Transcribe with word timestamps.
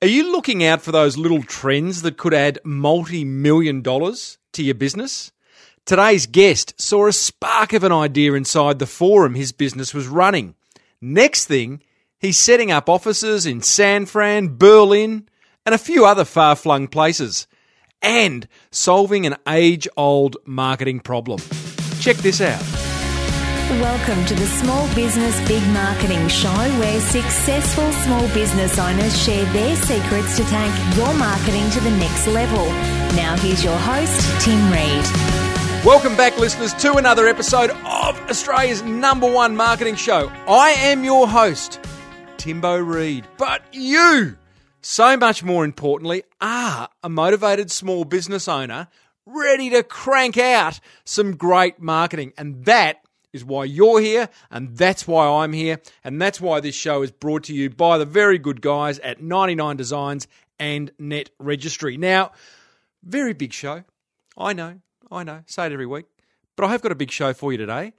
Are 0.00 0.06
you 0.06 0.30
looking 0.30 0.62
out 0.62 0.80
for 0.80 0.92
those 0.92 1.16
little 1.16 1.42
trends 1.42 2.02
that 2.02 2.16
could 2.16 2.32
add 2.32 2.60
multi 2.62 3.24
million 3.24 3.82
dollars 3.82 4.38
to 4.52 4.62
your 4.62 4.76
business? 4.76 5.32
Today's 5.86 6.28
guest 6.28 6.80
saw 6.80 7.08
a 7.08 7.12
spark 7.12 7.72
of 7.72 7.82
an 7.82 7.90
idea 7.90 8.34
inside 8.34 8.78
the 8.78 8.86
forum 8.86 9.34
his 9.34 9.50
business 9.50 9.92
was 9.92 10.06
running. 10.06 10.54
Next 11.00 11.46
thing, 11.46 11.82
he's 12.20 12.38
setting 12.38 12.70
up 12.70 12.88
offices 12.88 13.44
in 13.44 13.60
San 13.60 14.06
Fran, 14.06 14.56
Berlin, 14.56 15.28
and 15.66 15.74
a 15.74 15.78
few 15.78 16.06
other 16.06 16.24
far 16.24 16.54
flung 16.54 16.86
places, 16.86 17.48
and 18.00 18.46
solving 18.70 19.26
an 19.26 19.34
age 19.48 19.88
old 19.96 20.36
marketing 20.46 21.00
problem. 21.00 21.40
Check 21.98 22.18
this 22.18 22.40
out. 22.40 22.77
Welcome 23.68 24.24
to 24.24 24.34
the 24.34 24.46
Small 24.46 24.88
Business 24.94 25.46
Big 25.46 25.62
Marketing 25.74 26.26
Show, 26.28 26.48
where 26.48 27.00
successful 27.00 27.92
small 27.92 28.26
business 28.28 28.78
owners 28.78 29.22
share 29.22 29.44
their 29.52 29.76
secrets 29.76 30.38
to 30.38 30.44
take 30.44 30.96
your 30.96 31.12
marketing 31.12 31.68
to 31.72 31.80
the 31.80 31.90
next 31.90 32.26
level. 32.28 32.64
Now, 33.14 33.36
here's 33.36 33.62
your 33.62 33.76
host, 33.76 34.42
Tim 34.42 34.72
Reed. 34.72 35.04
Welcome 35.84 36.16
back, 36.16 36.38
listeners, 36.38 36.72
to 36.76 36.94
another 36.94 37.28
episode 37.28 37.68
of 37.68 38.18
Australia's 38.30 38.80
number 38.80 39.30
one 39.30 39.54
marketing 39.54 39.96
show. 39.96 40.32
I 40.48 40.70
am 40.70 41.04
your 41.04 41.28
host, 41.28 41.78
Timbo 42.38 42.78
Reed. 42.78 43.26
But 43.36 43.62
you, 43.72 44.38
so 44.80 45.18
much 45.18 45.44
more 45.44 45.66
importantly, 45.66 46.22
are 46.40 46.88
a 47.02 47.10
motivated 47.10 47.70
small 47.70 48.06
business 48.06 48.48
owner 48.48 48.88
ready 49.26 49.68
to 49.68 49.82
crank 49.82 50.38
out 50.38 50.80
some 51.04 51.36
great 51.36 51.82
marketing. 51.82 52.32
And 52.38 52.64
that 52.64 53.02
is 53.32 53.44
why 53.44 53.64
you're 53.64 54.00
here, 54.00 54.28
and 54.50 54.76
that's 54.76 55.06
why 55.06 55.42
I'm 55.42 55.52
here, 55.52 55.80
and 56.04 56.20
that's 56.20 56.40
why 56.40 56.60
this 56.60 56.74
show 56.74 57.02
is 57.02 57.10
brought 57.10 57.44
to 57.44 57.54
you 57.54 57.70
by 57.70 57.98
the 57.98 58.04
very 58.04 58.38
good 58.38 58.60
guys 58.60 58.98
at 59.00 59.22
99 59.22 59.76
Designs 59.76 60.26
and 60.58 60.90
Net 60.98 61.30
Registry. 61.38 61.96
Now, 61.96 62.32
very 63.02 63.32
big 63.32 63.52
show. 63.52 63.84
I 64.36 64.52
know, 64.52 64.80
I 65.10 65.24
know, 65.24 65.42
say 65.46 65.66
it 65.66 65.72
every 65.72 65.86
week, 65.86 66.06
but 66.56 66.66
I 66.66 66.70
have 66.70 66.82
got 66.82 66.92
a 66.92 66.96
big 66.96 67.10
show 67.10 67.32
for 67.32 67.52
you 67.52 67.58
today. 67.58 67.92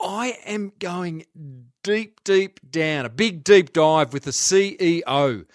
I 0.00 0.38
am 0.44 0.72
going 0.78 1.24
deep, 1.82 2.22
deep 2.24 2.60
down, 2.70 3.06
a 3.06 3.08
big 3.08 3.44
deep 3.44 3.72
dive 3.72 4.12
with 4.12 4.24
the 4.24 4.30
CEO 4.30 5.46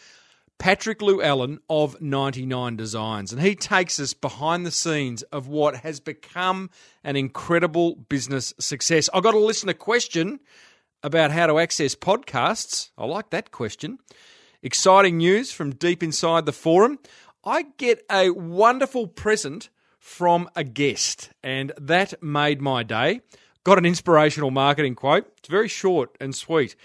Patrick 0.61 1.01
Llewellyn 1.01 1.59
of 1.71 1.99
99 1.99 2.75
Designs. 2.75 3.33
And 3.33 3.41
he 3.41 3.55
takes 3.55 3.99
us 3.99 4.13
behind 4.13 4.63
the 4.63 4.69
scenes 4.69 5.23
of 5.23 5.47
what 5.47 5.77
has 5.77 5.99
become 5.99 6.69
an 7.03 7.15
incredible 7.15 7.95
business 7.95 8.53
success. 8.59 9.09
I 9.11 9.21
got 9.21 9.33
a 9.33 9.39
listener 9.39 9.73
question 9.73 10.39
about 11.01 11.31
how 11.31 11.47
to 11.47 11.57
access 11.57 11.95
podcasts. 11.95 12.91
I 12.95 13.05
like 13.05 13.31
that 13.31 13.49
question. 13.49 13.97
Exciting 14.61 15.17
news 15.17 15.51
from 15.51 15.71
deep 15.71 16.03
inside 16.03 16.45
the 16.45 16.51
forum. 16.51 16.99
I 17.43 17.63
get 17.77 18.05
a 18.11 18.29
wonderful 18.29 19.07
present 19.07 19.69
from 19.97 20.47
a 20.55 20.63
guest, 20.63 21.31
and 21.41 21.71
that 21.81 22.21
made 22.21 22.61
my 22.61 22.83
day. 22.83 23.21
Got 23.63 23.79
an 23.79 23.85
inspirational 23.87 24.51
marketing 24.51 24.93
quote. 24.93 25.25
It's 25.39 25.49
very 25.49 25.69
short 25.69 26.15
and 26.21 26.35
sweet. 26.35 26.75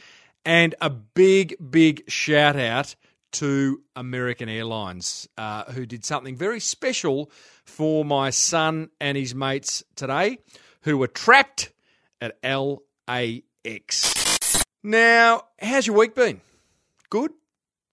And 0.47 0.75
a 0.81 0.89
big, 0.89 1.57
big 1.71 2.11
shout 2.11 2.57
out 2.57 2.97
to 3.37 3.83
American 3.95 4.49
Airlines, 4.49 5.29
uh, 5.37 5.65
who 5.65 5.85
did 5.85 6.07
something 6.07 6.37
very 6.37 6.59
special 6.59 7.31
for 7.65 8.03
my 8.03 8.31
son 8.31 8.89
and 8.99 9.19
his 9.19 9.35
mates 9.35 9.85
today, 9.95 10.39
who 10.83 10.97
were 10.97 11.07
trapped 11.07 11.71
at 12.21 12.39
LAX. 12.43 13.35
Now, 14.83 15.43
how's 15.61 15.87
your 15.87 15.97
week 15.97 16.15
been? 16.15 16.41
Good? 17.11 17.33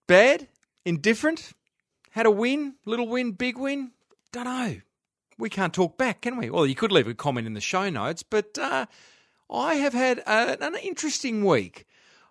Bad? 0.06 0.48
Indifferent? 0.86 1.52
Had 2.12 2.24
a 2.24 2.30
win? 2.30 2.76
Little 2.86 3.08
win? 3.08 3.32
Big 3.32 3.58
win? 3.58 3.90
Don't 4.32 4.44
know. 4.44 4.76
We 5.36 5.50
can't 5.50 5.74
talk 5.74 5.98
back, 5.98 6.22
can 6.22 6.38
we? 6.38 6.48
Well, 6.48 6.64
you 6.64 6.74
could 6.74 6.90
leave 6.90 7.08
a 7.08 7.12
comment 7.12 7.46
in 7.46 7.52
the 7.52 7.60
show 7.60 7.90
notes, 7.90 8.22
but 8.22 8.56
uh, 8.56 8.86
I 9.50 9.74
have 9.74 9.92
had 9.92 10.20
a, 10.20 10.56
an 10.64 10.76
interesting 10.76 11.44
week. 11.44 11.84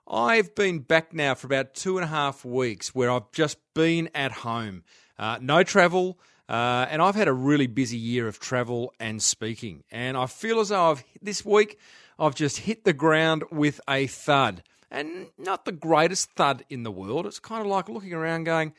I've 0.08 0.54
been 0.54 0.80
back 0.80 1.14
now 1.14 1.34
for 1.36 1.48
about 1.48 1.74
two 1.74 1.98
and 1.98 2.04
a 2.04 2.08
half 2.08 2.44
weeks 2.44 2.94
where 2.94 3.10
I've 3.10 3.32
just 3.32 3.58
been 3.74 4.10
at 4.14 4.32
home. 4.32 4.84
Uh, 5.18 5.38
no 5.42 5.64
travel, 5.64 6.20
uh, 6.50 6.86
and 6.90 7.02
I've 7.02 7.16
had 7.16 7.28
a 7.28 7.34
really 7.34 7.68
busy 7.68 7.98
year 7.98 8.28
of 8.28 8.40
travel 8.40 8.94
and 9.00 9.22
speaking. 9.24 9.84
And 9.92 10.18
I 10.18 10.26
feel 10.26 10.60
as 10.60 10.70
though 10.70 10.92
I've 10.92 11.04
this 11.22 11.46
week 11.46 11.80
I've 12.20 12.36
just 12.36 12.60
hit 12.60 12.84
the 12.84 12.94
ground 12.94 13.44
with 13.52 13.80
a 13.88 14.08
thud. 14.08 14.64
And 14.92 15.28
not 15.40 15.66
the 15.66 15.72
greatest 15.72 16.32
thud 16.32 16.64
in 16.70 16.84
the 16.84 16.92
world. 16.92 17.26
It's 17.26 17.40
kind 17.40 17.62
of 17.62 17.68
like 17.68 17.90
looking 17.90 18.14
around 18.14 18.44
going, 18.44 18.74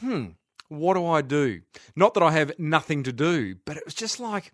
hmm, 0.00 0.28
what 0.68 0.94
do 0.94 1.04
I 1.06 1.20
do? 1.20 1.60
Not 1.94 2.14
that 2.14 2.22
I 2.22 2.30
have 2.30 2.58
nothing 2.58 3.02
to 3.02 3.12
do, 3.12 3.56
but 3.66 3.76
it 3.76 3.84
was 3.84 3.92
just 3.92 4.20
like 4.20 4.52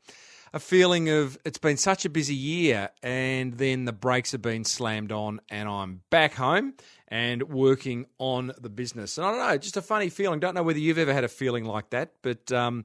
a 0.53 0.61
feeling 0.61 1.09
of 1.09 1.39
it's 1.45 1.59
been 1.59 1.77
such 1.77 2.05
a 2.05 2.09
busy 2.09 2.35
year 2.35 2.91
and 3.03 3.55
then 3.55 3.85
the 3.85 3.93
brakes 3.93 4.33
have 4.33 4.43
been 4.43 4.65
slammed 4.65 5.13
on 5.13 5.41
and 5.49 5.69
I'm 5.69 6.03
back 6.11 6.35
home 6.35 6.75
and 7.09 7.43
working 7.45 8.07
on 8.19 8.53
the 8.61 8.69
business. 8.69 9.19
And 9.19 9.27
I 9.27 9.31
don't 9.31 9.47
know, 9.47 9.59
just 9.59 9.77
a 9.77 9.83
funny 9.83 10.09
feeling. 10.09 10.41
Don't 10.41 10.55
know 10.55 10.63
whether 10.63 10.79
you've 10.79 10.99
ever 10.99 11.13
had 11.13 11.25
a 11.25 11.29
feeling 11.29 11.65
like 11.65 11.91
that, 11.91 12.13
but 12.23 12.51
um, 12.53 12.85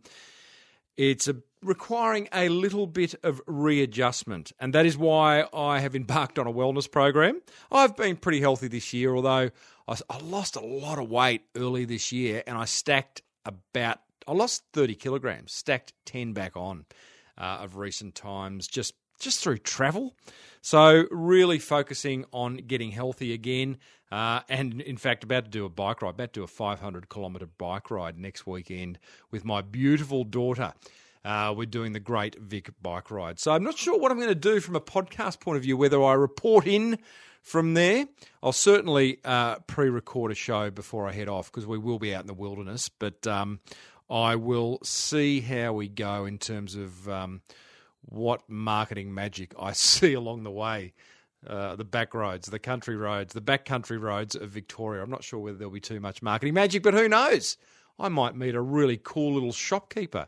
it's 0.97 1.27
a, 1.27 1.35
requiring 1.63 2.27
a 2.33 2.49
little 2.49 2.88
bit 2.88 3.16
of 3.23 3.41
readjustment. 3.47 4.51
And 4.59 4.73
that 4.73 4.85
is 4.85 4.97
why 4.97 5.45
I 5.53 5.79
have 5.79 5.95
embarked 5.95 6.39
on 6.39 6.47
a 6.47 6.53
wellness 6.53 6.91
program. 6.91 7.41
I've 7.72 7.95
been 7.95 8.17
pretty 8.17 8.41
healthy 8.41 8.67
this 8.67 8.93
year, 8.93 9.16
although 9.16 9.51
I, 9.88 9.95
I 10.09 10.17
lost 10.19 10.55
a 10.55 10.66
lot 10.66 10.99
of 10.99 11.09
weight 11.09 11.43
early 11.55 11.85
this 11.85 12.11
year 12.11 12.43
and 12.45 12.57
I 12.57 12.66
stacked 12.66 13.22
about, 13.45 13.99
I 14.28 14.33
lost 14.33 14.63
30 14.73 14.95
kilograms, 14.95 15.53
stacked 15.53 15.93
10 16.05 16.33
back 16.33 16.55
on 16.55 16.85
uh, 17.38 17.59
of 17.62 17.75
recent 17.75 18.16
times, 18.16 18.68
just 18.68 18.94
just 19.19 19.44
through 19.44 19.59
travel. 19.59 20.16
So 20.62 21.06
really 21.12 21.59
focusing 21.59 22.25
on 22.31 22.58
getting 22.58 22.92
healthy 22.92 23.34
again, 23.34 23.78
uh, 24.12 24.42
and 24.50 24.81
in 24.81 24.97
fact 24.97 25.24
about 25.24 25.46
to 25.46 25.50
do 25.50 25.66
a 25.66 25.70
bike 25.70 26.02
ride, 26.02 26.09
about 26.12 26.34
to 26.34 26.40
do 26.41 26.44
a 26.44 26.47
500 26.47 27.09
kilometre 27.09 27.47
bike 27.58 27.90
ride 27.91 28.18
next 28.18 28.46
weekend 28.46 29.00
with 29.31 29.46
my 29.46 29.62
beautiful 29.62 30.24
daughter. 30.24 30.74
Uh, 31.24 31.53
we're 31.56 31.66
doing 31.66 31.94
the 31.94 32.00
Great 32.00 32.36
Vic 32.40 32.72
bike 32.81 33.12
ride. 33.12 33.40
So 33.40 33.52
I'm 33.52 33.64
not 33.64 33.78
sure 33.78 34.00
what 34.00 34.12
I'm 34.12 34.18
going 34.18 34.30
to 34.30 34.36
do 34.36 34.59
from 34.59 34.75
a 34.75 34.81
podcast 34.81 35.40
point 35.40 35.58
of 35.58 35.64
view, 35.64 35.78
whether 35.78 36.02
I 36.03 36.14
report 36.14 36.66
in 36.66 36.97
from 37.41 37.74
there. 37.75 38.08
I'll 38.41 38.52
certainly 38.52 39.20
uh, 39.24 39.59
pre 39.68 39.90
record 39.90 40.31
a 40.31 40.36
show 40.36 40.72
before 40.72 41.08
I 41.08 41.12
head 41.12 41.30
off 41.30 41.52
because 41.52 41.68
we 41.68 41.78
will 41.78 42.00
be 42.00 42.14
out 42.14 42.22
in 42.22 42.28
the 42.28 42.34
wilderness. 42.34 42.90
But 42.90 43.25
um, 43.28 43.59
I 44.11 44.35
will 44.35 44.79
see 44.83 45.39
how 45.39 45.72
we 45.72 45.88
go 45.88 46.25
in 46.25 46.38
terms 46.38 46.75
of 46.75 47.07
um, 47.07 47.41
what 48.01 48.41
marketing 48.49 49.13
magic 49.13 49.53
I 49.57 49.72
see 49.73 50.13
along 50.13 50.44
the 50.44 50.51
way. 50.51 50.94
Uh, 51.47 51.75
the 51.75 51.83
back 51.83 52.13
roads, 52.13 52.49
the 52.49 52.59
country 52.59 52.95
roads, 52.95 53.33
the 53.33 53.41
back 53.41 53.66
country 53.66 53.97
roads 53.97 54.35
of 54.35 54.51
Victoria. 54.51 55.01
I'm 55.01 55.09
not 55.09 55.23
sure 55.23 55.39
whether 55.39 55.57
there'll 55.57 55.73
be 55.73 55.79
too 55.79 55.99
much 55.99 56.22
marketing 56.22 56.53
magic, 56.53 56.83
but 56.83 56.94
who 56.94 57.09
knows? 57.09 57.57
I 57.97 58.09
might 58.09 58.35
meet 58.35 58.53
a 58.53 58.61
really 58.61 58.99
cool 59.01 59.33
little 59.33 59.51
shopkeeper 59.51 60.28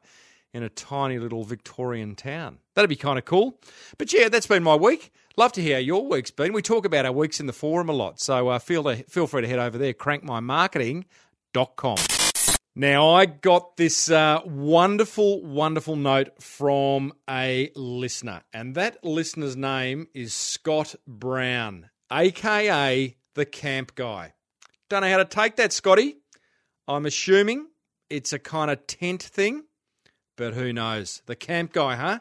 in 0.54 0.64
a 0.64 0.70
tiny 0.70 1.20
little 1.20 1.44
Victorian 1.44 2.16
town. 2.16 2.58
That'd 2.74 2.90
be 2.90 2.96
kind 2.96 3.20
of 3.20 3.26
cool. 3.26 3.60
But 4.00 4.12
yeah, 4.12 4.30
that's 4.30 4.48
been 4.48 4.64
my 4.64 4.76
week. 4.76 5.12
Love 5.38 5.52
to 5.54 5.62
hear 5.62 5.76
how 5.76 5.82
your 5.82 6.08
week's 6.08 6.32
been. 6.32 6.52
We 6.52 6.64
talk 6.64 6.86
about 6.86 7.06
our 7.06 7.12
weeks 7.12 7.40
in 7.40 7.46
the 7.46 7.54
forum 7.54 7.90
a 7.90 7.94
lot, 7.94 8.20
so 8.20 8.48
uh, 8.48 8.58
feel, 8.58 8.82
to, 8.84 9.04
feel 9.04 9.28
free 9.28 9.44
to 9.44 9.48
head 9.48 9.60
over 9.60 9.78
there, 9.78 9.94
crankmymarketing.com. 9.94 11.98
Now, 12.76 13.12
I 13.12 13.28
got 13.28 13.78
this 13.78 14.10
uh, 14.10 14.42
wonderful, 14.46 15.44
wonderful 15.44 15.96
note 15.96 16.42
from 16.42 17.14
a 17.30 17.70
listener, 17.76 18.42
and 18.52 18.74
that 18.74 19.04
listener's 19.06 19.56
name 19.56 20.08
is 20.16 20.34
Scott 20.34 20.96
Brown, 21.08 21.92
aka 22.12 23.16
the 23.36 23.46
Camp 23.46 23.94
Guy. 23.94 24.34
Don't 24.90 25.02
know 25.02 25.10
how 25.10 25.18
to 25.18 25.26
take 25.26 25.56
that, 25.58 25.72
Scotty. 25.72 26.16
I'm 26.88 27.06
assuming 27.06 27.68
it's 28.10 28.34
a 28.34 28.40
kind 28.40 28.72
of 28.72 28.88
tent 28.88 29.22
thing, 29.22 29.66
but 30.36 30.56
who 30.56 30.74
knows? 30.74 31.22
The 31.28 31.36
Camp 31.36 31.74
Guy, 31.74 31.96
huh? 31.96 32.20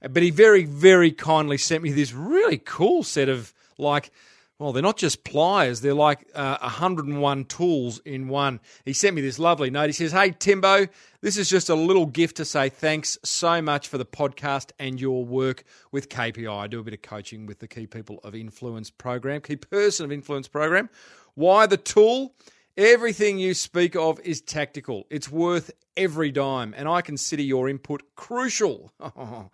But 0.00 0.24
he 0.24 0.30
very, 0.30 0.64
very 0.64 1.12
kindly 1.12 1.58
sent 1.58 1.84
me 1.84 1.92
this 1.92 2.12
really 2.12 2.58
cool 2.58 3.04
set 3.04 3.28
of 3.28 3.54
like 3.78 4.10
well, 4.58 4.72
they're 4.72 4.82
not 4.82 4.96
just 4.96 5.22
pliers, 5.22 5.82
they're 5.82 5.92
like 5.92 6.26
uh, 6.34 6.56
101 6.60 7.44
tools 7.44 7.98
in 8.00 8.28
one. 8.28 8.60
He 8.84 8.94
sent 8.94 9.14
me 9.14 9.20
this 9.20 9.38
lovely 9.38 9.68
note. 9.68 9.86
He 9.86 9.92
says, 9.92 10.12
Hey, 10.12 10.30
Timbo, 10.30 10.86
this 11.20 11.36
is 11.36 11.50
just 11.50 11.68
a 11.68 11.74
little 11.74 12.06
gift 12.06 12.38
to 12.38 12.44
say 12.46 12.70
thanks 12.70 13.18
so 13.22 13.60
much 13.60 13.88
for 13.88 13.98
the 13.98 14.06
podcast 14.06 14.70
and 14.78 14.98
your 14.98 15.24
work 15.24 15.64
with 15.92 16.08
KPI. 16.08 16.50
I 16.50 16.66
do 16.68 16.80
a 16.80 16.82
bit 16.82 16.94
of 16.94 17.02
coaching 17.02 17.44
with 17.44 17.58
the 17.58 17.68
Key 17.68 17.86
People 17.86 18.18
of 18.24 18.34
Influence 18.34 18.90
program, 18.90 19.42
Key 19.42 19.56
Person 19.56 20.06
of 20.06 20.12
Influence 20.12 20.48
program. 20.48 20.88
Why 21.34 21.66
the 21.66 21.76
tool? 21.76 22.34
Everything 22.78 23.38
you 23.38 23.54
speak 23.54 23.96
of 23.96 24.20
is 24.20 24.42
tactical. 24.42 25.06
It's 25.08 25.30
worth 25.30 25.70
every 25.96 26.30
dime, 26.30 26.74
and 26.76 26.86
I 26.86 27.00
consider 27.00 27.42
your 27.42 27.70
input 27.70 28.02
crucial. 28.16 28.92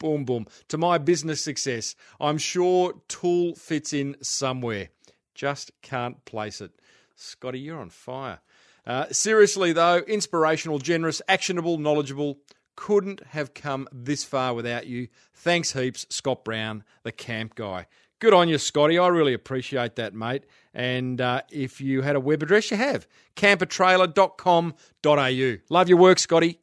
boom, 0.00 0.24
boom, 0.24 0.46
to 0.66 0.76
my 0.76 0.98
business 0.98 1.40
success. 1.40 1.94
I'm 2.20 2.38
sure 2.38 2.94
Tool 3.06 3.54
fits 3.54 3.92
in 3.92 4.16
somewhere. 4.20 4.88
Just 5.36 5.70
can't 5.82 6.24
place 6.24 6.60
it. 6.60 6.72
Scotty, 7.14 7.60
you're 7.60 7.78
on 7.78 7.90
fire. 7.90 8.40
Uh, 8.84 9.06
seriously, 9.12 9.72
though, 9.72 9.98
inspirational, 9.98 10.80
generous, 10.80 11.22
actionable, 11.28 11.78
knowledgeable. 11.78 12.38
Couldn't 12.74 13.24
have 13.28 13.54
come 13.54 13.86
this 13.92 14.24
far 14.24 14.54
without 14.54 14.86
you. 14.86 15.06
Thanks 15.34 15.74
heaps, 15.74 16.06
Scott 16.08 16.44
Brown, 16.44 16.82
the 17.04 17.12
camp 17.12 17.54
guy. 17.54 17.86
Good 18.20 18.34
on 18.34 18.48
you, 18.48 18.58
Scotty. 18.58 18.98
I 18.98 19.08
really 19.08 19.34
appreciate 19.34 19.96
that, 19.96 20.14
mate. 20.14 20.44
And 20.74 21.20
uh, 21.20 21.42
if 21.50 21.80
you 21.80 22.02
had 22.02 22.14
a 22.16 22.20
web 22.20 22.42
address, 22.42 22.70
you 22.70 22.76
have 22.76 23.06
campertrailer.com.au. 23.36 25.56
Love 25.70 25.88
your 25.88 25.98
work, 25.98 26.18
Scotty. 26.18 26.58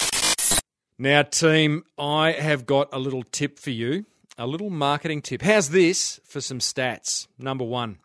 Now, 1.00 1.22
team, 1.22 1.84
I 2.00 2.32
have 2.32 2.66
got 2.66 2.90
a 2.92 2.98
little 2.98 3.22
tip 3.22 3.60
for 3.60 3.70
you, 3.70 4.06
a 4.36 4.48
little 4.48 4.72
marketing 4.72 5.22
tip. 5.22 5.44
How's 5.44 5.70
this 5.70 6.20
for 6.24 6.42
some 6.42 6.58
stats? 6.58 7.28
Number 7.38 7.64
one, 7.64 8.00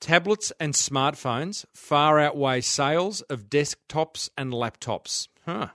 tablets 0.00 0.50
and 0.58 0.72
smartphones 0.72 1.66
far 1.74 2.18
outweigh 2.18 2.62
sales 2.62 3.20
of 3.22 3.50
desktops 3.50 4.30
and 4.38 4.54
laptops. 4.54 5.28
Huh. 5.44 5.68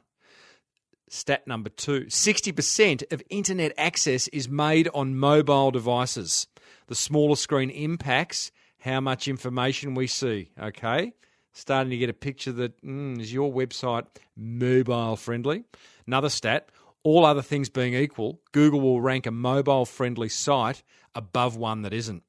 Stat 1.08 1.46
number 1.46 1.70
two 1.70 2.06
60% 2.06 3.14
of 3.14 3.22
internet 3.30 3.72
access 3.78 4.28
is 4.30 4.50
made 4.50 4.90
on 4.92 5.16
mobile 5.16 5.70
devices. 5.70 6.48
The 6.88 6.96
smaller 6.96 7.36
screen 7.36 7.70
impacts 7.70 8.52
how 8.80 9.02
much 9.02 9.28
information 9.28 9.94
we 9.94 10.08
see, 10.08 10.50
okay? 10.60 11.14
Starting 11.58 11.90
to 11.90 11.98
get 11.98 12.10
a 12.10 12.14
picture 12.14 12.52
that 12.52 12.80
mm, 12.84 13.20
is 13.20 13.34
your 13.34 13.52
website 13.52 14.06
mobile 14.36 15.16
friendly? 15.16 15.64
Another 16.06 16.30
stat 16.30 16.70
all 17.06 17.24
other 17.24 17.44
things 17.44 17.70
being 17.70 17.94
equal, 17.94 18.42
Google 18.52 18.82
will 18.82 19.00
rank 19.00 19.28
a 19.28 19.32
mobile 19.32 19.86
friendly 19.86 20.28
site 20.28 20.82
above 21.14 21.56
one 21.56 21.84
that 21.84 21.94
isn't. 21.94 22.24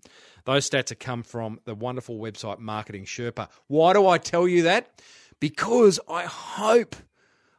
Those 0.44 0.68
stats 0.68 0.90
have 0.90 0.98
come 0.98 1.22
from 1.22 1.58
the 1.64 1.74
wonderful 1.74 2.18
website 2.18 2.58
Marketing 2.58 3.06
Sherpa. 3.06 3.48
Why 3.68 3.94
do 3.94 4.06
I 4.06 4.18
tell 4.18 4.46
you 4.46 4.64
that? 4.64 5.00
Because 5.40 5.98
I 6.08 6.24
hope, 6.24 6.94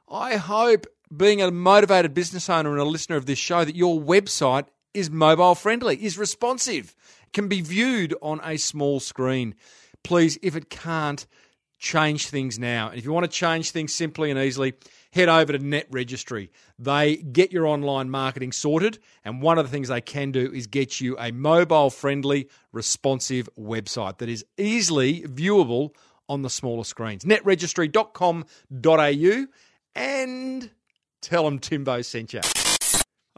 I 0.08 0.36
hope 0.36 0.86
being 1.16 1.42
a 1.42 1.50
motivated 1.50 2.14
business 2.14 2.52
owner 2.52 2.70
and 2.70 2.80
a 2.80 2.86
listener 2.86 3.16
of 3.16 3.26
this 3.26 3.40
show 3.40 3.66
that 3.66 3.76
your 3.76 4.00
website 4.00 4.68
is 4.94 5.10
mobile 5.10 5.56
friendly, 5.56 5.96
is 6.06 6.20
responsive, 6.20 6.96
can 7.34 7.48
be 7.48 7.62
viewed 7.62 8.14
on 8.22 8.40
a 8.44 8.58
small 8.58 9.00
screen. 9.00 9.56
Please, 10.04 10.38
if 10.44 10.56
it 10.56 10.70
can't, 10.70 11.26
change 11.78 12.28
things 12.28 12.58
now. 12.58 12.90
And 12.90 12.98
if 12.98 13.06
you 13.06 13.14
want 13.14 13.26
to 13.26 13.32
change 13.32 13.70
things 13.72 13.94
simply 13.94 14.32
and 14.32 14.40
easily, 14.40 14.74
head 15.12 15.30
over 15.30 15.54
to 15.54 15.60
Net 15.60 15.86
Registry. 15.92 16.52
They 16.80 17.18
get 17.18 17.52
your 17.52 17.68
online 17.68 18.10
marketing 18.10 18.52
sorted, 18.52 19.00
and 19.24 19.42
one 19.42 19.58
of 19.58 19.66
the 19.66 19.72
things 19.72 19.88
they 19.88 20.02
can 20.02 20.32
do 20.32 20.52
is 20.52 20.68
get 20.68 21.02
you 21.02 21.18
a 21.20 21.32
mobile 21.32 21.90
friendly, 21.90 22.50
responsive 22.72 23.50
website 23.58 24.20
that 24.20 24.30
is 24.30 24.46
easily 24.58 25.22
viewable 25.22 25.96
on 26.30 26.42
the 26.42 26.50
smaller 26.50 26.84
screens. 26.84 27.24
netregistry.com.au 27.24 29.48
and 29.96 30.72
tell 31.22 31.44
them 31.44 31.60
Timbo 31.60 32.02
sent 32.02 32.34
you. 32.34 32.42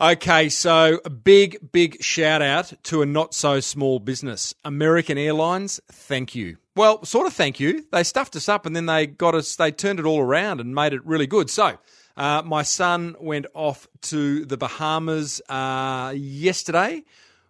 Okay, 0.01 0.47
so 0.47 1.01
a 1.03 1.09
big, 1.09 1.73
big 1.73 2.01
shout 2.01 2.41
out 2.41 2.71
to 2.83 3.01
a 3.01 3.05
not 3.05 3.33
so 3.33 3.59
small 3.59 3.99
business. 3.99 4.55
American 4.63 5.17
Airlines, 5.17 5.81
thank 5.91 6.33
you. 6.33 6.55
Well, 6.73 7.03
sort 7.03 7.27
of 7.27 7.33
thank 7.33 7.59
you. 7.59 7.85
They 7.91 8.05
stuffed 8.05 8.37
us 8.37 8.47
up 8.47 8.65
and 8.65 8.73
then 8.73 8.85
they 8.85 9.07
got 9.07 9.35
us, 9.35 9.57
they 9.57 9.73
turned 9.73 9.99
it 9.99 10.05
all 10.05 10.21
around 10.21 10.61
and 10.61 10.73
made 10.73 10.93
it 10.93 11.05
really 11.05 11.27
good. 11.27 11.49
So, 11.49 11.77
uh, 12.15 12.43
my 12.45 12.63
son 12.63 13.17
went 13.19 13.47
off 13.53 13.89
to 14.03 14.45
the 14.45 14.55
Bahamas 14.55 15.41
uh, 15.49 16.13
yesterday 16.15 17.03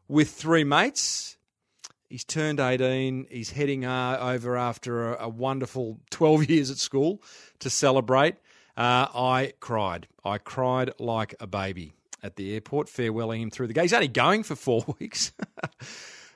with 0.08 0.32
three 0.32 0.64
mates. 0.64 1.38
He's 2.10 2.24
turned 2.24 2.60
18. 2.60 3.28
He's 3.30 3.52
heading 3.52 3.86
uh, 3.86 4.18
over 4.20 4.58
after 4.58 5.14
a, 5.14 5.26
a, 5.26 5.30
wonderful 5.30 6.00
12 6.10 6.46
years 6.50 6.72
at 6.72 6.78
school 6.78 7.22
to 7.60 7.70
celebrate. 7.70 8.38
Uh, 8.76 9.06
I 9.14 9.54
cried. 9.60 10.08
I 10.26 10.40
cried 10.40 10.90
like 10.98 11.36
a 11.40 11.46
baby 11.46 11.94
at 12.24 12.36
the 12.36 12.54
airport, 12.54 12.88
farewelling 12.88 13.42
him 13.42 13.50
through 13.50 13.68
the 13.68 13.74
gate. 13.74 13.84
He's 13.84 13.94
only 13.94 14.08
going 14.08 14.44
for 14.44 14.56
four 14.56 14.84
weeks. 15.00 15.32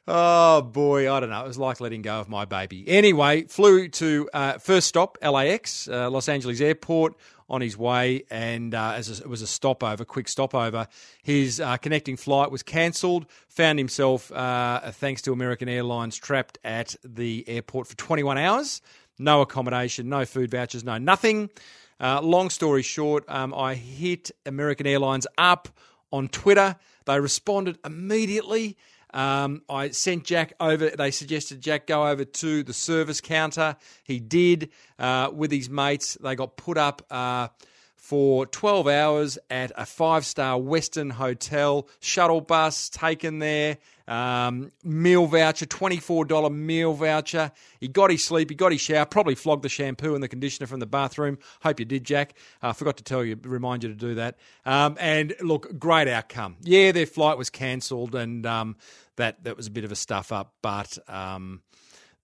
oh 0.08 0.62
boy, 0.62 1.12
I 1.12 1.20
don't 1.20 1.30
know. 1.30 1.44
It 1.44 1.48
was 1.48 1.58
like 1.58 1.80
letting 1.82 2.02
go 2.02 2.20
of 2.20 2.30
my 2.30 2.46
baby. 2.46 2.88
Anyway, 2.88 3.44
flew 3.44 3.88
to 3.90 4.30
uh, 4.34 4.58
first 4.58 4.88
stop 4.88 5.18
LAX, 5.22 5.88
uh, 5.88 6.10
Los 6.10 6.30
Angeles 6.30 6.62
Airport. 6.62 7.16
On 7.50 7.60
his 7.62 7.78
way, 7.78 8.24
and 8.32 8.74
uh, 8.74 8.94
as 8.96 9.20
a, 9.20 9.24
it 9.24 9.30
was 9.30 9.44
a 9.44 9.48
stopover, 9.48 10.06
quick 10.06 10.28
stopover, 10.28 10.88
his 11.22 11.60
uh, 11.60 11.76
connecting 11.78 12.16
flight 12.16 12.50
was 12.50 12.64
cancelled. 12.64 13.28
Found 13.50 13.78
himself, 13.78 14.32
uh, 14.32 14.92
thanks 14.92 15.22
to 15.24 15.34
American 15.34 15.70
Airlines, 15.70 16.16
trapped 16.16 16.58
at 16.64 16.96
the 17.04 17.44
airport 17.48 17.86
for 17.88 17.96
21 17.98 18.40
hours. 18.40 18.82
No 19.20 19.42
accommodation, 19.42 20.10
no 20.10 20.26
food 20.26 20.50
vouchers, 20.50 20.84
no 20.84 20.98
nothing. 20.98 21.50
Uh, 22.04 22.22
long 22.22 22.50
story 22.50 22.82
short, 22.82 23.24
um, 23.30 23.54
I 23.54 23.76
hit 23.76 24.30
American 24.46 24.86
Airlines 24.86 25.26
up 25.38 25.70
on 26.12 26.28
Twitter. 26.28 26.76
They 27.06 27.18
responded 27.18 27.80
immediately. 27.86 28.76
Um, 29.14 29.62
I 29.70 29.92
sent 29.92 30.26
Jack 30.26 30.52
over. 30.60 30.90
They 30.90 31.12
suggested 31.12 31.62
Jack 31.62 31.88
go 31.88 32.06
over 32.06 32.26
to 32.26 32.62
the 32.64 32.74
service 32.74 33.22
counter. 33.22 33.78
He 34.04 34.20
did 34.20 34.72
uh, 35.00 35.30
with 35.34 35.50
his 35.50 35.70
mates. 35.70 36.18
They 36.22 36.36
got 36.36 36.58
put 36.58 36.78
up. 36.78 37.06
Uh, 37.10 37.48
for 37.96 38.46
12 38.46 38.86
hours 38.90 39.38
at 39.50 39.72
a 39.78 39.86
five 39.86 40.26
star 40.26 40.60
Westin 40.60 41.10
hotel, 41.10 41.88
shuttle 42.02 42.42
bus 42.42 42.90
taken 42.90 43.40
there, 43.40 43.78
um, 44.08 44.72
meal 44.84 45.26
voucher, 45.26 45.66
$24 45.66 46.54
meal 46.54 46.94
voucher. 46.94 47.52
He 47.80 47.88
got 47.88 48.12
his 48.12 48.24
sleep, 48.24 48.50
he 48.50 48.56
got 48.56 48.72
his 48.72 48.82
shower, 48.82 49.06
probably 49.06 49.36
flogged 49.36 49.64
the 49.64 49.70
shampoo 49.70 50.16
and 50.16 50.24
the 50.24 50.28
conditioner 50.28 50.68
from 50.68 50.80
the 50.80 50.86
bathroom. 50.86 51.38
Hope 51.62 51.80
you 51.80 51.86
did, 51.86 52.04
Jack. 52.04 52.36
I 52.62 52.70
uh, 52.70 52.74
forgot 52.74 52.98
to 52.98 53.04
tell 53.04 53.24
you, 53.24 53.38
remind 53.44 53.84
you 53.84 53.90
to 53.90 53.96
do 53.96 54.16
that. 54.16 54.38
Um, 54.66 54.98
and 55.00 55.36
look, 55.42 55.78
great 55.80 56.08
outcome. 56.08 56.58
Yeah, 56.62 56.92
their 56.92 57.06
flight 57.06 57.38
was 57.38 57.50
cancelled 57.50 58.16
and 58.16 58.46
um, 58.46 58.76
that, 59.16 59.44
that 59.44 59.58
was 59.58 59.68
a 59.68 59.72
bit 59.72 59.84
of 59.84 59.92
a 59.92 59.96
stuff 59.96 60.32
up, 60.32 60.54
but. 60.62 60.98
Um, 61.08 61.62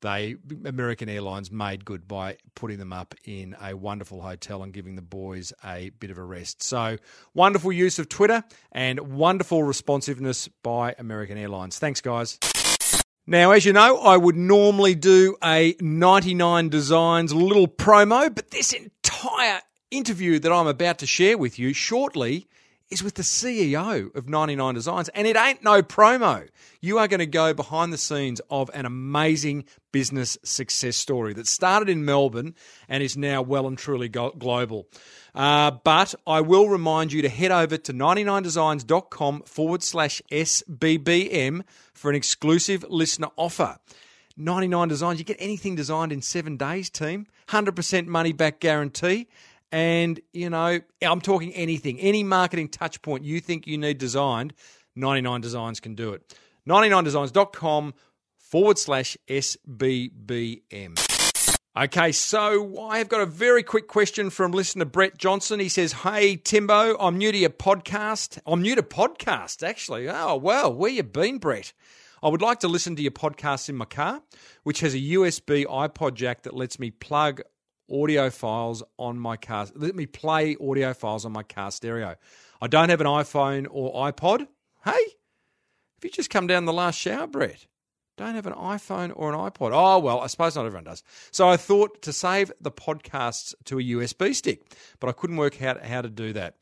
they 0.01 0.36
American 0.66 1.10
Airlines 1.10 1.51
made 1.51 1.86
good 1.86 2.07
by 2.07 2.38
putting 2.56 2.80
them 2.80 2.94
up 2.94 3.16
in 3.25 3.56
a 3.62 3.75
wonderful 3.75 4.22
hotel 4.22 4.63
and 4.63 4.74
giving 4.74 4.96
the 4.96 5.01
boys 5.01 5.54
a 5.63 5.92
bit 6.00 6.12
of 6.12 6.18
a 6.18 6.24
rest. 6.24 6.63
So 6.63 6.98
wonderful 7.34 7.72
use 7.72 8.00
of 8.00 8.10
Twitter 8.10 8.44
and 8.72 9.00
wonderful 9.00 9.63
responsiveness 9.63 10.48
by 10.63 10.96
American 10.98 11.38
Airlines. 11.38 11.80
Thanks, 11.80 12.01
guys. 12.01 12.40
Now, 13.28 13.51
as 13.51 13.63
you 13.63 13.74
know, 13.74 14.00
I 14.00 14.18
would 14.18 14.36
normally 14.36 14.96
do 14.96 15.36
a 15.44 15.75
99 15.80 16.69
Designs 16.69 17.34
little 17.34 17.68
promo, 17.68 18.34
but 18.34 18.50
this 18.50 18.74
entire 18.74 19.62
interview 19.92 20.39
that 20.39 20.51
I'm 20.51 20.68
about 20.68 21.00
to 21.00 21.06
share 21.06 21.38
with 21.38 21.60
you 21.60 21.74
shortly 21.74 22.48
is 22.89 23.03
with 23.03 23.15
the 23.15 23.22
CEO 23.22 24.15
of 24.15 24.27
99 24.27 24.74
Designs, 24.74 25.10
and 25.10 25.27
it 25.27 25.38
ain't 25.38 25.63
no 25.63 25.81
promo. 25.81 26.48
You 26.81 26.98
are 26.98 27.08
going 27.08 27.19
to 27.19 27.25
go 27.25 27.53
behind 27.53 27.93
the 27.93 27.98
scenes 27.98 28.41
of 28.50 28.72
an 28.74 28.86
amazing 28.86 29.65
business 29.91 30.38
success 30.43 30.96
story 30.96 31.34
that 31.34 31.48
started 31.48 31.89
in 31.89 32.05
Melbourne 32.05 32.55
and 32.88 33.03
is 33.03 33.15
now 33.15 33.41
well 33.41 33.67
and 33.67 33.77
truly 33.77 34.10
global. 34.10 34.88
Uh, 35.36 35.72
but 35.72 36.15
I 36.25 36.41
will 36.41 36.69
remind 36.69 37.13
you 37.13 37.22
to 37.22 37.29
head 37.29 37.51
over 37.51 37.77
to 37.77 37.93
99designs.com 37.93 39.43
forward 39.43 39.84
slash 39.84 40.22
SBBM 40.31 41.63
for 41.93 42.10
an 42.10 42.15
exclusive 42.15 42.84
listener 42.89 43.29
offer. 43.36 43.77
99 44.39 44.88
Designs, 44.88 45.19
you 45.19 45.25
get 45.25 45.38
anything 45.39 45.75
designed 45.75 46.12
in 46.12 46.22
seven 46.22 46.55
days, 46.55 46.89
team. 46.89 47.27
100% 47.50 48.08
money 48.08 48.31
back 48.31 48.60
guarantee. 48.60 49.27
And, 49.71 50.19
you 50.33 50.49
know, 50.49 50.79
I'm 51.01 51.21
talking 51.21 51.53
anything, 51.53 51.99
any 51.99 52.23
marketing 52.23 52.69
touch 52.69 53.01
point 53.01 53.23
you 53.23 53.39
think 53.39 53.67
you 53.67 53.77
need 53.77 53.99
designed, 53.99 54.53
99 54.95 55.41
Designs 55.41 55.79
can 55.79 55.95
do 55.95 56.13
it. 56.13 56.35
99designs.com 56.67 57.93
forward 58.38 58.77
slash 58.77 59.17
SBBM. 59.27 60.97
Okay, 61.77 62.11
so 62.11 62.89
I've 62.89 63.07
got 63.07 63.21
a 63.21 63.25
very 63.25 63.63
quick 63.63 63.88
question 63.88 64.31
from 64.31 64.51
listener 64.51 64.85
Brett 64.85 65.17
Johnson. 65.17 65.59
He 65.59 65.69
says, 65.69 65.93
Hey, 65.93 66.35
Timbo, 66.35 66.97
I'm 66.99 67.17
new 67.17 67.31
to 67.31 67.38
your 67.38 67.51
podcast. 67.51 68.39
I'm 68.45 68.61
new 68.61 68.75
to 68.75 68.83
podcast, 68.83 69.63
actually. 69.63 70.09
Oh, 70.09 70.35
well, 70.35 70.73
where 70.73 70.89
you 70.91 71.03
been, 71.03 71.38
Brett? 71.38 71.73
I 72.21 72.27
would 72.27 72.41
like 72.41 72.59
to 72.61 72.67
listen 72.67 72.95
to 72.97 73.01
your 73.01 73.11
podcast 73.11 73.69
in 73.69 73.75
my 73.75 73.85
car, 73.85 74.21
which 74.63 74.81
has 74.81 74.93
a 74.93 74.99
USB 74.99 75.65
iPod 75.65 76.15
jack 76.15 76.41
that 76.41 76.53
lets 76.53 76.79
me 76.79 76.91
plug 76.91 77.41
audio 77.91 78.29
files 78.29 78.84
on 78.98 79.19
my 79.19 79.38
car. 79.38 79.67
Let 79.75 79.96
me 79.96 80.05
play 80.05 80.55
audio 80.62 80.93
files 80.93 81.25
on 81.25 81.31
my 81.31 81.43
car 81.43 81.72
stereo. 81.72 82.15
I 82.62 82.67
don't 82.67 82.89
have 82.89 83.01
an 83.01 83.08
iPhone 83.08 83.67
or 83.69 83.93
iPod. 84.12 84.48
Hey, 84.84 84.91
have 84.91 86.03
you 86.03 86.10
just 86.10 86.29
come 86.29 86.48
down 86.48 86.65
the 86.65 86.74
last 86.74 86.98
shower, 87.00 87.27
Brett? 87.27 87.65
Don't 88.17 88.36
have 88.36 88.48
an 88.48 88.53
iPhone 88.53 89.13
or 89.15 89.31
an 89.31 89.39
iPod. 89.39 89.72
Oh, 89.74 90.00
well, 90.00 90.19
I 90.19 90.27
suppose 90.27 90.55
not 90.55 90.65
everyone 90.65 90.84
does. 90.84 91.03
So 91.31 91.48
I 91.48 91.55
thought 91.55 92.01
to 92.01 92.12
save 92.12 92.51
the 92.60 92.72
podcasts 92.72 93.53
to 93.65 93.79
a 93.79 93.84
USB 93.84 94.36
stick, 94.36 94.62
but 95.00 95.08
I 95.08 95.13
couldn't 95.13 95.38
work 95.38 95.62
out 95.62 95.86
how 95.86 96.01
to 96.01 96.10
do 96.10 96.34
that. 96.34 96.55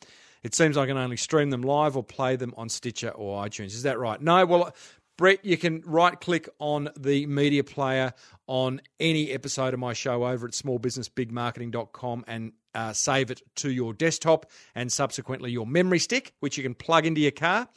It 0.44 0.54
seems 0.54 0.78
I 0.78 0.86
can 0.86 0.98
only 0.98 1.18
stream 1.18 1.50
them 1.50 1.64
live 1.64 1.98
or 1.98 2.04
play 2.04 2.36
them 2.36 2.54
on 2.58 2.70
Stitcher 2.70 3.10
or 3.10 3.44
iTunes. 3.44 3.68
Is 3.68 3.84
that 3.84 4.00
right? 4.00 4.22
No, 4.22 4.46
well, 4.46 4.74
Brett, 5.18 5.44
you 5.44 5.58
can 5.58 5.82
right 5.86 6.20
click 6.20 6.48
on 6.60 6.90
the 6.96 7.26
media 7.26 7.64
player 7.64 8.14
on 8.46 8.82
any 9.00 9.32
episode 9.32 9.74
of 9.74 9.80
my 9.80 9.94
show 9.94 10.26
over 10.28 10.48
at 10.48 10.54
smallbusinessbigmarketing.com 10.54 12.26
and 12.28 12.54
uh, 12.76 12.94
save 12.94 13.32
it 13.32 13.42
to 13.56 13.72
your 13.72 13.94
desktop 13.94 14.46
and 14.76 14.92
subsequently 14.92 15.50
your 15.52 15.66
memory 15.66 15.98
stick, 15.98 16.34
which 16.40 16.56
you 16.56 16.64
can 16.64 16.76
plug 16.76 17.08
into 17.08 17.20
your 17.20 17.32
car. 17.32 17.68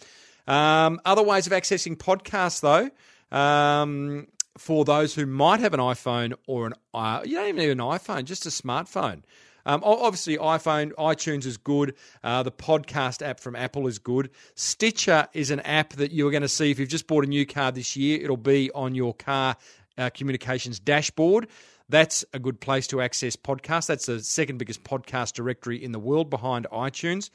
Um, 0.47 1.01
other 1.07 1.23
ways 1.23 1.47
of 1.47 1.55
accessing 1.55 1.97
podcasts, 1.97 2.61
though, 2.61 2.91
um, 3.37 4.27
for 4.59 4.85
those 4.85 5.15
who 5.15 5.25
might 5.25 5.61
have 5.61 5.73
an 5.73 5.81
iPhone 5.81 6.35
or 6.47 6.67
an 6.67 6.75
uh, 6.93 7.23
you 7.25 7.37
don't 7.37 7.49
even 7.49 7.57
need 7.57 7.71
an 7.71 7.79
iPhone, 7.79 8.25
just 8.25 8.45
a 8.45 8.51
smartphone. 8.51 9.23
Um, 9.67 9.83
obviously, 9.85 10.37
iPhone, 10.39 10.93
iTunes 10.93 11.47
is 11.47 11.57
good. 11.57 11.95
Uh, 12.23 12.43
the 12.43 12.53
podcast 12.53 13.27
app 13.27 13.41
from 13.41 13.57
Apple 13.57 13.87
is 13.87 13.99
good. 13.99 14.31
Stitcher 14.55 15.29
is 15.33 15.51
an 15.51 15.61
app 15.61 15.95
that 15.95 16.13
you're 16.13 16.31
going 16.31 16.43
to 16.43 16.49
see 16.49 16.71
if 16.71 16.79
you've 16.79 16.89
just 16.89 17.07
bought 17.07 17.25
a 17.25 17.29
new 17.29 17.47
car 17.47 17.73
this 17.73 17.97
year. 17.97 18.21
It'll 18.23 18.37
be 18.37 18.71
on 18.73 18.95
your 18.95 19.15
car 19.15 19.57
uh, 19.99 20.11
communications 20.11 20.81
dashboard. 20.81 21.49
That's 21.89 22.25
a 22.33 22.39
good 22.39 22.61
place 22.61 22.87
to 22.89 23.01
access 23.01 23.35
podcasts. 23.37 23.87
That's 23.87 24.07
the 24.07 24.21
second 24.21 24.59
biggest 24.59 24.85
podcast 24.85 25.35
directory 25.35 25.83
in 25.83 25.93
the 25.93 25.99
world 25.99 26.31
behind 26.31 26.67
iTunes. 26.73 27.31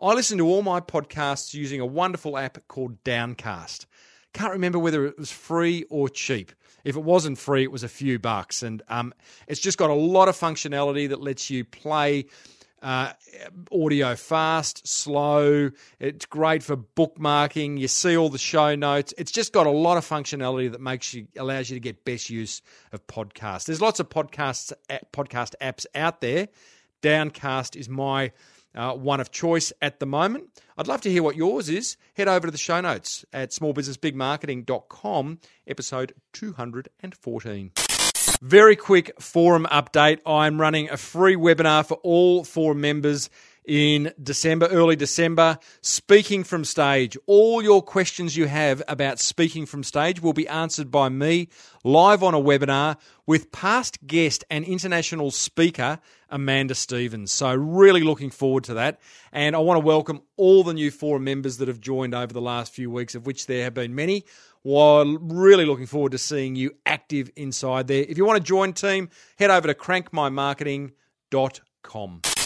I 0.00 0.14
listen 0.14 0.38
to 0.38 0.46
all 0.46 0.62
my 0.62 0.80
podcasts 0.80 1.54
using 1.54 1.80
a 1.80 1.86
wonderful 1.86 2.38
app 2.38 2.66
called 2.68 3.02
Downcast. 3.04 3.86
Can't 4.32 4.52
remember 4.52 4.78
whether 4.78 5.04
it 5.06 5.18
was 5.18 5.30
free 5.30 5.84
or 5.90 6.08
cheap. 6.08 6.52
If 6.84 6.96
it 6.96 7.02
wasn't 7.02 7.38
free, 7.38 7.62
it 7.62 7.72
was 7.72 7.82
a 7.82 7.88
few 7.88 8.18
bucks. 8.18 8.62
And 8.62 8.82
um, 8.88 9.12
it's 9.46 9.60
just 9.60 9.78
got 9.78 9.90
a 9.90 9.94
lot 9.94 10.28
of 10.28 10.36
functionality 10.36 11.08
that 11.08 11.20
lets 11.20 11.50
you 11.50 11.64
play 11.64 12.26
uh, 12.82 13.12
audio 13.72 14.14
fast, 14.14 14.86
slow. 14.86 15.70
It's 15.98 16.26
great 16.26 16.62
for 16.62 16.76
bookmarking. 16.76 17.78
You 17.78 17.88
see 17.88 18.16
all 18.16 18.28
the 18.28 18.38
show 18.38 18.74
notes. 18.74 19.12
It's 19.18 19.32
just 19.32 19.52
got 19.52 19.66
a 19.66 19.70
lot 19.70 19.96
of 19.96 20.06
functionality 20.06 20.70
that 20.70 20.80
makes 20.80 21.12
you 21.12 21.26
allows 21.36 21.70
you 21.70 21.76
to 21.76 21.80
get 21.80 22.04
best 22.04 22.30
use 22.30 22.62
of 22.92 23.06
podcasts. 23.06 23.64
There's 23.64 23.80
lots 23.80 24.00
of 24.00 24.08
podcasts 24.08 24.72
podcast 25.12 25.54
apps 25.60 25.86
out 25.94 26.20
there. 26.20 26.48
Downcast 27.00 27.76
is 27.76 27.88
my 27.88 28.32
uh, 28.78 28.94
one 28.94 29.20
of 29.20 29.30
choice 29.30 29.72
at 29.82 30.00
the 30.00 30.06
moment. 30.06 30.44
I'd 30.78 30.86
love 30.86 31.02
to 31.02 31.10
hear 31.10 31.22
what 31.22 31.36
yours 31.36 31.68
is. 31.68 31.96
Head 32.14 32.28
over 32.28 32.46
to 32.46 32.50
the 32.50 32.56
show 32.56 32.80
notes 32.80 33.26
at 33.32 33.50
smallbusinessbigmarketing.com, 33.50 35.40
episode 35.66 36.14
214. 36.32 37.72
Very 38.40 38.76
quick 38.76 39.20
forum 39.20 39.66
update. 39.70 40.20
I'm 40.24 40.60
running 40.60 40.88
a 40.90 40.96
free 40.96 41.34
webinar 41.34 41.84
for 41.84 41.98
all 42.04 42.44
forum 42.44 42.80
members 42.80 43.28
in 43.68 44.12
December, 44.20 44.66
early 44.66 44.96
December, 44.96 45.58
speaking 45.82 46.42
from 46.42 46.64
stage. 46.64 47.16
All 47.26 47.62
your 47.62 47.80
questions 47.82 48.36
you 48.36 48.46
have 48.46 48.82
about 48.88 49.20
speaking 49.20 49.66
from 49.66 49.84
stage 49.84 50.22
will 50.22 50.32
be 50.32 50.48
answered 50.48 50.90
by 50.90 51.10
me 51.10 51.48
live 51.84 52.22
on 52.22 52.32
a 52.34 52.40
webinar 52.40 52.96
with 53.26 53.52
past 53.52 54.06
guest 54.06 54.42
and 54.50 54.64
international 54.64 55.30
speaker 55.30 56.00
Amanda 56.30 56.74
Stevens. 56.74 57.30
So, 57.30 57.54
really 57.54 58.02
looking 58.02 58.30
forward 58.30 58.64
to 58.64 58.72
that. 58.74 58.98
And 59.32 59.54
I 59.54 59.58
want 59.58 59.80
to 59.80 59.86
welcome 59.86 60.22
all 60.36 60.64
the 60.64 60.72
new 60.72 60.90
forum 60.90 61.24
members 61.24 61.58
that 61.58 61.68
have 61.68 61.80
joined 61.80 62.14
over 62.14 62.32
the 62.32 62.40
last 62.40 62.72
few 62.72 62.90
weeks, 62.90 63.14
of 63.14 63.26
which 63.26 63.46
there 63.46 63.64
have 63.64 63.74
been 63.74 63.94
many. 63.94 64.24
While 64.62 65.18
really 65.18 65.66
looking 65.66 65.86
forward 65.86 66.12
to 66.12 66.18
seeing 66.18 66.56
you 66.56 66.72
active 66.84 67.30
inside 67.36 67.86
there. 67.86 68.04
If 68.08 68.16
you 68.16 68.24
want 68.24 68.38
to 68.38 68.44
join 68.44 68.72
team, 68.72 69.10
head 69.38 69.50
over 69.50 69.68
to 69.68 69.74
crankmymarketing.com. 69.74 72.37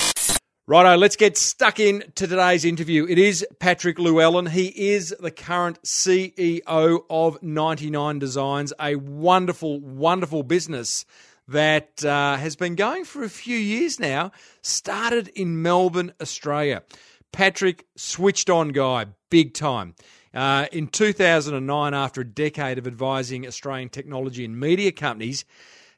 Righto, 0.69 0.97
let's 0.97 1.17
get 1.17 1.37
stuck 1.37 1.81
in 1.81 2.05
to 2.15 2.29
today's 2.29 2.65
interview. 2.65 3.05
It 3.09 3.19
is 3.19 3.45
Patrick 3.59 3.99
Llewellyn. 3.99 4.47
He 4.47 4.67
is 4.69 5.13
the 5.19 5.33
current 5.33 5.83
CEO 5.83 7.01
of 7.11 7.43
99 7.43 8.21
Designs, 8.21 8.73
a 8.79 8.95
wonderful, 8.95 9.81
wonderful 9.81 10.45
business 10.45 11.05
that 11.49 12.05
uh, 12.05 12.37
has 12.37 12.55
been 12.55 12.77
going 12.77 13.05
for 13.05 13.25
a 13.25 13.29
few 13.29 13.57
years 13.57 13.99
now. 13.99 14.31
Started 14.63 15.27
in 15.35 15.63
Melbourne, 15.63 16.13
Australia. 16.21 16.85
Patrick, 17.33 17.85
switched 17.97 18.49
on 18.49 18.69
guy, 18.69 19.07
big 19.31 19.55
time. 19.55 19.97
Uh, 20.33 20.67
in 20.71 20.87
2009, 20.87 21.93
after 21.93 22.21
a 22.21 22.25
decade 22.25 22.79
of 22.79 22.87
advising 22.87 23.49
Australian 23.49 23.89
technology 23.89 24.45
and 24.45 24.61
media 24.61 24.93
companies, 24.93 25.45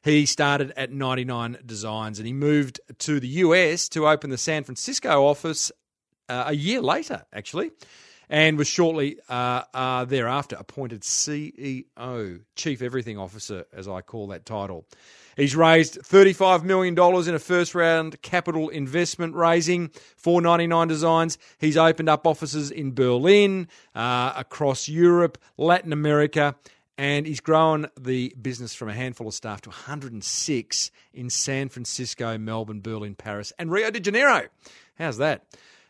he 0.05 0.27
started 0.27 0.71
at 0.77 0.91
99 0.91 1.57
Designs 1.65 2.19
and 2.19 2.27
he 2.27 2.33
moved 2.33 2.79
to 2.99 3.19
the 3.19 3.27
US 3.27 3.89
to 3.89 4.07
open 4.07 4.29
the 4.29 4.37
San 4.37 4.63
Francisco 4.63 5.25
office 5.25 5.71
uh, 6.29 6.43
a 6.47 6.53
year 6.55 6.79
later, 6.79 7.25
actually, 7.33 7.71
and 8.29 8.55
was 8.55 8.67
shortly 8.67 9.17
uh, 9.27 9.63
uh, 9.73 10.05
thereafter 10.05 10.57
appointed 10.59 11.01
CEO, 11.01 12.41
Chief 12.55 12.83
Everything 12.83 13.17
Officer, 13.17 13.65
as 13.73 13.87
I 13.87 14.01
call 14.01 14.27
that 14.27 14.45
title. 14.45 14.85
He's 15.37 15.55
raised 15.55 15.99
$35 15.99 16.63
million 16.63 16.93
in 16.93 17.35
a 17.35 17.39
first 17.39 17.73
round 17.73 18.21
capital 18.21 18.69
investment 18.69 19.33
raising 19.33 19.89
for 20.15 20.39
99 20.39 20.87
Designs. 20.87 21.39
He's 21.57 21.77
opened 21.77 22.09
up 22.09 22.27
offices 22.27 22.69
in 22.69 22.93
Berlin, 22.93 23.67
uh, 23.95 24.33
across 24.37 24.87
Europe, 24.87 25.39
Latin 25.57 25.91
America, 25.91 26.55
and 26.97 27.25
he's 27.25 27.41
grown 27.41 27.87
the 27.99 28.33
business 28.41 28.73
from 28.73 28.89
a 28.89 28.93
handful 28.93 29.27
of 29.27 29.33
staff 29.33 29.61
to 29.61 29.69
106 29.69 30.91
in 31.13 31.29
San 31.29 31.69
Francisco, 31.69 32.37
Melbourne, 32.37 32.81
Berlin, 32.81 33.15
Paris, 33.15 33.51
and 33.59 33.71
Rio 33.71 33.91
de 33.91 33.99
Janeiro. 33.99 34.43
How's 34.97 35.17
that? 35.17 35.45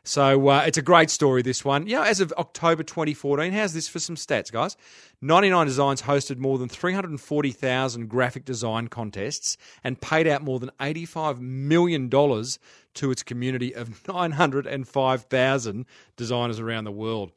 So 0.08 0.50
uh, 0.50 0.64
it's 0.68 0.78
a 0.78 0.84
great 0.84 1.10
story, 1.10 1.42
this 1.42 1.66
one. 1.66 1.88
You 1.88 1.96
know, 1.96 2.04
as 2.04 2.20
of 2.20 2.32
October 2.38 2.84
2014, 2.84 3.52
how's 3.52 3.74
this 3.74 3.88
for 3.88 3.98
some 3.98 4.16
stats, 4.16 4.52
guys? 4.52 4.78
99 5.22 5.66
Designs 5.66 6.04
hosted 6.04 6.38
more 6.38 6.60
than 6.60 6.70
340,000 6.70 8.08
graphic 8.08 8.46
design 8.46 8.88
contests 8.88 9.58
and 9.84 10.00
paid 10.00 10.28
out 10.28 10.44
more 10.44 10.60
than 10.60 10.70
$85 10.80 11.40
million 11.40 12.08
to 12.12 13.12
its 13.12 13.24
community 13.24 13.74
of 13.74 14.08
905,000 14.08 15.86
designers 16.16 16.60
around 16.60 16.84
the 16.84 16.92
world. 16.92 17.32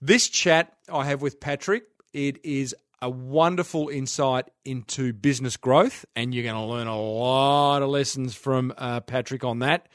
This 0.00 0.28
chat 0.28 0.76
I 0.92 1.06
have 1.06 1.22
with 1.22 1.40
Patrick, 1.40 1.84
it 2.12 2.38
is 2.44 2.72
a 3.02 3.10
wonderful 3.10 3.88
insight 3.88 4.50
into 4.64 5.12
business 5.12 5.56
growth, 5.56 6.04
and 6.14 6.34
you're 6.34 6.44
going 6.44 6.54
to 6.54 6.62
learn 6.62 6.86
a 6.86 7.00
lot 7.00 7.82
of 7.82 7.90
lessons 7.90 8.34
from 8.34 8.72
uh, 8.78 9.00
Patrick 9.00 9.44
on 9.44 9.58
that. 9.58 9.88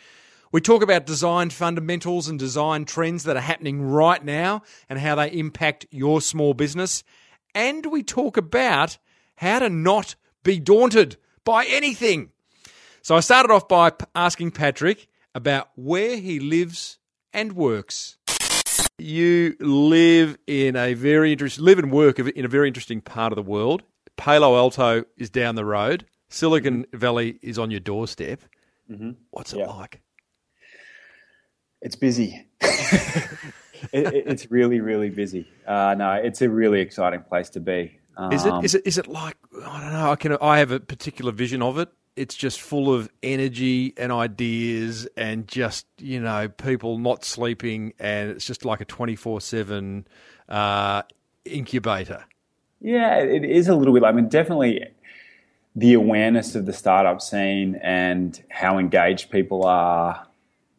We 0.52 0.62
talk 0.62 0.84
about 0.84 1.06
design 1.06 1.50
fundamentals 1.50 2.28
and 2.28 2.38
design 2.38 2.86
trends 2.86 3.24
that 3.24 3.38
are 3.38 3.42
happening 3.42 3.82
right 3.82 4.24
now 4.24 4.64
and 4.90 5.00
how 5.00 5.16
they 5.16 5.32
impact 5.32 5.86
your 5.92 6.22
small 6.22 6.54
business. 6.54 7.04
And 7.56 7.86
we 7.86 8.04
talk 8.04 8.38
about 8.38 8.98
how 9.36 9.60
to 9.60 9.70
not 9.70 10.16
be 10.44 10.60
daunted 10.60 11.18
by 11.44 11.66
anything. 11.66 12.32
So 13.02 13.16
I 13.16 13.22
started 13.22 13.52
off 13.52 13.68
by 13.68 13.94
asking 14.14 14.52
Patrick 14.52 15.08
about 15.34 15.70
where 15.76 16.18
he 16.18 16.40
lives 16.40 17.00
and 17.34 17.54
works 17.54 18.18
you 19.02 19.56
live 19.60 20.38
in 20.48 20.76
a 20.76 20.94
very 20.94 21.32
interesting, 21.32 21.66
live 21.66 21.80
and 21.80 21.92
work 21.92 22.20
in 22.20 22.46
a 22.46 22.48
very 22.48 22.68
interesting 22.68 23.02
part 23.02 23.32
of 23.32 23.36
the 23.36 23.44
world. 23.44 23.84
Palo 24.18 24.56
Alto 24.56 25.04
is 25.18 25.30
down 25.30 25.56
the 25.56 25.66
road. 25.66 26.06
Silicon 26.30 26.84
mm-hmm. 26.84 26.98
Valley 26.98 27.40
is 27.42 27.58
on 27.58 27.72
your 27.72 27.80
doorstep. 27.80 28.42
Mm-hmm. 28.90 29.12
What's 29.32 29.54
it 29.54 29.60
yeah. 29.60 29.68
like? 29.68 30.02
It's 31.82 31.96
busy. 31.96 32.46
it, 32.62 33.28
it, 33.92 34.28
it's 34.28 34.52
really, 34.52 34.80
really 34.80 35.10
busy. 35.10 35.48
Uh, 35.66 35.96
no, 35.98 36.14
it's 36.14 36.42
a 36.42 36.50
really 36.50 36.80
exciting 36.80 37.24
place 37.24 37.50
to 37.52 37.60
be. 37.60 38.00
Um, 38.16 38.32
is 38.32 38.46
it? 38.46 38.54
Is 38.64 38.76
it? 38.76 38.82
Is 38.86 38.98
it 38.98 39.08
like 39.08 39.38
I 39.66 39.82
don't 39.82 39.94
know? 39.94 40.12
I 40.12 40.16
can. 40.16 40.38
I 40.42 40.60
have 40.60 40.72
a 40.72 40.80
particular 40.80 41.32
vision 41.32 41.62
of 41.62 41.80
it 41.80 41.90
it's 42.16 42.36
just 42.36 42.62
full 42.62 42.94
of 42.94 43.10
energy 43.24 43.94
and 43.98 44.12
ideas 44.12 45.08
and 45.16 45.48
just 45.48 45.86
you 45.98 46.20
know 46.20 46.48
people 46.50 46.98
not 46.98 47.24
sleeping 47.24 47.94
and 48.00 48.32
it's 48.32 48.46
just 48.46 48.66
like 48.66 48.82
a 48.82 48.86
24-7 48.86 50.06
uh, 50.50 51.04
incubator. 51.46 52.26
Yeah 52.82 53.20
it 53.20 53.46
is 53.46 53.68
a 53.68 53.76
little 53.76 53.94
bit 53.94 54.04
like 54.04 54.14
i 54.14 54.16
mean 54.16 54.28
definitely 54.28 54.86
the 55.76 55.94
awareness 55.94 56.56
of 56.56 56.66
the 56.66 56.74
startup 56.74 57.22
scene 57.22 57.76
and 57.82 58.44
how 58.50 58.78
engaged 58.78 59.30
people 59.32 59.66
are 59.66 60.28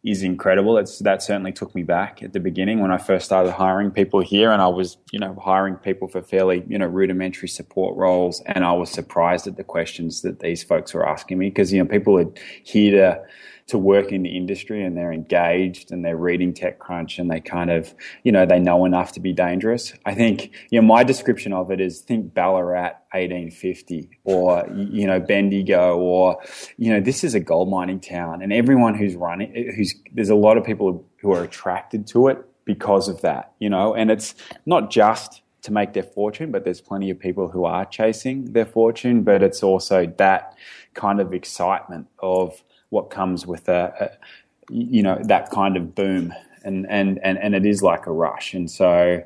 is 0.05 0.23
incredible. 0.23 0.79
It's 0.79 0.99
that 1.01 1.23
certainly 1.23 1.53
took 1.53 1.75
me 1.75 1.85
back 1.85 2.23
at 2.23 2.33
the 2.33 2.41
beginning 2.41 2.81
when 2.81 2.91
I 2.91 2.99
first 2.99 3.25
started 3.25 3.53
hiring 3.53 3.91
people 3.91 4.21
here, 4.21 4.51
and 4.51 4.61
I 4.61 4.67
was, 4.67 4.97
you 5.13 5.19
know, 5.19 5.39
hiring 5.43 5.77
people 5.77 6.09
for 6.09 6.23
fairly, 6.23 6.65
you 6.67 6.77
know, 6.77 6.87
rudimentary 6.87 7.49
support 7.49 7.97
roles, 7.97 8.43
and 8.47 8.65
I 8.65 8.73
was 8.73 8.91
surprised 8.91 9.47
at 9.47 9.57
the 9.57 9.65
questions 9.65 10.23
that 10.23 10.41
these 10.41 10.63
folks 10.63 10.93
were 10.93 11.09
asking 11.09 11.39
me 11.39 11.51
because 11.51 11.73
you 11.73 11.83
know 11.83 11.89
people 11.89 12.19
are 12.19 12.33
here 12.65 12.93
to 12.93 13.23
to 13.69 13.79
work 13.79 14.13
in 14.13 14.23
the 14.23 14.37
industry 14.37 14.85
and 14.85 14.97
they're 14.97 15.13
engaged 15.13 15.93
and 15.93 16.05
they're 16.05 16.17
reading 16.17 16.53
TechCrunch 16.53 17.19
and 17.19 17.31
they 17.31 17.41
kind 17.41 17.71
of, 17.71 17.95
you 18.23 18.33
know, 18.33 18.45
they 18.45 18.59
know 18.59 18.85
enough 18.85 19.13
to 19.13 19.21
be 19.21 19.33
dangerous. 19.33 19.93
I 20.05 20.15
think, 20.15 20.53
you 20.71 20.81
know, 20.81 20.87
my 20.87 21.05
description 21.05 21.53
of 21.53 21.71
it 21.71 21.81
is 21.81 22.01
think 22.01 22.35
Ballarat 22.35 22.95
1850 23.13 24.11
or, 24.25 24.67
you 24.75 25.07
know, 25.07 25.21
Bendigo 25.21 25.97
or, 25.97 26.39
you 26.77 26.93
know, 26.93 27.01
this 27.01 27.25
is 27.25 27.35
a 27.35 27.41
gold 27.41 27.71
mining 27.71 28.01
town 28.01 28.43
and 28.43 28.53
everyone 28.53 28.95
who's 28.95 29.15
running, 29.15 29.73
who's, 29.77 29.95
there's 30.13 30.31
a 30.31 30.35
lot 30.35 30.57
of 30.57 30.65
people 30.65 31.07
who 31.21 31.33
are 31.33 31.45
attracted 31.45 32.07
to 32.09 32.29
it 32.29 32.39
because 32.65 33.09
of 33.09 33.21
that, 33.23 33.53
you 33.59 33.71
know, 33.71 33.95
and 33.95 34.11
it's 34.11 34.35
not 34.67 34.91
just 34.91 35.43
to 35.63 35.73
make 35.73 35.93
their 35.93 36.03
fortune, 36.03 36.51
but 36.51 36.65
there's 36.65 36.81
plenty 36.81 37.09
of 37.11 37.19
people 37.19 37.49
who 37.49 37.65
are 37.65 37.85
chasing 37.87 38.53
their 38.53 38.67
fortune. 38.67 39.23
But 39.23 39.43
it's 39.43 39.63
also 39.63 40.07
that 40.19 40.57
kind 40.95 41.21
of 41.21 41.33
excitement 41.33 42.09
of 42.19 42.63
what 42.93 43.09
comes 43.09 43.47
with 43.47 43.69
a, 43.69 43.93
a 43.99 44.73
you 44.73 45.03
know, 45.03 45.19
that 45.25 45.51
kind 45.51 45.77
of 45.77 45.95
boom. 45.95 46.33
And, 46.63 46.87
and, 46.89 47.19
and, 47.25 47.39
and 47.39 47.55
it 47.55 47.67
is 47.67 47.83
like 47.83 48.07
a 48.07 48.13
rush. 48.13 48.55
And 48.55 48.71
so 48.71 49.25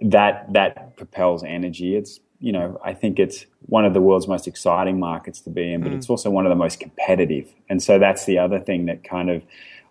that, 0.00 0.50
that 0.52 0.96
propels 0.96 1.44
energy. 1.44 1.96
It's, 1.96 2.20
you 2.38 2.52
know, 2.52 2.80
I 2.82 2.94
think 2.94 3.18
it's 3.18 3.44
one 3.66 3.84
of 3.84 3.92
the 3.92 4.00
world's 4.00 4.28
most 4.28 4.48
exciting 4.48 4.98
markets 4.98 5.40
to 5.42 5.50
be 5.50 5.72
in, 5.72 5.82
but 5.82 5.92
mm. 5.92 5.96
it's 5.96 6.08
also 6.08 6.30
one 6.30 6.46
of 6.46 6.50
the 6.50 6.56
most 6.56 6.80
competitive. 6.80 7.52
And 7.68 7.82
so 7.82 7.98
that's 7.98 8.24
the 8.24 8.38
other 8.38 8.58
thing 8.58 8.86
that 8.86 9.04
kind 9.04 9.28
of, 9.28 9.42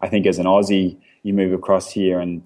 I 0.01 0.07
think 0.07 0.25
as 0.25 0.39
an 0.39 0.45
Aussie, 0.45 0.97
you 1.21 1.33
move 1.33 1.53
across 1.53 1.91
here 1.91 2.19
and 2.19 2.41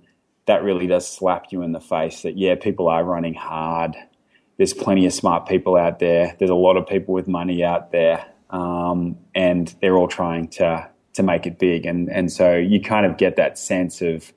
that 0.45 0.63
really 0.63 0.87
does 0.87 1.07
slap 1.07 1.51
you 1.51 1.61
in 1.61 1.71
the 1.71 1.79
face 1.79 2.23
that, 2.23 2.37
yeah, 2.37 2.55
people 2.55 2.89
are 2.89 3.03
running 3.03 3.35
hard. 3.35 3.95
There's 4.57 4.73
plenty 4.73 5.05
of 5.05 5.13
smart 5.13 5.47
people 5.47 5.77
out 5.77 5.99
there. 5.99 6.35
There's 6.37 6.51
a 6.51 6.55
lot 6.55 6.75
of 6.75 6.85
people 6.85 7.13
with 7.13 7.27
money 7.27 7.63
out 7.63 7.91
there. 7.91 8.25
Um, 8.53 9.17
and 9.33 9.75
they're 9.81 9.98
all 9.98 10.07
trying 10.07 10.48
to, 10.50 10.88
to 11.13 11.24
make 11.24 11.45
it 11.48 11.57
big. 11.60 11.86
And, 11.86 12.07
and 12.10 12.31
so 12.31 12.55
you 12.55 12.79
kind 12.79 13.05
of 13.05 13.17
get 13.17 13.36
that 13.36 13.57
sense 13.57 14.01
of, 14.01 14.31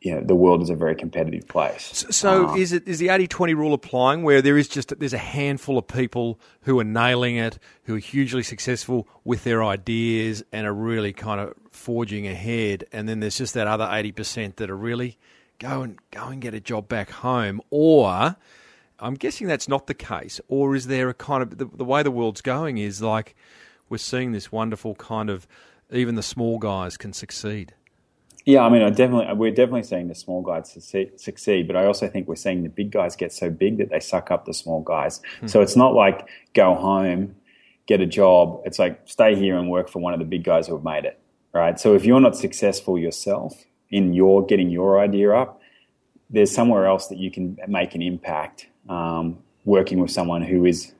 you 0.00 0.14
know, 0.14 0.22
the 0.22 0.34
world 0.34 0.62
is 0.62 0.70
a 0.70 0.74
very 0.74 0.94
competitive 0.94 1.46
place. 1.46 2.04
So, 2.10 2.48
um, 2.48 2.58
is 2.58 2.72
it 2.72 2.86
is 2.86 2.98
the 2.98 3.08
80-20 3.08 3.54
rule 3.54 3.72
applying 3.72 4.22
where 4.22 4.42
there 4.42 4.58
is 4.58 4.68
just 4.68 4.98
there's 4.98 5.14
a 5.14 5.18
handful 5.18 5.78
of 5.78 5.88
people 5.88 6.38
who 6.62 6.78
are 6.78 6.84
nailing 6.84 7.36
it, 7.36 7.58
who 7.84 7.96
are 7.96 8.00
hugely 8.00 8.42
successful 8.42 9.08
with 9.24 9.44
their 9.44 9.64
ideas 9.64 10.44
and 10.52 10.66
are 10.66 10.74
really 10.74 11.14
kind 11.14 11.40
of 11.40 11.54
forging 11.70 12.26
ahead, 12.26 12.84
and 12.92 13.08
then 13.08 13.20
there's 13.20 13.38
just 13.38 13.54
that 13.54 13.66
other 13.66 13.86
80% 13.86 14.56
that 14.56 14.68
are 14.68 14.76
really 14.76 15.16
go 15.58 15.80
and 15.80 15.98
go 16.10 16.26
and 16.26 16.42
get 16.42 16.52
a 16.52 16.60
job 16.60 16.86
back 16.86 17.10
home, 17.10 17.62
or 17.70 18.36
I'm 19.04 19.14
guessing 19.14 19.46
that's 19.46 19.68
not 19.68 19.86
the 19.86 19.94
case, 19.94 20.40
or 20.48 20.74
is 20.74 20.86
there 20.86 21.08
a 21.08 21.14
kind 21.14 21.42
of 21.42 21.58
the, 21.58 21.66
the 21.66 21.84
way 21.84 22.02
the 22.02 22.10
world's 22.10 22.40
going 22.40 22.78
is 22.78 23.02
like 23.02 23.36
we're 23.88 23.98
seeing 23.98 24.32
this 24.32 24.50
wonderful 24.50 24.94
kind 24.94 25.30
of 25.30 25.46
even 25.92 26.14
the 26.14 26.22
small 26.22 26.58
guys 26.58 26.96
can 26.96 27.12
succeed. 27.12 27.74
Yeah, 28.46 28.60
I 28.60 28.68
mean, 28.68 28.82
I 28.82 28.90
definitely 28.90 29.32
we're 29.34 29.50
definitely 29.50 29.84
seeing 29.84 30.08
the 30.08 30.14
small 30.14 30.42
guys 30.42 30.70
succeed, 31.16 31.66
but 31.66 31.76
I 31.76 31.86
also 31.86 32.08
think 32.08 32.28
we're 32.28 32.36
seeing 32.36 32.62
the 32.62 32.68
big 32.68 32.90
guys 32.90 33.16
get 33.16 33.32
so 33.32 33.48
big 33.48 33.78
that 33.78 33.88
they 33.90 34.00
suck 34.00 34.30
up 34.30 34.44
the 34.44 34.52
small 34.52 34.82
guys. 34.82 35.22
Hmm. 35.40 35.46
So 35.46 35.62
it's 35.62 35.76
not 35.76 35.94
like 35.94 36.28
go 36.52 36.74
home, 36.74 37.36
get 37.86 38.02
a 38.02 38.06
job. 38.06 38.60
It's 38.66 38.78
like 38.78 39.00
stay 39.06 39.34
here 39.34 39.56
and 39.56 39.70
work 39.70 39.88
for 39.88 40.00
one 40.00 40.12
of 40.12 40.18
the 40.18 40.26
big 40.26 40.44
guys 40.44 40.66
who 40.66 40.74
have 40.74 40.84
made 40.84 41.06
it, 41.06 41.18
right? 41.54 41.80
So 41.80 41.94
if 41.94 42.04
you're 42.04 42.20
not 42.20 42.36
successful 42.36 42.98
yourself 42.98 43.64
in 43.90 44.12
your 44.12 44.44
getting 44.44 44.68
your 44.68 45.00
idea 45.00 45.32
up, 45.32 45.60
there's 46.28 46.50
somewhere 46.50 46.86
else 46.86 47.06
that 47.08 47.18
you 47.18 47.30
can 47.30 47.56
make 47.66 47.94
an 47.94 48.02
impact 48.02 48.66
um, 48.88 49.38
working 49.64 50.00
with 50.00 50.10
someone 50.10 50.42
who 50.42 50.64
is 50.64 50.92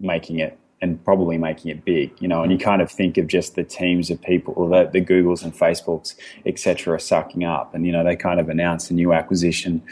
making 0.00 0.38
it 0.38 0.58
and 0.80 1.02
probably 1.04 1.38
making 1.38 1.70
it 1.70 1.84
big, 1.84 2.12
you 2.20 2.28
know, 2.28 2.42
and 2.42 2.52
you 2.52 2.58
kind 2.58 2.80
of 2.80 2.90
think 2.90 3.18
of 3.18 3.26
just 3.26 3.56
the 3.56 3.64
teams 3.64 4.10
of 4.10 4.22
people 4.22 4.68
that 4.68 4.92
the 4.92 5.00
Googles 5.00 5.42
and 5.42 5.52
Facebooks, 5.52 6.14
etc., 6.46 6.94
are 6.94 6.98
sucking 6.98 7.42
up. 7.42 7.74
And, 7.74 7.84
you 7.84 7.90
know, 7.90 8.04
they 8.04 8.14
kind 8.14 8.38
of 8.38 8.48
announce 8.48 8.90
a 8.90 8.94
new 8.94 9.12
acquisition. 9.12 9.82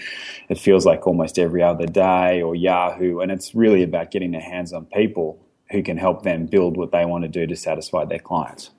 It 0.49 0.59
feels 0.59 0.87
like 0.87 1.07
almost 1.07 1.39
every 1.39 1.63
other 1.63 1.87
day 1.87 2.41
or 2.41 2.55
Yahoo. 2.55 3.19
And 3.19 3.33
it's 3.33 3.55
really 3.55 3.83
about 3.83 4.13
getting 4.13 4.31
their 4.31 4.41
hands 4.41 4.73
on 4.73 4.87
people 4.87 5.41
who 5.71 5.83
can 5.83 5.97
help 5.97 6.23
them 6.23 6.47
build 6.47 6.77
what 6.77 6.93
they 6.93 7.05
want 7.05 7.25
to 7.25 7.29
do 7.29 7.47
to 7.47 7.57
satisfy 7.57 8.05
their 8.05 8.21
clients. 8.21 8.71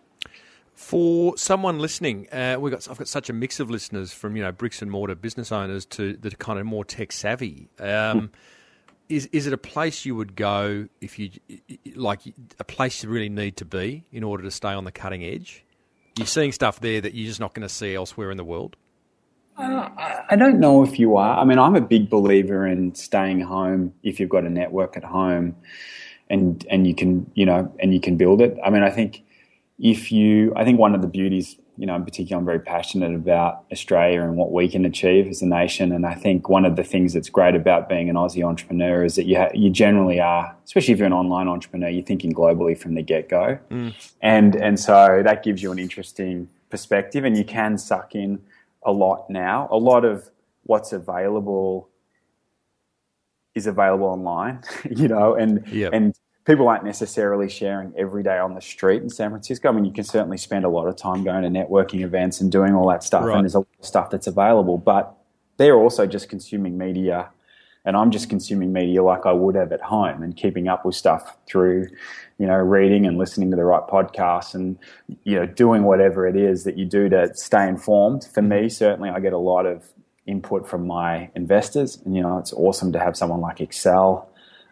For 0.74 1.36
someone 1.38 1.80
listening, 1.80 2.30
uh, 2.32 2.58
we 2.60 2.70
got 2.70 2.88
I've 2.90 3.00
got 3.00 3.08
such 3.08 3.32
a 3.32 3.34
mix 3.34 3.60
of 3.60 3.72
listeners 3.72 4.14
from 4.14 4.36
you 4.38 4.44
know 4.44 4.52
bricks 4.52 4.80
and 4.84 4.92
mortar 4.92 5.16
business 5.16 5.52
owners 5.52 5.88
to 5.88 6.14
the 6.14 6.30
kind 6.30 6.60
of 6.60 6.68
more 6.68 6.86
tech 6.86 7.12
savvy. 7.12 7.68
Um, 7.80 8.30
is 9.10 9.28
is 9.28 9.48
it 9.48 9.54
a 9.54 9.58
place 9.58 10.06
you 10.06 10.16
would 10.16 10.36
go 10.36 10.88
if 11.02 11.18
you 11.18 11.32
like 11.96 12.22
a 12.60 12.64
place 12.64 13.04
you 13.04 13.10
really 13.10 13.30
need 13.30 13.58
to 13.58 13.66
be 13.66 14.04
in 14.12 14.24
order 14.24 14.44
to 14.44 14.52
stay 14.52 14.70
on 14.70 14.84
the 14.84 14.92
cutting 14.92 15.24
edge? 15.24 15.64
You're 16.18 16.28
seeing 16.28 16.52
stuff 16.52 16.80
there 16.80 17.00
that 17.02 17.14
you're 17.14 17.28
just 17.28 17.40
not 17.40 17.54
going 17.54 17.68
to 17.68 17.74
see 17.74 17.94
elsewhere 17.94 18.32
in 18.32 18.38
the 18.38 18.44
world. 18.44 18.76
Uh, 19.56 19.90
I 20.30 20.36
don't 20.36 20.60
know 20.60 20.84
if 20.84 21.00
you 21.00 21.16
are. 21.18 21.38
I 21.40 21.44
mean, 21.44 21.60
I'm 21.60 21.76
a 21.76 21.82
big 21.82 22.10
believer 22.10 22.68
in 22.68 22.94
staying 22.96 23.42
home 23.42 23.94
if 24.04 24.20
you've 24.20 24.30
got 24.30 24.44
a 24.44 24.50
network 24.50 24.98
at 24.98 25.04
home, 25.04 25.56
and 26.30 26.66
and 26.70 26.86
you 26.86 26.96
can 26.96 27.30
you 27.34 27.46
know 27.46 27.72
and 27.80 27.94
you 27.94 28.00
can 28.00 28.18
build 28.18 28.42
it. 28.42 28.58
I 28.64 28.70
mean, 28.70 28.84
I 28.84 28.90
think 28.90 29.24
if 29.80 30.12
you, 30.12 30.54
I 30.56 30.64
think 30.64 30.80
one 30.80 30.96
of 30.96 31.02
the 31.02 31.08
beauties 31.08 31.56
you 31.78 31.86
know, 31.86 31.96
in 31.96 32.04
particular, 32.04 32.40
I'm 32.40 32.46
very 32.46 32.60
passionate 32.60 33.14
about 33.14 33.64
Australia 33.72 34.22
and 34.22 34.36
what 34.36 34.52
we 34.52 34.68
can 34.68 34.84
achieve 34.84 35.28
as 35.28 35.44
a 35.44 35.46
nation. 35.46 35.92
And 35.92 36.06
I 36.06 36.16
think 36.16 36.50
one 36.50 36.66
of 36.66 36.76
the 36.76 36.84
things 36.84 37.14
that's 37.14 37.30
great 37.30 37.56
about 37.56 37.88
being 37.88 38.10
an 38.10 38.16
Aussie 38.16 38.44
entrepreneur 38.44 39.04
is 39.04 39.16
that 39.16 39.26
you 39.26 39.38
ha- 39.38 39.52
you 39.54 39.70
generally 39.70 40.20
are, 40.20 40.56
especially 40.66 40.94
if 40.94 41.00
you're 41.00 41.08
an 41.08 41.14
online 41.14 41.48
entrepreneur, 41.48 41.88
you're 41.88 42.04
thinking 42.04 42.34
globally 42.34 42.78
from 42.78 42.96
the 42.96 43.04
get 43.04 43.30
go, 43.30 43.60
mm. 43.70 43.94
and 44.22 44.56
and 44.56 44.80
so 44.80 45.22
that 45.24 45.44
gives 45.44 45.62
you 45.62 45.72
an 45.72 45.78
interesting 45.78 46.50
perspective, 46.72 47.24
and 47.24 47.38
you 47.38 47.46
can 47.46 47.78
suck 47.78 48.16
in 48.16 48.42
a 48.84 48.92
lot 48.92 49.30
now. 49.30 49.68
A 49.72 49.78
lot 49.78 50.04
of 50.04 50.32
what's 50.64 50.92
available 50.92 51.90
is 53.54 53.68
available 53.68 54.08
online, 54.08 54.64
you 54.90 55.08
know, 55.08 55.36
and 55.36 55.68
yep. 55.68 55.94
and 55.94 56.16
people 56.48 56.70
aren't 56.70 56.86
necessarily 56.86 57.50
sharing 57.50 57.94
every 57.98 58.24
day 58.24 58.40
on 58.40 58.56
the 58.56 58.62
street 58.62 59.04
in 59.04 59.10
San 59.10 59.30
Francisco. 59.30 59.68
I 59.68 59.74
mean, 59.74 59.84
you 59.84 59.92
can 59.92 60.06
certainly 60.06 60.38
spend 60.38 60.64
a 60.64 60.70
lot 60.70 60.88
of 60.88 60.96
time 60.96 61.26
going 61.26 61.44
to 61.44 61.50
networking 61.50 62.02
events 62.02 62.40
and 62.40 62.50
doing 62.50 62.74
all 62.74 62.88
that 62.90 63.04
stuff, 63.04 63.26
right. 63.26 63.36
and 63.36 63.44
there's 63.44 63.54
a 63.54 63.60
lot 63.60 63.68
of 63.78 63.86
stuff 63.86 64.10
that's 64.10 64.28
available. 64.28 64.78
But 64.78 65.14
they're 65.58 65.76
also 65.76 66.08
just 66.08 66.30
consuming 66.30 66.78
media, 66.78 67.30
and 67.84 67.98
I'm 67.98 68.12
just 68.12 68.30
consuming 68.30 68.72
media 68.72 69.04
like 69.04 69.26
I 69.26 69.34
would 69.34 69.56
have 69.56 69.74
at 69.74 69.82
home, 69.82 70.24
and 70.24 70.36
keeping 70.36 70.70
up 70.70 70.86
with 70.86 70.96
stuff 70.96 71.38
through, 71.48 71.90
you 72.40 72.48
know, 72.48 72.56
reading 72.56 73.06
and 73.06 73.18
listening 73.18 73.52
to 73.52 73.58
the 73.58 73.66
right 73.66 73.86
podcasts, 73.86 74.56
and 74.56 74.80
you 75.26 75.36
know, 75.36 75.46
doing 75.46 75.84
whatever 75.84 76.26
it 76.26 76.38
is 76.38 76.64
that 76.64 76.78
you 76.78 76.86
do 76.86 77.10
to 77.10 77.30
stay 77.36 77.68
informed. 77.68 78.26
For 78.34 78.42
me, 78.42 78.70
certainly, 78.70 79.10
I 79.10 79.20
get 79.20 79.34
a 79.34 79.38
lot 79.38 79.66
of 79.66 79.84
input 80.26 80.66
from 80.66 80.88
my 80.88 81.30
investors, 81.36 82.02
and 82.06 82.16
you 82.16 82.22
know, 82.22 82.38
it's 82.38 82.54
awesome 82.54 82.94
to 82.94 83.00
have 83.00 83.18
someone 83.18 83.42
like 83.42 83.58
Accel 83.58 84.28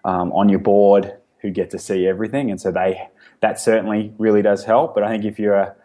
um, 0.05 0.31
on 0.31 0.47
your 0.47 0.59
board 0.59 1.17
who 1.45 1.51
get 1.51 1.69
to 1.69 1.79
see 1.79 2.07
everything, 2.07 2.49
and 2.49 2.59
so 2.59 2.71
they 2.71 3.07
that 3.41 3.59
certainly 3.59 4.13
really 4.17 4.41
does 4.41 4.65
help. 4.65 4.95
But 4.95 5.03
I 5.03 5.09
think 5.09 5.25
if 5.25 5.37
you're, 5.37 5.75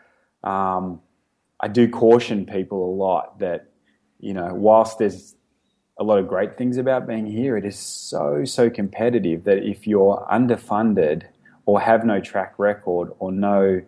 um, 0.42 1.00
I 1.60 1.68
do 1.68 1.88
caution 1.88 2.46
people 2.46 2.92
a 2.92 2.94
lot 2.94 3.38
that 3.40 3.68
you 4.18 4.32
know 4.32 4.54
whilst 4.54 4.98
there's 4.98 5.36
a 5.98 6.04
lot 6.04 6.18
of 6.18 6.26
great 6.26 6.56
things 6.56 6.78
about 6.78 7.06
being 7.06 7.26
here, 7.26 7.56
it 7.56 7.64
is 7.66 7.78
so 7.78 8.44
so 8.44 8.70
competitive 8.70 9.44
that 9.44 9.58
if 9.58 9.86
you're 9.86 10.26
underfunded 10.32 11.24
or 11.66 11.80
have 11.80 12.04
no 12.04 12.20
track 12.20 12.54
record 12.58 13.12
or 13.18 13.30
no 13.30 13.82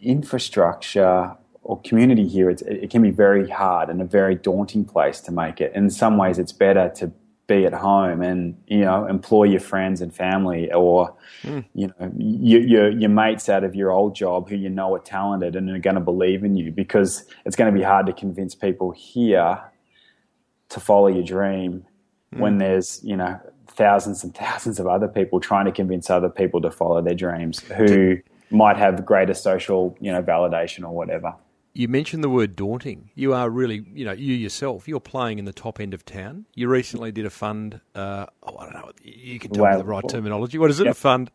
infrastructure 0.00 1.34
or 1.62 1.80
community 1.80 2.28
here, 2.28 2.50
it 2.50 2.90
can 2.90 3.00
be 3.00 3.10
very 3.10 3.48
hard 3.48 3.88
and 3.88 4.02
a 4.02 4.04
very 4.04 4.34
daunting 4.34 4.84
place 4.84 5.20
to 5.20 5.32
make 5.32 5.60
it. 5.60 5.72
In 5.74 5.88
some 5.90 6.18
ways, 6.18 6.38
it's 6.38 6.52
better 6.52 6.92
to 6.96 7.12
be 7.46 7.66
at 7.66 7.72
home 7.72 8.22
and 8.22 8.56
you 8.66 8.80
know 8.80 9.06
employ 9.06 9.44
your 9.44 9.60
friends 9.60 10.00
and 10.00 10.14
family 10.14 10.72
or 10.72 11.14
mm. 11.42 11.64
you 11.74 11.88
know 11.88 12.12
your, 12.16 12.60
your, 12.60 12.90
your 12.90 13.10
mates 13.10 13.48
out 13.48 13.64
of 13.64 13.74
your 13.74 13.90
old 13.90 14.14
job 14.14 14.48
who 14.48 14.56
you 14.56 14.70
know 14.70 14.94
are 14.94 15.00
talented 15.00 15.56
and 15.56 15.68
are 15.68 15.78
going 15.78 15.96
to 15.96 16.00
believe 16.00 16.44
in 16.44 16.54
you 16.54 16.70
because 16.70 17.24
it's 17.44 17.56
going 17.56 17.72
to 17.72 17.76
be 17.76 17.84
hard 17.84 18.06
to 18.06 18.12
convince 18.12 18.54
people 18.54 18.92
here 18.92 19.60
to 20.68 20.80
follow 20.80 21.08
your 21.08 21.24
dream 21.24 21.84
mm. 22.34 22.38
when 22.38 22.58
there's 22.58 23.00
you 23.02 23.16
know 23.16 23.38
thousands 23.66 24.22
and 24.22 24.34
thousands 24.34 24.78
of 24.78 24.86
other 24.86 25.08
people 25.08 25.40
trying 25.40 25.64
to 25.64 25.72
convince 25.72 26.10
other 26.10 26.30
people 26.30 26.60
to 26.60 26.70
follow 26.70 27.02
their 27.02 27.14
dreams 27.14 27.58
who 27.60 28.16
might 28.50 28.76
have 28.76 29.04
greater 29.04 29.34
social 29.34 29.96
you 30.00 30.12
know 30.12 30.22
validation 30.22 30.84
or 30.84 30.94
whatever 30.94 31.34
you 31.74 31.88
mentioned 31.88 32.22
the 32.22 32.28
word 32.28 32.54
daunting. 32.54 33.10
You 33.14 33.32
are 33.34 33.48
really, 33.48 33.84
you 33.94 34.04
know, 34.04 34.12
you 34.12 34.34
yourself, 34.34 34.86
you're 34.86 35.00
playing 35.00 35.38
in 35.38 35.44
the 35.44 35.52
top 35.52 35.80
end 35.80 35.94
of 35.94 36.04
town. 36.04 36.46
You 36.54 36.68
recently 36.68 37.12
did 37.12 37.24
a 37.24 37.30
fund. 37.30 37.80
Uh, 37.94 38.26
oh, 38.42 38.56
I 38.58 38.64
don't 38.64 38.74
know. 38.74 38.90
You 39.02 39.38
can 39.38 39.52
tell 39.52 39.64
well, 39.64 39.72
me 39.72 39.78
the 39.78 39.88
right 39.88 40.08
terminology. 40.08 40.58
What 40.58 40.70
is 40.70 40.80
it? 40.80 40.84
Yep. 40.84 40.92
A 40.92 40.94
fund? 40.94 41.30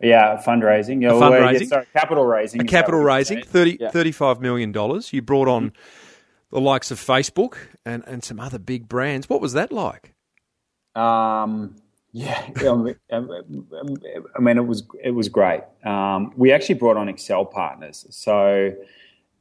Yeah, 0.00 0.40
fundraising. 0.44 1.06
A 1.06 1.12
fundraising. 1.12 1.60
Yeah, 1.60 1.66
sorry, 1.66 1.86
capital 1.92 2.24
raising. 2.24 2.60
A 2.62 2.64
capital 2.64 3.00
raising. 3.00 3.42
30, 3.42 3.78
yeah. 3.80 3.90
$35 3.90 4.40
million. 4.40 4.72
You 5.10 5.22
brought 5.22 5.48
on 5.48 5.70
mm-hmm. 5.70 6.54
the 6.54 6.60
likes 6.60 6.90
of 6.90 6.98
Facebook 6.98 7.56
and, 7.84 8.02
and 8.06 8.24
some 8.24 8.40
other 8.40 8.58
big 8.58 8.88
brands. 8.88 9.28
What 9.28 9.40
was 9.40 9.52
that 9.52 9.72
like? 9.72 10.14
Um, 10.94 11.76
yeah, 12.12 12.48
um, 12.68 12.94
um, 13.10 13.30
um, 13.30 13.96
I 14.36 14.40
mean, 14.40 14.56
it 14.56 14.66
was 14.66 14.84
it 15.02 15.12
was 15.12 15.28
great. 15.28 15.60
Um, 15.84 16.32
we 16.36 16.50
actually 16.52 16.74
brought 16.76 16.96
on 16.96 17.06
Accel 17.06 17.48
partners, 17.48 18.06
so 18.10 18.72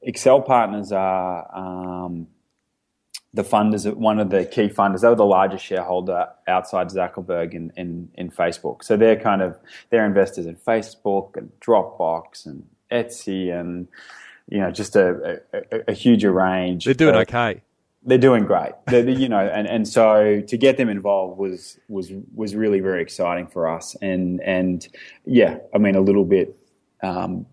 Accel 0.08 0.46
partners 0.46 0.92
are 0.92 1.50
um, 1.56 2.28
the 3.34 3.44
funders, 3.44 3.92
one 3.94 4.20
of 4.20 4.30
the 4.30 4.46
key 4.46 4.70
funders. 4.70 5.02
They 5.02 5.08
were 5.08 5.16
the 5.16 5.26
largest 5.26 5.64
shareholder 5.64 6.28
outside 6.48 6.88
Zuckerberg 6.88 7.54
in, 7.54 7.72
in, 7.76 8.10
in 8.16 8.32
Facebook. 8.32 8.84
So 8.84 8.98
they're 8.98 9.20
kind 9.20 9.42
of 9.42 9.58
they're 9.90 10.06
investors 10.06 10.46
in 10.46 10.56
Facebook 10.56 11.38
and 11.38 11.52
Dropbox 11.60 12.46
and 12.46 12.68
Etsy 12.92 13.52
and 13.52 13.88
you 14.48 14.60
know 14.60 14.72
just 14.72 14.96
a, 14.96 15.42
a, 15.54 15.82
a 15.90 15.94
huge 15.94 16.26
range. 16.26 16.86
They're 16.86 16.94
doing 16.94 17.16
of, 17.16 17.22
okay. 17.22 17.62
they're 18.04 18.18
doing 18.18 18.46
great. 18.46 18.72
They're, 18.88 19.08
you 19.08 19.30
know, 19.30 19.40
and, 19.40 19.68
and 19.68 19.88
so 19.88 20.42
to 20.42 20.58
get 20.58 20.78
them 20.78 20.90
involved 20.90 21.38
was 21.38 21.78
was 21.88 22.12
was 22.34 22.56
really 22.56 22.80
very 22.80 23.02
exciting 23.02 23.48
for 23.48 23.70
us. 23.70 23.96
And 24.02 24.42
and 24.42 24.88
yeah, 25.26 25.58
I 25.74 25.78
mean 25.78 25.96
a 25.96 26.02
little 26.02 26.26
bit. 26.26 26.56
Um, 27.04 27.46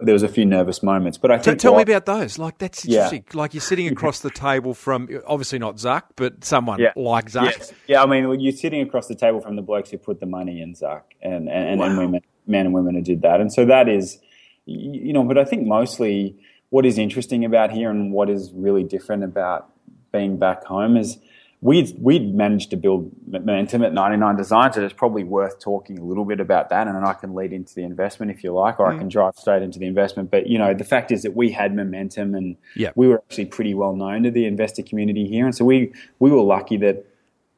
there 0.00 0.12
was 0.12 0.22
a 0.22 0.28
few 0.28 0.46
nervous 0.46 0.82
moments, 0.82 1.18
but 1.18 1.30
I 1.30 1.38
think. 1.38 1.58
tell 1.58 1.74
what, 1.74 1.86
me 1.86 1.92
about 1.92 2.06
those. 2.06 2.38
Like 2.38 2.58
that's 2.58 2.86
interesting. 2.86 3.24
Yeah. 3.30 3.38
Like 3.38 3.54
you're 3.54 3.60
sitting 3.60 3.88
across 3.88 4.20
the 4.20 4.30
table 4.30 4.74
from 4.74 5.08
obviously 5.26 5.58
not 5.58 5.76
Zuck, 5.76 6.02
but 6.16 6.44
someone 6.44 6.80
yeah. 6.80 6.92
like 6.96 7.30
Zuck. 7.30 7.44
Yes. 7.44 7.72
Yeah, 7.86 8.02
I 8.02 8.06
mean 8.06 8.40
you're 8.40 8.52
sitting 8.52 8.80
across 8.80 9.06
the 9.06 9.14
table 9.14 9.40
from 9.40 9.56
the 9.56 9.62
blokes 9.62 9.90
who 9.90 9.98
put 9.98 10.20
the 10.20 10.26
money 10.26 10.62
in 10.62 10.74
Zuck, 10.74 11.02
and 11.20 11.48
and, 11.48 11.80
wow. 11.80 11.86
and 11.86 11.98
women, 11.98 12.20
men 12.46 12.66
and 12.66 12.74
women 12.74 12.94
who 12.94 13.02
did 13.02 13.22
that, 13.22 13.40
and 13.40 13.52
so 13.52 13.64
that 13.66 13.88
is, 13.88 14.18
you 14.64 15.12
know. 15.12 15.24
But 15.24 15.38
I 15.38 15.44
think 15.44 15.66
mostly 15.66 16.36
what 16.70 16.86
is 16.86 16.98
interesting 16.98 17.44
about 17.44 17.70
here 17.70 17.90
and 17.90 18.12
what 18.12 18.30
is 18.30 18.52
really 18.54 18.82
different 18.82 19.24
about 19.24 19.70
being 20.12 20.38
back 20.38 20.64
home 20.64 20.96
is 20.96 21.18
we'd 21.64 21.96
we'd 21.98 22.34
managed 22.34 22.68
to 22.70 22.76
build 22.76 23.10
momentum 23.26 23.82
at 23.82 23.94
99 23.94 24.36
Designs. 24.36 24.74
So 24.74 24.84
it's 24.84 24.92
probably 24.92 25.24
worth 25.24 25.58
talking 25.58 25.98
a 25.98 26.04
little 26.04 26.26
bit 26.26 26.38
about 26.38 26.68
that, 26.68 26.86
and 26.86 26.94
then 26.94 27.04
I 27.04 27.14
can 27.14 27.34
lead 27.34 27.52
into 27.52 27.74
the 27.74 27.82
investment 27.82 28.30
if 28.30 28.44
you 28.44 28.52
like, 28.52 28.78
or 28.78 28.86
mm. 28.86 28.94
I 28.94 28.98
can 28.98 29.08
drive 29.08 29.34
straight 29.36 29.62
into 29.62 29.78
the 29.78 29.86
investment. 29.86 30.30
But 30.30 30.46
you 30.46 30.58
know, 30.58 30.74
the 30.74 30.84
fact 30.84 31.10
is 31.10 31.22
that 31.22 31.34
we 31.34 31.50
had 31.50 31.74
momentum, 31.74 32.34
and 32.34 32.56
yep. 32.76 32.92
we 32.94 33.08
were 33.08 33.18
actually 33.18 33.46
pretty 33.46 33.72
well 33.72 33.96
known 33.96 34.22
to 34.24 34.30
the 34.30 34.44
investor 34.44 34.82
community 34.82 35.26
here, 35.26 35.46
and 35.46 35.54
so 35.54 35.64
we 35.64 35.92
we 36.18 36.30
were 36.30 36.42
lucky 36.42 36.76
that 36.76 37.06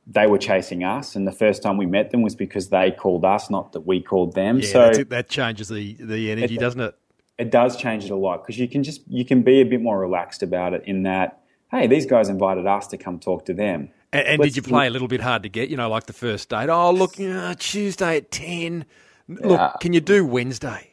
they 0.07 0.29
were 0.29 0.39
chasing 0.39 0.85
us, 0.85 1.17
and 1.17 1.27
the 1.27 1.33
first 1.33 1.61
time 1.61 1.77
we 1.77 1.87
met 1.87 2.13
them 2.13 2.23
was 2.23 2.37
because 2.37 2.69
they 2.69 2.93
called 2.93 3.25
us, 3.25 3.51
not 3.51 3.73
that 3.73 3.81
we 3.81 4.01
called 4.01 4.37
them. 4.37 4.61
Yeah, 4.61 4.93
so 4.93 5.05
that 5.05 5.29
changes 5.29 5.69
the 5.69 5.97
the 5.99 6.31
energy, 6.31 6.57
doesn't 6.57 6.81
it? 6.81 6.95
it 7.39 7.51
does 7.51 7.77
change 7.77 8.05
it 8.07 8.11
a 8.11 8.17
lot 8.17 8.43
because 8.43 8.59
you 8.59 8.67
can 8.69 8.83
just 8.83 9.03
you 9.09 9.25
can 9.25 9.43
be 9.43 9.61
a 9.61 9.65
bit 9.65 9.83
more 9.83 9.99
relaxed 9.99 10.43
about 10.43 10.73
it 10.73 10.83
in 10.87 11.03
that 11.03 11.43
hey 11.71 11.87
these 11.87 12.07
guys 12.07 12.31
invited 12.31 12.67
us 12.67 12.87
to 12.87 12.97
come 12.97 13.19
talk 13.19 13.45
to 13.45 13.53
them 13.53 13.91
and, 14.19 14.29
and 14.29 14.43
did 14.43 14.57
you 14.57 14.63
play 14.63 14.87
a 14.87 14.91
little 14.91 15.09
bit 15.09 15.21
hard 15.21 15.43
to 15.43 15.49
get 15.49 15.69
you 15.69 15.77
know 15.77 15.89
like 15.89 16.07
the 16.07 16.13
first 16.13 16.49
date? 16.49 16.69
Oh 16.69 16.91
look 16.91 17.19
you 17.19 17.33
know, 17.33 17.55
tuesday 17.55 18.19
at 18.19 18.31
10 18.31 18.85
look 19.29 19.59
yeah. 19.59 19.73
can 19.81 19.93
you 19.93 20.01
do 20.01 20.25
wednesday? 20.25 20.91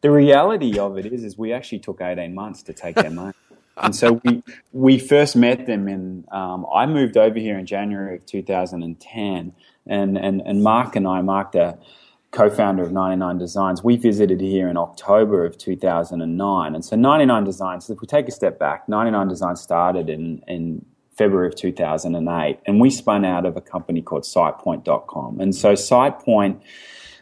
The 0.00 0.10
reality 0.10 0.78
of 0.78 0.98
it 0.98 1.06
is 1.06 1.24
is 1.24 1.38
we 1.38 1.52
actually 1.52 1.78
took 1.78 2.00
18 2.00 2.34
months 2.34 2.62
to 2.64 2.72
take 2.72 2.96
their 2.96 3.10
money. 3.10 3.34
And 3.76 3.96
so 3.96 4.20
we 4.24 4.42
we 4.72 4.98
first 4.98 5.34
met 5.34 5.66
them 5.66 5.88
in 5.88 6.24
um, 6.30 6.66
i 6.74 6.84
moved 6.86 7.16
over 7.16 7.38
here 7.38 7.58
in 7.58 7.64
january 7.64 8.16
of 8.16 8.26
2010 8.26 9.52
and 9.86 10.18
and, 10.18 10.42
and 10.42 10.62
mark 10.62 10.94
and 10.94 11.08
i 11.08 11.22
Mark 11.22 11.54
a 11.54 11.78
co-founder 12.32 12.82
of 12.82 12.92
99 12.92 13.38
Designs, 13.38 13.84
we 13.84 13.96
visited 13.96 14.40
here 14.40 14.68
in 14.68 14.76
October 14.76 15.44
of 15.44 15.56
2009. 15.58 16.74
And 16.74 16.84
so 16.84 16.96
99 16.96 17.44
Designs, 17.44 17.88
if 17.90 18.00
we 18.00 18.06
take 18.06 18.26
a 18.26 18.32
step 18.32 18.58
back, 18.58 18.88
99 18.88 19.28
Designs 19.28 19.60
started 19.60 20.08
in, 20.08 20.42
in 20.48 20.84
February 21.16 21.48
of 21.48 21.54
2008, 21.54 22.58
and 22.66 22.80
we 22.80 22.90
spun 22.90 23.24
out 23.24 23.44
of 23.44 23.56
a 23.56 23.60
company 23.60 24.02
called 24.02 24.22
SitePoint.com. 24.22 25.40
And 25.40 25.54
so 25.54 25.74
SitePoint, 25.74 26.60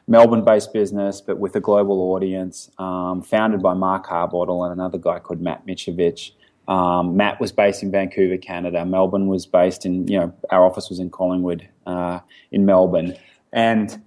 Melbourne-based 0.07 0.73
business, 0.73 1.21
but 1.21 1.39
with 1.39 1.57
a 1.57 1.61
global 1.61 2.13
audience, 2.13 2.71
um, 2.79 3.23
founded 3.23 3.63
by 3.63 3.75
Mark 3.75 4.07
Harbottle 4.07 4.65
and 4.65 4.73
another 4.73 4.99
guy 4.99 5.19
called 5.19 5.41
Matt 5.41 5.67
Mickiewicz. 5.67 6.33
Um, 6.69 7.17
Matt 7.17 7.41
was 7.41 7.51
based 7.51 7.83
in 7.83 7.91
Vancouver, 7.91 8.37
Canada. 8.37 8.85
Melbourne 8.85 9.27
was 9.27 9.45
based 9.47 9.85
in, 9.85 10.07
you 10.07 10.19
know, 10.19 10.33
our 10.51 10.65
office 10.65 10.89
was 10.89 11.01
in 11.01 11.11
Collingwood, 11.11 11.69
uh, 11.87 12.21
in 12.53 12.65
Melbourne. 12.65 13.17
And 13.53 14.03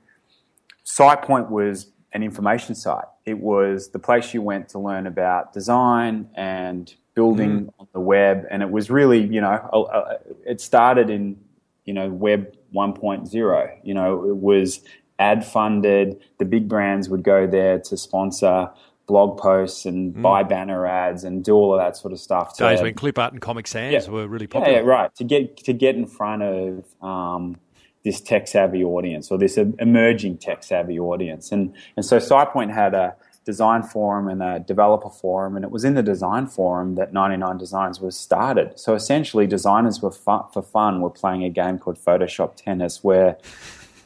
SitePoint 0.86 1.50
was 1.50 1.92
an 2.14 2.24
information 2.24 2.76
site. 2.76 3.06
It 3.26 3.40
was 3.40 3.90
the 3.90 4.00
place 4.00 4.34
you 4.34 4.42
went 4.42 4.70
to 4.70 4.80
learn 4.80 5.08
about 5.08 5.52
design 5.52 6.30
and 6.36 6.94
building 7.16 7.66
mm. 7.66 7.74
on 7.80 7.88
the 7.94 8.00
web, 8.00 8.46
and 8.50 8.62
it 8.62 8.72
was 8.72 8.90
really, 8.90 9.22
you 9.26 9.42
know, 9.42 10.28
it 10.46 10.62
started 10.62 11.10
in, 11.10 11.40
you 11.86 11.94
know, 11.94 12.10
Web 12.10 12.56
1.0. 12.74 13.78
You 13.84 13.94
know, 13.94 14.30
it 14.30 14.38
was 14.38 14.82
ad 15.20 15.46
funded. 15.46 16.22
The 16.40 16.46
big 16.46 16.68
brands 16.68 17.10
would 17.10 17.24
go 17.24 17.48
there 17.48 17.80
to 17.80 17.98
sponsor 17.98 18.70
blog 19.06 19.38
posts 19.38 19.86
and 19.86 20.16
mm. 20.16 20.22
buy 20.22 20.44
banner 20.44 20.88
ads 20.88 21.24
and 21.24 21.44
do 21.44 21.54
all 21.54 21.74
of 21.74 21.80
that 21.80 21.98
sort 21.98 22.14
of 22.14 22.20
stuff. 22.20 22.58
Days 22.58 22.82
when 22.82 22.94
clip 22.94 23.20
art 23.20 23.34
and 23.34 23.42
Comic 23.42 23.68
Sans 23.68 23.94
yeah, 23.94 24.10
were 24.10 24.28
really 24.28 24.48
popular. 24.48 24.80
Yeah, 24.80 24.86
right. 24.86 25.14
To 25.16 25.24
get 25.24 25.58
to 25.58 25.74
get 25.74 25.96
in 25.96 26.08
front 26.08 26.42
of 26.42 26.86
um, 27.02 27.58
this 28.04 28.20
tech 28.22 28.48
savvy 28.48 28.84
audience 28.84 29.32
or 29.32 29.38
this 29.38 29.58
emerging 29.58 30.38
tech 30.38 30.64
savvy 30.64 31.00
audience. 31.00 31.52
And, 31.52 31.74
and 31.96 32.06
so 32.06 32.18
SitePoint 32.18 32.74
had 32.74 32.94
a 32.94 33.16
design 33.46 33.84
forum 33.84 34.28
and 34.28 34.42
a 34.42 34.60
developer 34.60 35.10
forum, 35.10 35.56
and 35.56 35.66
it 35.66 35.72
was 35.72 35.84
in 35.84 35.94
the 35.94 36.04
design 36.04 36.48
forum 36.48 36.96
that 36.96 37.14
99 37.14 37.58
Designs 37.58 38.00
was 38.00 38.18
started. 38.18 38.80
So 38.80 38.96
essentially, 38.96 39.48
designers 39.48 40.02
were 40.02 40.12
fun, 40.12 40.46
for 40.52 40.62
fun 40.62 41.02
were 41.02 41.10
playing 41.10 41.44
a 41.44 41.50
game 41.50 41.78
called 41.78 41.98
Photoshop 41.98 42.56
Tennis, 42.56 43.04
where 43.04 43.38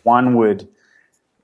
one 0.03 0.35
would 0.35 0.67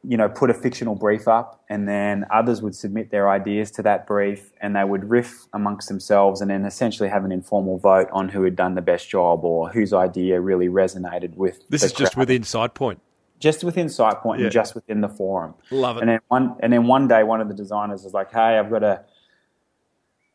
you 0.05 0.17
know, 0.17 0.27
put 0.27 0.49
a 0.49 0.53
fictional 0.53 0.95
brief 0.95 1.27
up, 1.27 1.63
and 1.69 1.87
then 1.87 2.25
others 2.29 2.61
would 2.61 2.75
submit 2.75 3.09
their 3.09 3.29
ideas 3.29 3.71
to 3.71 3.81
that 3.81 4.05
brief, 4.05 4.51
and 4.59 4.75
they 4.75 4.83
would 4.83 5.09
riff 5.09 5.45
amongst 5.53 5.87
themselves, 5.87 6.41
and 6.41 6.51
then 6.51 6.65
essentially 6.65 7.07
have 7.07 7.23
an 7.23 7.31
informal 7.31 7.77
vote 7.77 8.09
on 8.11 8.27
who 8.27 8.43
had 8.43 8.55
done 8.55 8.75
the 8.75 8.81
best 8.81 9.09
job 9.09 9.45
or 9.45 9.69
whose 9.69 9.93
idea 9.93 10.41
really 10.41 10.67
resonated 10.67 11.35
with. 11.35 11.63
This 11.69 11.83
is 11.83 11.93
crowd. 11.93 11.99
just 11.99 12.17
within 12.17 12.41
SitePoint. 12.41 12.97
Just 13.43 13.65
within 13.65 13.87
SitePoint 13.87 14.37
yeah. 14.37 14.45
and 14.45 14.51
just 14.53 14.73
within 14.73 15.01
the 15.01 15.09
forum. 15.09 15.53
Love 15.69 15.97
it. 15.97 16.03
And 16.03 16.09
then 16.09 16.19
one, 16.29 16.55
and 16.61 16.71
then 16.71 16.87
one 16.87 17.09
day, 17.09 17.23
one 17.23 17.41
of 17.41 17.49
the 17.49 17.53
designers 17.53 18.05
was 18.05 18.13
like, 18.13 18.31
"Hey, 18.31 18.57
I've 18.57 18.69
got 18.69 18.83
a." 18.83 19.03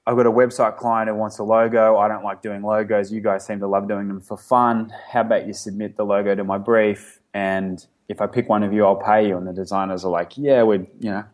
I've 0.06 0.16
got 0.16 0.24
a 0.24 0.30
website 0.30 0.78
client 0.78 1.10
who 1.10 1.14
wants 1.16 1.38
a 1.38 1.44
logo. 1.44 1.98
I 1.98 2.08
don't 2.08 2.24
like 2.24 2.40
doing 2.40 2.62
logos. 2.62 3.12
You 3.12 3.20
guys 3.20 3.44
seem 3.44 3.60
to 3.60 3.66
love 3.66 3.88
doing 3.88 4.08
them 4.08 4.22
for 4.22 4.38
fun. 4.38 4.90
How 5.12 5.20
about 5.20 5.46
you 5.46 5.52
submit 5.52 5.96
the 5.96 6.04
logo 6.04 6.34
to 6.34 6.44
my 6.44 6.56
brief? 6.56 7.20
And 7.34 7.86
if 8.08 8.22
I 8.22 8.26
pick 8.26 8.48
one 8.48 8.62
of 8.62 8.72
you, 8.72 8.86
I'll 8.86 8.96
pay 8.96 9.28
you. 9.28 9.36
And 9.36 9.46
the 9.46 9.52
designers 9.52 10.06
are 10.06 10.10
like, 10.10 10.32
yeah, 10.38 10.62
we're, 10.62 10.86
you 10.98 11.10
know, 11.10 11.24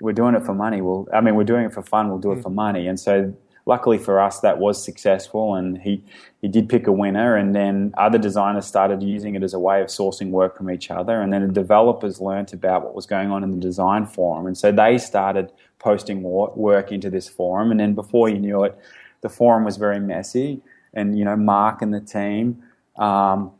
we're 0.00 0.14
doing 0.14 0.34
it 0.34 0.44
for 0.46 0.54
money. 0.54 0.80
Well, 0.80 1.06
I 1.12 1.20
mean, 1.20 1.34
we're 1.34 1.44
doing 1.44 1.66
it 1.66 1.74
for 1.74 1.82
fun. 1.82 2.08
We'll 2.08 2.24
do 2.26 2.32
it 2.32 2.38
mm. 2.38 2.42
for 2.42 2.48
money. 2.48 2.88
And 2.88 2.98
so 2.98 3.34
luckily 3.66 3.98
for 3.98 4.20
us, 4.20 4.40
that 4.40 4.58
was 4.58 4.84
successful. 4.84 5.54
And 5.54 5.78
he, 5.78 6.04
he 6.40 6.48
did 6.48 6.68
pick 6.68 6.86
a 6.86 6.92
winner. 6.92 7.36
And 7.36 7.54
then 7.54 7.92
other 7.96 8.18
designers 8.18 8.66
started 8.66 9.02
using 9.02 9.34
it 9.34 9.42
as 9.42 9.54
a 9.54 9.58
way 9.58 9.80
of 9.80 9.88
sourcing 9.88 10.30
work 10.30 10.56
from 10.56 10.70
each 10.70 10.90
other. 10.90 11.20
And 11.20 11.32
then 11.32 11.46
the 11.46 11.52
developers 11.52 12.20
learnt 12.20 12.52
about 12.52 12.82
what 12.82 12.94
was 12.94 13.06
going 13.06 13.30
on 13.30 13.42
in 13.42 13.50
the 13.50 13.60
design 13.60 14.06
forum. 14.06 14.46
And 14.46 14.56
so 14.56 14.72
they 14.72 14.98
started 14.98 15.52
posting 15.78 16.22
work 16.22 16.92
into 16.92 17.10
this 17.10 17.28
forum. 17.28 17.70
And 17.70 17.80
then 17.80 17.94
before 17.94 18.28
you 18.28 18.38
knew 18.38 18.64
it, 18.64 18.78
the 19.20 19.28
forum 19.28 19.64
was 19.64 19.76
very 19.76 20.00
messy. 20.00 20.60
And, 20.94 21.18
you 21.18 21.24
know, 21.24 21.36
Mark 21.36 21.82
and 21.82 21.94
the 21.94 22.00
team, 22.00 22.62
um, 22.96 23.52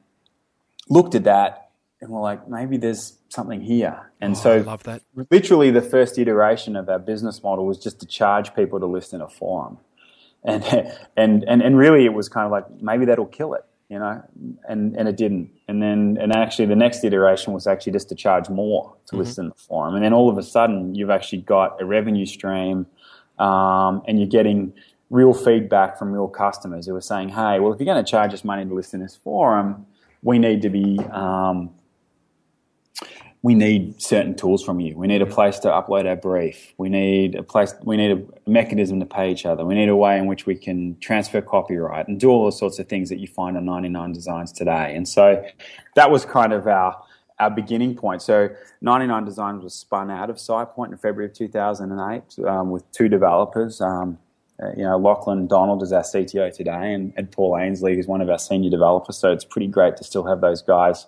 looked 0.89 1.15
at 1.15 1.25
that 1.25 1.71
and 2.03 2.11
we're 2.11 2.21
like, 2.21 2.49
maybe 2.49 2.77
there's 2.77 3.17
something 3.29 3.61
here. 3.61 4.11
And 4.21 4.35
oh, 4.35 4.39
so, 4.39 4.53
I 4.55 4.59
love 4.59 4.83
that. 4.83 5.03
Literally, 5.31 5.71
the 5.71 5.81
first 5.81 6.19
iteration 6.19 6.75
of 6.75 6.89
our 6.89 6.99
business 6.99 7.43
model 7.43 7.65
was 7.65 7.79
just 7.79 8.01
to 8.01 8.07
charge 8.07 8.55
people 8.55 8.81
to 8.81 8.87
list 8.87 9.15
in 9.15 9.21
a 9.21 9.29
forum, 9.29 9.79
and 10.45 10.65
and 11.17 11.45
and 11.47 11.63
and 11.63 11.77
really, 11.77 12.05
it 12.05 12.15
was 12.15 12.29
kind 12.29 12.47
of 12.47 12.53
like 12.53 12.65
maybe 12.81 13.05
that'll 13.05 13.27
kill 13.27 13.55
it, 13.55 13.65
you 13.89 13.99
know, 13.99 14.23
and 14.69 14.97
and 14.97 15.09
it 15.09 15.17
didn't. 15.17 15.51
And 15.69 15.83
then 15.83 16.19
and 16.21 16.35
actually, 16.35 16.67
the 16.67 16.77
next 16.77 17.05
iteration 17.05 17.53
was 17.53 17.67
actually 17.67 17.93
just 17.93 18.09
to 18.11 18.15
charge 18.15 18.49
more 18.49 18.95
to 19.07 19.13
mm-hmm. 19.13 19.19
list 19.19 19.39
in 19.39 19.49
the 19.49 19.55
forum, 19.55 19.95
and 19.95 20.05
then 20.05 20.13
all 20.13 20.29
of 20.29 20.39
a 20.39 20.43
sudden, 20.43 20.95
you've 20.95 21.11
actually 21.11 21.43
got 21.43 21.81
a 21.81 21.85
revenue 21.85 22.27
stream, 22.27 22.87
um, 23.39 24.03
and 24.07 24.19
you're 24.19 24.29
getting 24.29 24.73
real 25.11 25.35
feedback 25.35 25.99
from 25.99 26.11
real 26.11 26.27
customers 26.27 26.87
who 26.87 26.97
are 26.97 27.01
saying, 27.01 27.29
hey, 27.29 27.61
well, 27.61 27.71
if 27.71 27.79
you're 27.79 27.85
going 27.85 28.03
to 28.03 28.11
charge 28.11 28.33
us 28.33 28.45
money 28.45 28.65
to 28.65 28.75
list 28.75 28.95
in 28.95 29.01
this 29.01 29.15
forum, 29.15 29.87
we 30.23 30.39
need 30.39 30.63
to 30.63 30.71
be 30.71 30.99
um, 31.11 31.69
we 33.43 33.57
need 33.57 34.01
certain 34.01 34.37
tools 34.37 34.65
from 34.65 34.79
you. 34.79 34.97
We 34.97 35.09
need 35.09 35.21
a 35.21 35.27
place 35.27 35.59
to 35.61 35.69
upload 35.69 36.07
our 36.07 36.15
brief. 36.15 36.73
We 36.79 36.89
need 36.89 37.35
a 37.35 37.43
place. 37.43 37.75
We 37.83 37.97
need 37.97 38.13
a 38.13 38.51
mechanism 38.51 39.01
to 39.01 39.07
pay 39.07 39.33
each 39.33 39.45
other. 39.45 39.65
We 39.65 39.75
need 39.75 39.89
a 39.89 39.97
way 39.97 40.17
in 40.17 40.27
which 40.27 40.47
we 40.47 40.55
can 40.55 40.97
transfer 41.01 41.41
copyright 41.41 42.07
and 42.07 42.21
do 42.21 42.31
all 42.31 42.47
the 42.47 42.53
sorts 42.53 42.79
of 42.79 42.89
things 42.89 43.09
that 43.09 43.19
you 43.19 43.27
find 43.27 43.57
on 43.57 43.65
99 43.65 44.13
Designs 44.13 44.53
today. 44.53 44.95
And 44.95 45.09
so 45.09 45.45
that 45.97 46.11
was 46.11 46.25
kind 46.25 46.53
of 46.53 46.67
our 46.67 47.03
our 47.41 47.51
beginning 47.51 47.97
point. 47.97 48.23
So 48.23 48.51
99 48.83 49.25
Designs 49.25 49.65
was 49.65 49.75
spun 49.75 50.11
out 50.11 50.31
of 50.31 50.37
SitePoint 50.37 50.93
in 50.93 50.99
February 50.99 51.27
of 51.27 51.33
2008 51.33 52.47
um, 52.47 52.71
with 52.71 52.89
two 52.93 53.09
developers. 53.09 53.81
Um, 53.81 54.19
uh, 54.63 54.69
you 54.77 54.85
know, 54.85 54.97
Lachlan 54.97 55.49
Donald 55.49 55.83
is 55.83 55.93
our 55.93 56.03
CTO 56.03 56.55
today, 56.55 56.93
and, 56.93 57.13
and 57.17 57.33
Paul 57.33 57.57
Annesley 57.57 57.99
is 57.99 58.07
one 58.07 58.21
of 58.21 58.31
our 58.31 58.39
senior 58.39 58.71
developers. 58.71 59.17
So 59.17 59.33
it's 59.33 59.45
pretty 59.45 59.67
great 59.67 59.97
to 59.97 60.05
still 60.05 60.25
have 60.25 60.41
those 60.41 60.63
guys 60.63 61.07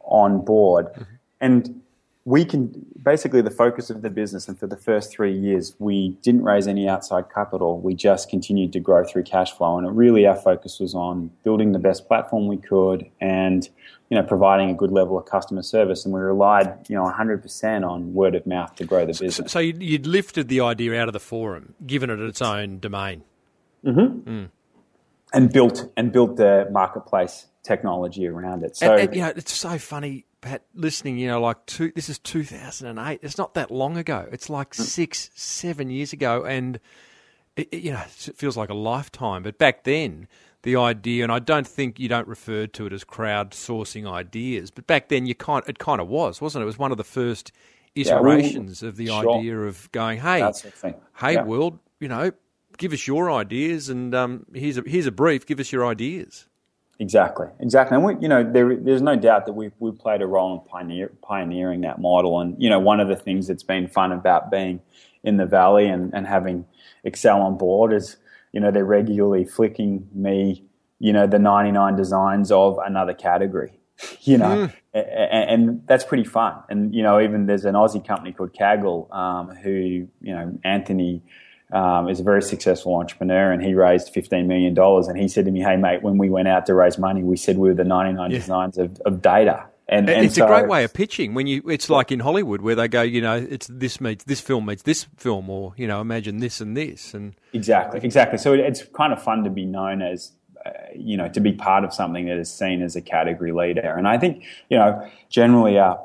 on 0.00 0.44
board. 0.44 0.86
Mm-hmm. 0.86 1.02
And 1.42 1.82
we 2.24 2.44
can 2.44 2.86
basically 3.02 3.42
the 3.42 3.50
focus 3.50 3.90
of 3.90 4.02
the 4.02 4.10
business 4.10 4.48
and 4.48 4.58
for 4.58 4.68
the 4.68 4.76
first 4.76 5.10
three 5.10 5.36
years 5.36 5.74
we 5.80 6.10
didn't 6.22 6.44
raise 6.44 6.68
any 6.68 6.88
outside 6.88 7.24
capital 7.34 7.80
we 7.80 7.94
just 7.94 8.30
continued 8.30 8.72
to 8.72 8.78
grow 8.78 9.02
through 9.04 9.24
cash 9.24 9.50
flow 9.52 9.76
and 9.76 9.86
it 9.86 9.90
really 9.90 10.24
our 10.24 10.36
focus 10.36 10.78
was 10.78 10.94
on 10.94 11.30
building 11.42 11.72
the 11.72 11.80
best 11.80 12.06
platform 12.06 12.46
we 12.46 12.56
could 12.56 13.04
and 13.20 13.68
you 14.08 14.16
know 14.16 14.22
providing 14.22 14.70
a 14.70 14.74
good 14.74 14.92
level 14.92 15.18
of 15.18 15.26
customer 15.26 15.62
service 15.62 16.04
and 16.04 16.14
we 16.14 16.20
relied 16.20 16.88
you 16.88 16.94
know 16.94 17.02
100% 17.02 17.88
on 17.88 18.14
word 18.14 18.36
of 18.36 18.46
mouth 18.46 18.72
to 18.76 18.84
grow 18.84 19.00
the 19.00 19.06
business 19.06 19.36
so, 19.36 19.46
so 19.46 19.58
you'd 19.58 20.06
lifted 20.06 20.46
the 20.46 20.60
idea 20.60 20.94
out 21.00 21.08
of 21.08 21.12
the 21.12 21.20
forum 21.20 21.74
given 21.84 22.08
it 22.08 22.20
its 22.20 22.40
own 22.40 22.78
domain 22.78 23.24
mm-hmm. 23.84 24.30
Mm. 24.30 24.48
and 25.32 25.52
built 25.52 25.90
and 25.96 26.12
built 26.12 26.36
the 26.36 26.68
marketplace 26.70 27.46
technology 27.62 28.26
around 28.26 28.64
it. 28.64 28.76
So 28.76 28.92
and, 28.92 29.02
and, 29.02 29.14
you 29.14 29.22
know, 29.22 29.32
it's 29.36 29.52
so 29.52 29.78
funny, 29.78 30.26
Pat. 30.42 30.64
Listening, 30.74 31.16
you 31.16 31.28
know, 31.28 31.40
like 31.40 31.64
two, 31.66 31.92
this 31.94 32.08
is 32.10 32.18
2008. 32.18 33.20
It's 33.22 33.38
not 33.38 33.54
that 33.54 33.70
long 33.70 33.96
ago. 33.96 34.28
It's 34.30 34.50
like 34.50 34.72
mm. 34.72 34.82
six, 34.82 35.30
seven 35.34 35.88
years 35.88 36.12
ago, 36.12 36.44
and 36.44 36.78
it, 37.56 37.68
it, 37.72 37.82
you 37.82 37.92
know, 37.92 38.00
it 38.00 38.36
feels 38.36 38.56
like 38.56 38.68
a 38.68 38.74
lifetime. 38.74 39.42
But 39.42 39.56
back 39.56 39.84
then, 39.84 40.28
the 40.62 40.76
idea, 40.76 41.22
and 41.22 41.32
I 41.32 41.38
don't 41.38 41.66
think 41.66 41.98
you 41.98 42.08
don't 42.08 42.28
refer 42.28 42.66
to 42.66 42.86
it 42.86 42.92
as 42.92 43.04
crowdsourcing 43.04 44.10
ideas, 44.10 44.70
but 44.70 44.86
back 44.86 45.08
then 45.08 45.26
you 45.26 45.34
kind, 45.34 45.64
it 45.66 45.78
kind 45.78 46.00
of 46.00 46.08
was, 46.08 46.40
wasn't 46.40 46.62
it? 46.62 46.64
It 46.64 46.66
was 46.66 46.78
one 46.78 46.90
of 46.90 46.98
the 46.98 47.04
first 47.04 47.52
iterations 47.94 48.82
yeah, 48.82 48.88
of 48.88 48.96
the 48.96 49.06
sure. 49.06 49.38
idea 49.38 49.58
of 49.60 49.90
going, 49.92 50.20
hey, 50.20 50.50
hey, 51.18 51.34
yeah. 51.34 51.44
world, 51.44 51.78
you 52.00 52.08
know, 52.08 52.32
give 52.78 52.92
us 52.92 53.06
your 53.06 53.30
ideas, 53.30 53.88
and 53.88 54.14
um, 54.14 54.46
here's 54.52 54.78
a 54.78 54.82
here's 54.86 55.06
a 55.06 55.12
brief. 55.12 55.46
Give 55.46 55.60
us 55.60 55.72
your 55.72 55.86
ideas. 55.86 56.48
Exactly, 56.98 57.48
exactly. 57.58 57.96
And 57.96 58.04
we, 58.04 58.16
you 58.20 58.28
know, 58.28 58.48
there, 58.48 58.76
there's 58.76 59.02
no 59.02 59.16
doubt 59.16 59.46
that 59.46 59.54
we've 59.54 59.72
we 59.78 59.90
played 59.92 60.22
a 60.22 60.26
role 60.26 60.54
in 60.54 60.60
pioneer, 60.68 61.10
pioneering 61.22 61.80
that 61.80 62.00
model. 62.00 62.40
And 62.40 62.54
you 62.62 62.70
know, 62.70 62.78
one 62.78 63.00
of 63.00 63.08
the 63.08 63.16
things 63.16 63.46
that's 63.46 63.62
been 63.62 63.88
fun 63.88 64.12
about 64.12 64.50
being 64.50 64.80
in 65.24 65.36
the 65.36 65.46
valley 65.46 65.88
and, 65.88 66.12
and 66.14 66.26
having 66.26 66.66
Accel 67.06 67.40
on 67.40 67.56
board 67.56 67.92
is, 67.92 68.16
you 68.52 68.60
know, 68.60 68.70
they're 68.70 68.84
regularly 68.84 69.44
flicking 69.44 70.08
me, 70.14 70.64
you 70.98 71.12
know, 71.12 71.26
the 71.26 71.38
99 71.38 71.96
designs 71.96 72.52
of 72.52 72.78
another 72.84 73.14
category. 73.14 73.72
you 74.22 74.38
know, 74.38 74.68
mm. 74.68 74.74
and, 74.94 75.50
and, 75.50 75.86
that's 75.86 76.04
pretty 76.04 76.24
fun. 76.24 76.56
And 76.68 76.94
you 76.94 77.02
know, 77.02 77.20
even 77.20 77.46
there's 77.46 77.64
an 77.64 77.74
Aussie 77.74 78.04
company 78.04 78.32
called 78.32 78.52
Kaggle 78.52 79.12
um, 79.14 79.54
who, 79.56 79.70
you 79.70 80.08
know, 80.34 80.58
Anthony 80.64 81.22
um, 81.72 82.08
is 82.08 82.20
a 82.20 82.22
very 82.22 82.42
successful 82.42 82.94
entrepreneur, 82.94 83.50
and 83.50 83.62
he 83.62 83.74
raised 83.74 84.10
fifteen 84.10 84.46
million 84.46 84.74
dollars. 84.74 85.08
And 85.08 85.18
he 85.18 85.28
said 85.28 85.44
to 85.46 85.50
me, 85.50 85.60
"Hey, 85.60 85.76
mate, 85.76 86.02
when 86.02 86.18
we 86.18 86.30
went 86.30 86.48
out 86.48 86.66
to 86.66 86.74
raise 86.74 86.98
money, 86.98 87.22
we 87.22 87.36
said 87.36 87.58
we 87.58 87.68
were 87.68 87.74
the 87.74 87.84
ninety 87.84 88.12
nine 88.12 88.30
yeah. 88.30 88.38
designs 88.38 88.78
of, 88.78 89.00
of 89.06 89.22
data." 89.22 89.66
And, 89.88 90.08
and 90.08 90.24
it's 90.24 90.36
so, 90.36 90.44
a 90.44 90.48
great 90.48 90.68
way 90.68 90.84
of 90.84 90.94
pitching 90.94 91.34
when 91.34 91.46
you. 91.46 91.62
It's 91.68 91.90
like 91.90 92.12
in 92.12 92.20
Hollywood 92.20 92.62
where 92.62 92.74
they 92.74 92.88
go, 92.88 93.02
you 93.02 93.20
know, 93.20 93.36
it's 93.36 93.66
this 93.66 94.00
meets 94.00 94.24
this 94.24 94.40
film 94.40 94.66
meets 94.66 94.82
this 94.82 95.06
film, 95.16 95.50
or 95.50 95.74
you 95.76 95.86
know, 95.86 96.00
imagine 96.00 96.38
this 96.38 96.60
and 96.60 96.76
this, 96.76 97.14
and 97.14 97.34
exactly, 97.52 98.00
exactly. 98.02 98.38
So 98.38 98.52
it's 98.52 98.84
kind 98.94 99.12
of 99.12 99.22
fun 99.22 99.44
to 99.44 99.50
be 99.50 99.64
known 99.64 100.00
as 100.00 100.32
uh, 100.64 100.70
you 100.94 101.16
know, 101.16 101.28
to 101.28 101.40
be 101.40 101.52
part 101.52 101.84
of 101.84 101.92
something 101.92 102.26
that 102.26 102.38
is 102.38 102.52
seen 102.52 102.82
as 102.82 102.94
a 102.94 103.02
category 103.02 103.50
leader. 103.50 103.96
And 103.96 104.06
I 104.06 104.16
think, 104.16 104.44
you 104.68 104.78
know, 104.78 105.10
generally, 105.28 105.78
uh, 105.78 105.96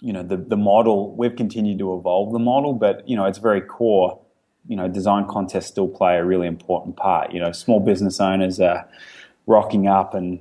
you 0.00 0.12
know, 0.12 0.22
the, 0.22 0.36
the 0.36 0.56
model, 0.56 1.16
we've 1.16 1.34
continued 1.34 1.80
to 1.80 1.94
evolve 1.94 2.32
the 2.32 2.38
model, 2.38 2.74
but, 2.74 3.08
you 3.08 3.16
know, 3.16 3.24
it's 3.24 3.38
very 3.38 3.60
core 3.60 4.20
you 4.66 4.76
know, 4.76 4.88
design 4.88 5.26
contests 5.28 5.66
still 5.66 5.88
play 5.88 6.16
a 6.16 6.24
really 6.24 6.46
important 6.46 6.96
part. 6.96 7.32
You 7.32 7.40
know, 7.40 7.52
small 7.52 7.80
business 7.80 8.20
owners 8.20 8.60
are 8.60 8.88
rocking 9.46 9.86
up 9.86 10.14
and 10.14 10.40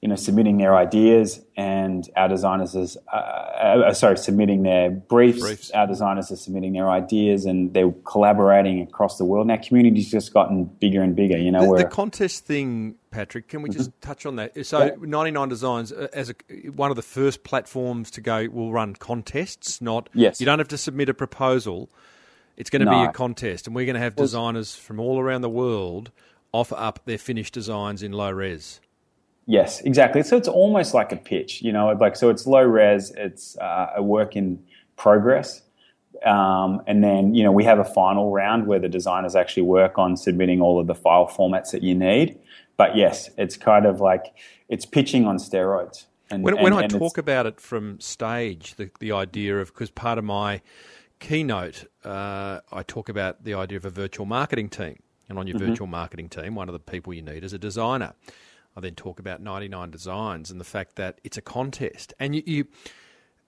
you 0.00 0.08
know 0.08 0.16
submitting 0.16 0.58
their 0.58 0.74
ideas, 0.74 1.40
and 1.56 2.10
our 2.16 2.28
designers 2.28 2.74
is 2.74 2.96
uh, 3.12 3.16
uh, 3.16 3.94
sorry 3.94 4.18
submitting 4.18 4.64
their 4.64 4.90
briefs. 4.90 5.40
briefs. 5.40 5.70
Our 5.70 5.86
designers 5.86 6.32
are 6.32 6.36
submitting 6.36 6.72
their 6.72 6.90
ideas, 6.90 7.44
and 7.46 7.72
they're 7.72 7.92
collaborating 8.04 8.82
across 8.82 9.16
the 9.16 9.24
world. 9.24 9.48
Our 9.48 9.58
community's 9.58 10.10
just 10.10 10.34
gotten 10.34 10.64
bigger 10.64 11.02
and 11.02 11.14
bigger. 11.14 11.38
You 11.38 11.52
know, 11.52 11.76
the, 11.76 11.84
the 11.84 11.88
contest 11.88 12.46
thing, 12.46 12.96
Patrick. 13.12 13.46
Can 13.46 13.62
we 13.62 13.70
just 13.70 13.90
mm-hmm. 13.90 14.08
touch 14.08 14.26
on 14.26 14.36
that? 14.36 14.66
So, 14.66 14.82
yeah. 14.82 14.90
ninety 14.98 15.30
nine 15.30 15.48
Designs 15.48 15.92
uh, 15.92 16.08
as 16.12 16.30
a, 16.30 16.34
one 16.70 16.90
of 16.90 16.96
the 16.96 17.02
first 17.02 17.44
platforms 17.44 18.10
to 18.10 18.20
go 18.20 18.48
will 18.50 18.72
run 18.72 18.94
contests. 18.94 19.80
Not 19.80 20.08
yes, 20.14 20.40
you 20.40 20.46
don't 20.46 20.58
have 20.58 20.68
to 20.68 20.78
submit 20.78 21.10
a 21.10 21.14
proposal 21.14 21.88
it's 22.56 22.70
going 22.70 22.84
to 22.84 22.90
no. 22.90 23.02
be 23.04 23.08
a 23.08 23.12
contest, 23.12 23.66
and 23.66 23.74
we're 23.74 23.86
going 23.86 23.94
to 23.94 24.00
have 24.00 24.16
designers 24.16 24.74
from 24.74 25.00
all 25.00 25.18
around 25.18 25.42
the 25.42 25.50
world 25.50 26.10
offer 26.52 26.76
up 26.76 27.00
their 27.06 27.18
finished 27.18 27.54
designs 27.54 28.02
in 28.02 28.12
low 28.12 28.30
res. 28.30 28.80
Yes, 29.46 29.80
exactly. 29.80 30.22
So 30.22 30.36
it's 30.36 30.48
almost 30.48 30.94
like 30.94 31.10
a 31.12 31.16
pitch, 31.16 31.62
you 31.62 31.72
know, 31.72 31.90
like 31.92 32.14
so 32.14 32.30
it's 32.30 32.46
low 32.46 32.62
res, 32.62 33.10
it's 33.12 33.58
uh, 33.58 33.94
a 33.96 34.02
work 34.02 34.36
in 34.36 34.62
progress. 34.96 35.62
Um, 36.24 36.82
and 36.86 37.02
then, 37.02 37.34
you 37.34 37.42
know, 37.42 37.50
we 37.50 37.64
have 37.64 37.80
a 37.80 37.84
final 37.84 38.30
round 38.30 38.66
where 38.68 38.78
the 38.78 38.88
designers 38.88 39.34
actually 39.34 39.64
work 39.64 39.98
on 39.98 40.16
submitting 40.16 40.60
all 40.60 40.78
of 40.78 40.86
the 40.86 40.94
file 40.94 41.26
formats 41.26 41.72
that 41.72 41.82
you 41.82 41.94
need. 41.94 42.38
But 42.76 42.96
yes, 42.96 43.30
it's 43.36 43.56
kind 43.56 43.86
of 43.86 44.00
like 44.00 44.32
it's 44.68 44.86
pitching 44.86 45.26
on 45.26 45.38
steroids. 45.38 46.04
And, 46.30 46.44
when, 46.44 46.54
and, 46.54 46.62
when 46.62 46.72
I 46.72 46.86
talk 46.86 47.18
about 47.18 47.46
it 47.46 47.60
from 47.60 47.98
stage, 48.00 48.76
the, 48.76 48.90
the 49.00 49.12
idea 49.12 49.58
of, 49.58 49.72
because 49.72 49.90
part 49.90 50.18
of 50.18 50.24
my 50.24 50.62
keynote, 51.22 51.86
uh, 52.04 52.60
I 52.70 52.82
talk 52.82 53.08
about 53.08 53.44
the 53.44 53.54
idea 53.54 53.78
of 53.78 53.84
a 53.84 53.90
virtual 53.90 54.26
marketing 54.26 54.68
team. 54.68 54.98
And 55.28 55.38
on 55.38 55.46
your 55.46 55.56
mm-hmm. 55.56 55.70
virtual 55.70 55.86
marketing 55.86 56.28
team, 56.28 56.54
one 56.54 56.68
of 56.68 56.74
the 56.74 56.78
people 56.78 57.14
you 57.14 57.22
need 57.22 57.44
is 57.44 57.54
a 57.54 57.58
designer. 57.58 58.12
I 58.76 58.80
then 58.80 58.94
talk 58.94 59.18
about 59.18 59.40
99 59.40 59.90
designs 59.90 60.50
and 60.50 60.60
the 60.60 60.64
fact 60.64 60.96
that 60.96 61.20
it's 61.24 61.38
a 61.38 61.40
contest. 61.40 62.12
And 62.18 62.34
you, 62.34 62.42
you 62.44 62.66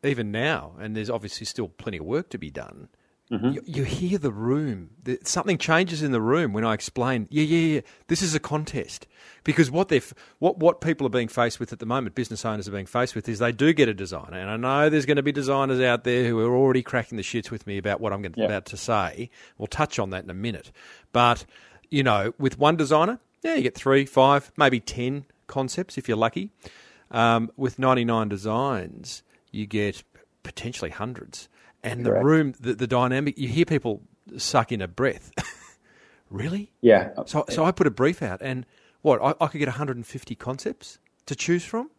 even 0.03 0.31
now, 0.31 0.75
and 0.79 0.97
there's 0.97 1.11
obviously 1.11 1.47
still 1.47 1.69
plenty 1.69 1.99
of 1.99 2.07
work 2.07 2.31
to 2.31 2.39
be 2.39 2.51
done, 2.51 2.89
Mm-hmm. 3.35 3.53
You, 3.53 3.63
you, 3.67 3.85
hear 3.85 4.19
the 4.19 4.31
room. 4.31 4.91
Something 5.25 5.59
changes 5.59 6.03
in 6.03 6.13
the 6.13 6.21
room 6.21 6.53
when 6.53 6.65
I 6.65 6.75
explain. 6.75 7.27
Yeah, 7.31 7.45
yeah, 7.45 7.75
yeah. 7.75 7.81
This 8.07 8.23
is 8.23 8.35
a 8.35 8.41
contest 8.41 9.07
because 9.43 9.71
what 9.71 9.89
they 9.89 10.01
what 10.39 10.59
what 10.59 10.81
people 10.81 11.07
are 11.07 11.11
being 11.11 11.29
faced 11.29 11.59
with 11.59 11.73
at 11.73 11.79
the 11.79 11.87
moment, 11.87 12.15
business 12.15 12.45
owners 12.45 12.69
are 12.69 12.73
being 12.73 12.87
faced 12.87 13.15
with, 13.15 13.29
is 13.29 13.39
they 13.39 13.53
do 13.53 13.73
get 13.73 13.89
a 13.89 13.95
designer, 13.95 14.39
and 14.39 14.51
I 14.51 14.57
know 14.57 14.89
there's 14.89 15.07
going 15.07 15.17
to 15.17 15.23
be 15.23 15.33
designers 15.33 15.81
out 15.81 16.05
there 16.05 16.29
who 16.29 16.39
are 16.41 16.57
already 16.57 16.83
cracking 16.83 17.17
the 17.17 17.23
shits 17.23 17.51
with 17.51 17.67
me 17.67 17.79
about 17.79 18.01
what 18.01 18.13
I'm 18.13 18.23
going 18.23 18.33
to, 18.33 18.45
about 18.45 18.67
to 18.67 18.77
say. 18.77 19.31
We'll 19.59 19.67
touch 19.67 19.99
on 19.99 20.11
that 20.11 20.25
in 20.25 20.31
a 20.31 20.35
minute, 20.35 20.71
but 21.13 21.45
you 21.91 22.03
know, 22.03 22.35
with 22.39 22.59
one 22.59 22.77
designer, 22.77 23.19
yeah, 23.43 23.55
you 23.55 23.63
get 23.63 23.75
three, 23.75 24.07
five, 24.07 24.53
maybe 24.57 24.81
ten 24.81 25.27
concepts 25.47 25.99
if 25.99 26.09
you're 26.09 26.17
lucky. 26.17 26.51
Um, 27.11 27.53
with 27.57 27.79
99 27.79 28.29
designs, 28.29 29.23
you 29.53 29.67
get 29.67 30.03
potentially 30.43 30.91
hundreds 30.91 31.49
and 31.85 32.05
Correct. 32.05 32.21
the 32.21 32.27
room, 32.27 32.55
the, 32.59 32.75
the 32.75 32.87
dynamic. 32.87 33.39
You 33.39 33.47
hear 33.47 33.65
people 33.65 34.03
suck 34.37 34.73
in 34.73 34.81
a 34.81 34.89
breath. 34.89 35.31
really? 36.31 36.73
Yeah. 36.81 37.11
So, 37.27 37.45
so 37.49 37.65
I 37.65 37.71
put 37.71 37.87
a 37.87 37.91
brief 37.91 38.23
out, 38.23 38.41
and 38.43 38.67
what 39.03 39.23
I, 39.23 39.35
I 39.45 39.47
could 39.49 39.59
get 39.59 39.69
150 39.69 40.35
concepts 40.35 40.99
to 41.27 41.37
choose 41.37 41.65
from. 41.65 41.91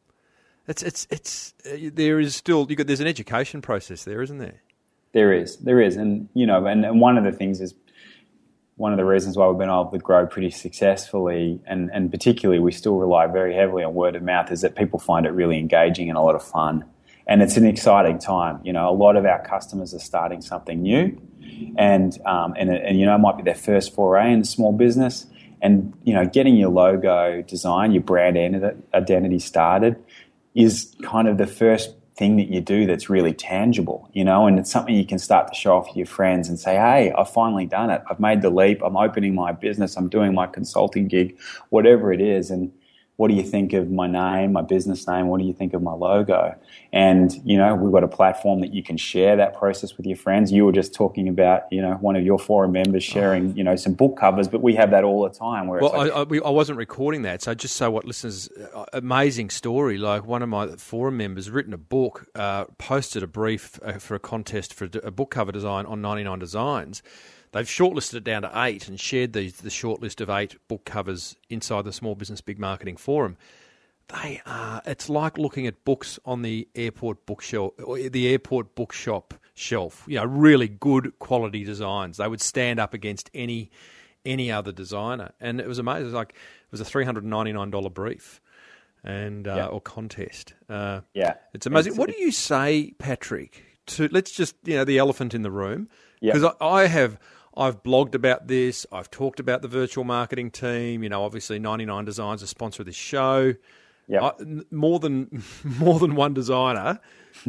It's 0.67 0.81
it's 0.81 1.07
it's 1.11 1.53
uh, 1.65 1.89
there 1.93 2.19
is 2.19 2.35
still 2.35 2.65
you 2.67 2.75
got 2.75 2.87
there's 2.87 2.99
an 2.99 3.07
education 3.07 3.61
process 3.61 4.03
there, 4.03 4.21
isn't 4.21 4.39
there? 4.39 4.61
There 5.13 5.31
is, 5.31 5.57
there 5.57 5.79
is, 5.79 5.95
and 5.95 6.27
you 6.33 6.45
know, 6.45 6.65
and, 6.65 6.83
and 6.83 6.99
one 6.99 7.17
of 7.17 7.23
the 7.23 7.31
things 7.31 7.61
is 7.61 7.73
one 8.75 8.91
of 8.91 8.97
the 8.97 9.05
reasons 9.05 9.37
why 9.37 9.47
we've 9.47 9.57
been 9.57 9.69
able 9.69 9.85
to 9.85 9.97
grow 9.97 10.27
pretty 10.27 10.49
successfully, 10.49 11.61
and, 11.65 11.89
and 11.93 12.11
particularly 12.11 12.59
we 12.59 12.73
still 12.73 12.97
rely 12.97 13.25
very 13.27 13.55
heavily 13.55 13.83
on 13.83 13.93
word 13.93 14.15
of 14.17 14.23
mouth, 14.23 14.51
is 14.51 14.61
that 14.61 14.75
people 14.75 14.99
find 14.99 15.25
it 15.25 15.29
really 15.29 15.57
engaging 15.57 16.09
and 16.09 16.17
a 16.17 16.21
lot 16.21 16.35
of 16.35 16.43
fun 16.43 16.83
and 17.27 17.41
it's 17.41 17.57
an 17.57 17.65
exciting 17.65 18.19
time. 18.19 18.59
You 18.63 18.73
know, 18.73 18.89
a 18.89 18.93
lot 18.93 19.15
of 19.15 19.25
our 19.25 19.43
customers 19.43 19.93
are 19.93 19.99
starting 19.99 20.41
something 20.41 20.81
new, 20.81 21.19
and 21.77 22.17
um, 22.25 22.53
and, 22.57 22.69
and 22.69 22.99
you 22.99 23.05
know, 23.05 23.15
it 23.15 23.19
might 23.19 23.37
be 23.37 23.43
their 23.43 23.55
first 23.55 23.93
foray 23.93 24.31
in 24.31 24.43
small 24.43 24.71
business, 24.71 25.27
and 25.61 25.93
you 26.03 26.13
know, 26.13 26.25
getting 26.25 26.55
your 26.55 26.69
logo 26.69 27.41
design, 27.41 27.91
your 27.91 28.03
brand 28.03 28.37
identity 28.93 29.39
started, 29.39 29.95
is 30.53 30.95
kind 31.03 31.27
of 31.27 31.37
the 31.37 31.47
first 31.47 31.95
thing 32.17 32.37
that 32.37 32.47
you 32.47 32.61
do 32.61 32.85
that's 32.85 33.09
really 33.09 33.33
tangible, 33.33 34.09
you 34.13 34.23
know, 34.23 34.47
and 34.47 34.57
it's 34.57 34.71
something 34.71 34.95
you 34.95 35.05
can 35.05 35.19
start 35.19 35.49
to 35.49 35.53
show 35.53 35.75
off 35.75 35.91
to 35.91 35.97
your 35.97 36.05
friends 36.05 36.47
and 36.47 36.57
say, 36.57 36.75
hey, 36.75 37.11
I've 37.17 37.29
finally 37.29 37.65
done 37.65 37.89
it. 37.89 38.01
I've 38.09 38.21
made 38.21 38.41
the 38.41 38.49
leap. 38.49 38.81
I'm 38.81 38.95
opening 38.95 39.35
my 39.35 39.51
business. 39.51 39.97
I'm 39.97 40.07
doing 40.07 40.33
my 40.33 40.47
consulting 40.47 41.09
gig, 41.09 41.37
whatever 41.69 42.13
it 42.13 42.21
is, 42.21 42.49
and 42.49 42.71
what 43.17 43.29
do 43.29 43.33
you 43.33 43.43
think 43.43 43.71
of 43.71 43.89
my 43.89 44.07
name, 44.07 44.51
my 44.51 44.61
business 44.61 45.07
name? 45.07 45.27
What 45.27 45.39
do 45.39 45.45
you 45.45 45.53
think 45.53 45.73
of 45.73 45.81
my 45.81 45.93
logo? 45.93 46.53
And, 46.91 47.33
you 47.45 47.57
know, 47.57 47.73
we've 47.73 47.91
got 47.91 48.03
a 48.03 48.09
platform 48.09 48.59
that 48.59 48.73
you 48.73 48.83
can 48.83 48.97
share 48.97 49.37
that 49.37 49.57
process 49.57 49.95
with 49.95 50.05
your 50.05 50.17
friends. 50.17 50.51
You 50.51 50.65
were 50.65 50.73
just 50.73 50.93
talking 50.93 51.29
about, 51.29 51.63
you 51.71 51.81
know, 51.81 51.93
one 51.95 52.17
of 52.17 52.25
your 52.25 52.37
forum 52.37 52.73
members 52.73 53.03
sharing, 53.03 53.55
you 53.55 53.63
know, 53.63 53.77
some 53.77 53.93
book 53.93 54.17
covers, 54.17 54.49
but 54.49 54.61
we 54.61 54.75
have 54.75 54.91
that 54.91 55.05
all 55.05 55.23
the 55.23 55.29
time. 55.29 55.67
Where 55.67 55.79
well, 55.79 55.93
like, 55.93 56.11
I, 56.11 56.21
I, 56.21 56.47
I, 56.47 56.49
wasn't 56.49 56.77
recording 56.77 57.21
that. 57.21 57.41
So 57.41 57.53
just 57.53 57.77
so 57.77 57.89
what 57.89 58.03
listeners, 58.03 58.49
uh, 58.73 58.85
amazing 58.91 59.49
story. 59.49 59.97
Like 59.97 60.25
one 60.25 60.41
of 60.41 60.49
my 60.49 60.67
forum 60.75 61.15
members 61.15 61.49
written 61.49 61.73
a 61.73 61.77
book, 61.77 62.27
uh, 62.35 62.65
posted 62.77 63.23
a 63.23 63.27
brief 63.27 63.79
uh, 63.81 63.93
for 63.93 64.15
a 64.15 64.19
contest 64.19 64.73
for 64.73 64.89
a 65.03 65.11
book 65.11 65.31
cover 65.31 65.53
design 65.53 65.85
on 65.85 66.01
99 66.01 66.39
Designs 66.39 67.01
They've 67.55 67.65
shortlisted 67.65 68.15
it 68.15 68.25
down 68.25 68.41
to 68.41 68.51
eight 68.53 68.89
and 68.89 68.99
shared 68.99 69.31
the, 69.31 69.49
the 69.49 69.69
shortlist 69.69 70.19
of 70.19 70.29
eight 70.29 70.57
book 70.67 70.83
covers 70.83 71.37
inside 71.49 71.85
the 71.85 71.93
Small 71.93 72.13
Business 72.13 72.41
Big 72.41 72.59
Marketing 72.59 72.97
Forum. 72.97 73.37
They 74.09 74.41
are, 74.45 74.81
it's 74.85 75.07
like 75.07 75.37
looking 75.37 75.65
at 75.65 75.85
books 75.85 76.19
on 76.25 76.41
the 76.41 76.67
airport 76.75 77.25
bookshelf, 77.25 77.71
the 77.77 78.27
airport 78.27 78.75
bookshop 78.75 79.35
shelf. 79.53 80.03
You 80.05 80.15
know, 80.15 80.25
really 80.25 80.67
good 80.67 81.17
quality 81.19 81.63
designs. 81.63 82.17
They 82.17 82.27
would 82.27 82.41
stand 82.41 82.77
up 82.77 82.93
against 82.93 83.31
any 83.33 83.71
any 84.25 84.51
other 84.51 84.73
designer, 84.73 85.31
and 85.39 85.61
it 85.61 85.67
was 85.67 85.79
amazing. 85.79 86.01
It 86.01 86.05
was 86.07 86.13
like 86.13 86.31
it 86.31 86.71
was 86.71 86.81
a 86.81 86.85
three 86.85 87.05
hundred 87.05 87.23
ninety 87.23 87.53
nine 87.53 87.69
dollar 87.69 87.89
brief, 87.89 88.41
and 89.01 89.47
uh, 89.47 89.55
yeah. 89.55 89.65
or 89.67 89.79
contest. 89.79 90.55
Uh, 90.67 91.01
yeah, 91.13 91.35
it's 91.53 91.65
amazing. 91.65 91.93
It's, 91.93 91.99
what 91.99 92.09
do 92.09 92.19
you 92.19 92.33
say, 92.33 92.93
Patrick? 92.99 93.63
To 93.85 94.09
let's 94.09 94.31
just 94.31 94.55
you 94.65 94.75
know 94.75 94.83
the 94.83 94.97
elephant 94.97 95.33
in 95.33 95.41
the 95.41 95.51
room 95.51 95.87
because 96.19 96.43
yeah. 96.43 96.51
I, 96.59 96.81
I 96.81 96.87
have 96.87 97.17
I've 97.57 97.83
blogged 97.83 98.15
about 98.15 98.47
this. 98.47 98.85
I've 98.91 99.09
talked 99.09 99.39
about 99.39 99.61
the 99.61 99.67
virtual 99.67 100.03
marketing 100.03 100.51
team. 100.51 101.03
You 101.03 101.09
know, 101.09 101.23
obviously, 101.23 101.59
99 101.59 102.05
Designs 102.05 102.41
a 102.41 102.47
sponsor 102.47 102.81
of 102.81 102.85
this 102.87 102.95
show. 102.95 103.53
Yeah. 104.07 104.31
more 104.69 104.99
than 104.99 105.41
more 105.79 105.97
than 105.99 106.13
one 106.15 106.33
designer 106.35 106.99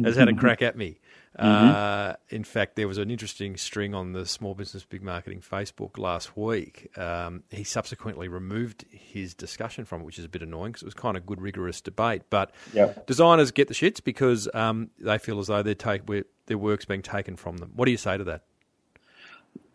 has 0.03 0.15
had 0.15 0.27
a 0.27 0.33
crack 0.35 0.61
at 0.63 0.75
me. 0.75 0.99
Mm-hmm. 1.39 1.75
Uh, 1.75 2.13
in 2.29 2.43
fact, 2.43 2.75
there 2.75 2.87
was 2.87 2.97
an 2.97 3.11
interesting 3.11 3.57
string 3.57 3.93
on 3.93 4.13
the 4.13 4.25
Small 4.25 4.55
Business 4.55 4.83
Big 4.83 5.03
Marketing 5.03 5.39
Facebook 5.39 5.99
last 5.99 6.35
week. 6.35 6.89
Um, 6.97 7.43
he 7.51 7.63
subsequently 7.63 8.27
removed 8.27 8.85
his 8.89 9.35
discussion 9.35 9.85
from 9.85 10.01
it, 10.01 10.05
which 10.05 10.17
is 10.17 10.25
a 10.25 10.29
bit 10.29 10.41
annoying 10.41 10.71
because 10.71 10.81
it 10.81 10.85
was 10.85 10.93
kind 10.95 11.15
of 11.15 11.27
good, 11.27 11.39
rigorous 11.39 11.79
debate. 11.79 12.23
But 12.31 12.51
Yep. 12.73 13.05
designers 13.05 13.51
get 13.51 13.67
the 13.67 13.75
shits 13.75 14.03
because 14.03 14.49
um, 14.55 14.89
they 14.99 15.19
feel 15.19 15.39
as 15.39 15.45
though 15.45 15.61
their 15.61 15.75
take 15.75 16.03
their 16.47 16.57
work's 16.57 16.85
being 16.85 17.03
taken 17.03 17.35
from 17.35 17.57
them. 17.57 17.71
What 17.75 17.85
do 17.85 17.91
you 17.91 17.97
say 17.97 18.17
to 18.17 18.23
that? 18.23 18.45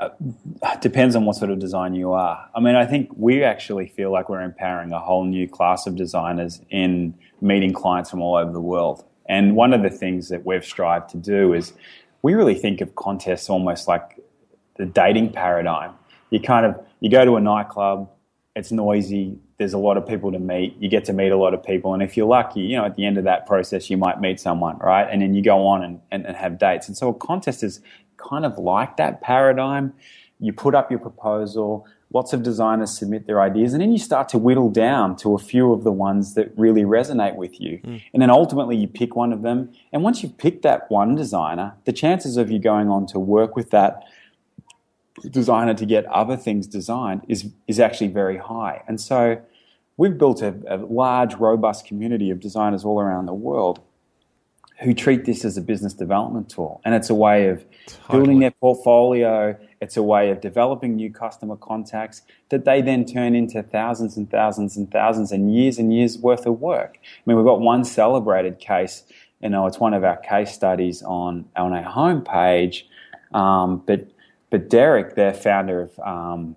It 0.00 0.80
depends 0.80 1.14
on 1.16 1.24
what 1.24 1.36
sort 1.36 1.50
of 1.50 1.58
design 1.58 1.94
you 1.94 2.12
are. 2.12 2.48
I 2.54 2.60
mean, 2.60 2.74
I 2.74 2.86
think 2.86 3.10
we 3.16 3.44
actually 3.44 3.88
feel 3.88 4.10
like 4.10 4.28
we're 4.28 4.42
empowering 4.42 4.92
a 4.92 4.98
whole 4.98 5.24
new 5.24 5.48
class 5.48 5.86
of 5.86 5.96
designers 5.96 6.60
in 6.70 7.14
meeting 7.40 7.72
clients 7.72 8.10
from 8.10 8.20
all 8.20 8.36
over 8.36 8.52
the 8.52 8.60
world. 8.60 9.04
And 9.28 9.56
one 9.56 9.72
of 9.72 9.82
the 9.82 9.90
things 9.90 10.28
that 10.28 10.44
we've 10.44 10.64
strived 10.64 11.10
to 11.10 11.16
do 11.16 11.52
is 11.54 11.72
we 12.22 12.34
really 12.34 12.54
think 12.54 12.80
of 12.80 12.94
contests 12.94 13.48
almost 13.48 13.88
like 13.88 14.20
the 14.76 14.86
dating 14.86 15.32
paradigm. 15.32 15.92
You 16.30 16.40
kind 16.40 16.66
of 16.66 16.80
you 17.00 17.10
go 17.10 17.24
to 17.24 17.36
a 17.36 17.40
nightclub, 17.40 18.10
it's 18.54 18.70
noisy, 18.72 19.38
there's 19.58 19.72
a 19.72 19.78
lot 19.78 19.96
of 19.96 20.06
people 20.06 20.32
to 20.32 20.38
meet, 20.38 20.76
you 20.78 20.88
get 20.88 21.04
to 21.06 21.12
meet 21.12 21.30
a 21.30 21.36
lot 21.36 21.54
of 21.54 21.62
people, 21.62 21.94
and 21.94 22.02
if 22.02 22.16
you're 22.16 22.26
lucky, 22.26 22.60
you 22.60 22.76
know, 22.76 22.84
at 22.84 22.96
the 22.96 23.06
end 23.06 23.16
of 23.16 23.24
that 23.24 23.46
process 23.46 23.90
you 23.90 23.96
might 23.96 24.20
meet 24.20 24.40
someone, 24.40 24.76
right? 24.78 25.08
And 25.10 25.22
then 25.22 25.34
you 25.34 25.42
go 25.42 25.66
on 25.66 25.82
and, 25.82 26.00
and, 26.10 26.26
and 26.26 26.36
have 26.36 26.58
dates. 26.58 26.88
And 26.88 26.96
so 26.96 27.08
a 27.08 27.14
contest 27.14 27.62
is 27.62 27.80
kind 28.22 28.44
of 28.44 28.58
like 28.58 28.96
that 28.96 29.20
paradigm. 29.20 29.94
You 30.40 30.52
put 30.52 30.74
up 30.74 30.90
your 30.90 31.00
proposal, 31.00 31.86
lots 32.12 32.32
of 32.32 32.42
designers 32.42 32.96
submit 32.96 33.26
their 33.26 33.40
ideas, 33.40 33.72
and 33.72 33.80
then 33.80 33.92
you 33.92 33.98
start 33.98 34.28
to 34.30 34.38
whittle 34.38 34.70
down 34.70 35.16
to 35.16 35.34
a 35.34 35.38
few 35.38 35.72
of 35.72 35.84
the 35.84 35.92
ones 35.92 36.34
that 36.34 36.52
really 36.56 36.82
resonate 36.82 37.36
with 37.36 37.60
you. 37.60 37.78
Hmm. 37.84 37.96
And 38.12 38.22
then 38.22 38.30
ultimately 38.30 38.76
you 38.76 38.88
pick 38.88 39.16
one 39.16 39.32
of 39.32 39.42
them. 39.42 39.72
And 39.92 40.02
once 40.02 40.22
you've 40.22 40.38
picked 40.38 40.62
that 40.62 40.90
one 40.90 41.14
designer, 41.14 41.74
the 41.84 41.92
chances 41.92 42.36
of 42.36 42.50
you 42.50 42.58
going 42.58 42.88
on 42.88 43.06
to 43.08 43.18
work 43.18 43.56
with 43.56 43.70
that 43.70 44.02
designer 45.30 45.74
to 45.74 45.86
get 45.86 46.04
other 46.06 46.36
things 46.36 46.66
designed 46.66 47.22
is, 47.28 47.50
is 47.68 47.78
actually 47.78 48.08
very 48.08 48.38
high. 48.38 48.82
And 48.88 49.00
so 49.00 49.40
we've 49.96 50.16
built 50.16 50.42
a, 50.42 50.54
a 50.66 50.76
large, 50.78 51.34
robust 51.34 51.86
community 51.86 52.30
of 52.30 52.40
designers 52.40 52.84
all 52.84 53.00
around 53.00 53.26
the 53.26 53.34
world 53.34 53.80
who 54.82 54.92
treat 54.92 55.24
this 55.24 55.44
as 55.44 55.56
a 55.56 55.60
business 55.60 55.94
development 55.94 56.48
tool. 56.48 56.80
And 56.84 56.94
it's 56.94 57.08
a 57.08 57.14
way 57.14 57.48
of 57.48 57.64
building 58.10 58.40
their 58.40 58.50
portfolio, 58.50 59.56
it's 59.80 59.96
a 59.96 60.02
way 60.02 60.30
of 60.30 60.40
developing 60.40 60.96
new 60.96 61.12
customer 61.12 61.56
contacts 61.56 62.22
that 62.48 62.64
they 62.64 62.82
then 62.82 63.04
turn 63.04 63.34
into 63.34 63.62
thousands 63.62 64.16
and 64.16 64.30
thousands 64.30 64.76
and 64.76 64.90
thousands 64.90 65.32
and 65.32 65.54
years 65.54 65.78
and 65.78 65.94
years 65.94 66.18
worth 66.18 66.46
of 66.46 66.60
work. 66.60 66.98
I 67.02 67.20
mean, 67.26 67.36
we've 67.36 67.46
got 67.46 67.60
one 67.60 67.84
celebrated 67.84 68.58
case, 68.58 69.04
you 69.40 69.48
know, 69.48 69.66
it's 69.66 69.78
one 69.78 69.94
of 69.94 70.04
our 70.04 70.16
case 70.16 70.52
studies 70.52 71.02
on, 71.02 71.46
on 71.56 71.72
our 71.72 71.84
homepage. 71.84 72.82
Um, 73.32 73.82
but, 73.86 74.08
but 74.50 74.68
Derek, 74.68 75.14
their 75.14 75.32
founder 75.32 75.82
of, 75.82 75.98
um, 76.00 76.56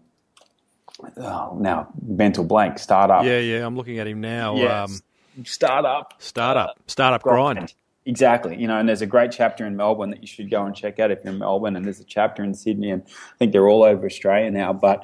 oh, 1.17 1.57
now 1.59 1.87
mental 2.07 2.43
blank, 2.43 2.79
startup. 2.79 3.23
Yeah, 3.23 3.39
yeah, 3.39 3.65
I'm 3.65 3.75
looking 3.75 3.99
at 3.99 4.07
him 4.07 4.21
now. 4.21 4.55
Yes. 4.55 5.01
Um, 5.37 5.45
startup. 5.45 6.13
startup, 6.19 6.79
startup 6.87 7.21
grind. 7.21 7.73
Exactly. 8.07 8.55
You 8.55 8.67
know, 8.67 8.77
and 8.77 8.87
there's 8.87 9.01
a 9.01 9.07
great 9.07 9.31
chapter 9.31 9.65
in 9.65 9.75
Melbourne 9.75 10.11
that 10.11 10.21
you 10.21 10.27
should 10.27 10.51
go 10.51 10.63
and 10.63 10.75
check 10.75 10.99
out 10.99 11.09
if 11.09 11.23
you're 11.23 11.33
in 11.33 11.39
Melbourne, 11.39 11.75
and 11.75 11.83
there's 11.83 11.99
a 11.99 12.05
chapter 12.05 12.43
in 12.43 12.53
Sydney, 12.53 12.91
and 12.91 13.01
I 13.03 13.37
think 13.39 13.51
they're 13.51 13.67
all 13.67 13.83
over 13.83 14.05
Australia 14.05 14.51
now. 14.51 14.73
But, 14.73 15.03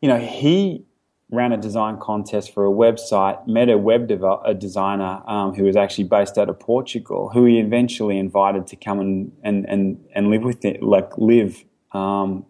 you 0.00 0.08
know, 0.08 0.18
he 0.18 0.84
ran 1.30 1.52
a 1.52 1.56
design 1.56 1.98
contest 1.98 2.54
for 2.54 2.64
a 2.64 2.70
website, 2.70 3.46
met 3.46 3.68
a 3.68 3.76
web 3.76 4.10
a 4.10 4.54
designer 4.54 5.22
um, 5.26 5.54
who 5.54 5.64
was 5.64 5.76
actually 5.76 6.04
based 6.04 6.38
out 6.38 6.48
of 6.48 6.58
Portugal, 6.58 7.30
who 7.30 7.44
he 7.44 7.58
eventually 7.58 8.16
invited 8.16 8.66
to 8.68 8.76
come 8.76 9.00
and, 9.00 9.32
and, 9.42 9.68
and, 9.68 10.02
and 10.14 10.30
live 10.30 10.42
with 10.42 10.64
it, 10.64 10.82
like 10.82 11.18
live 11.18 11.64
um, 11.92 12.46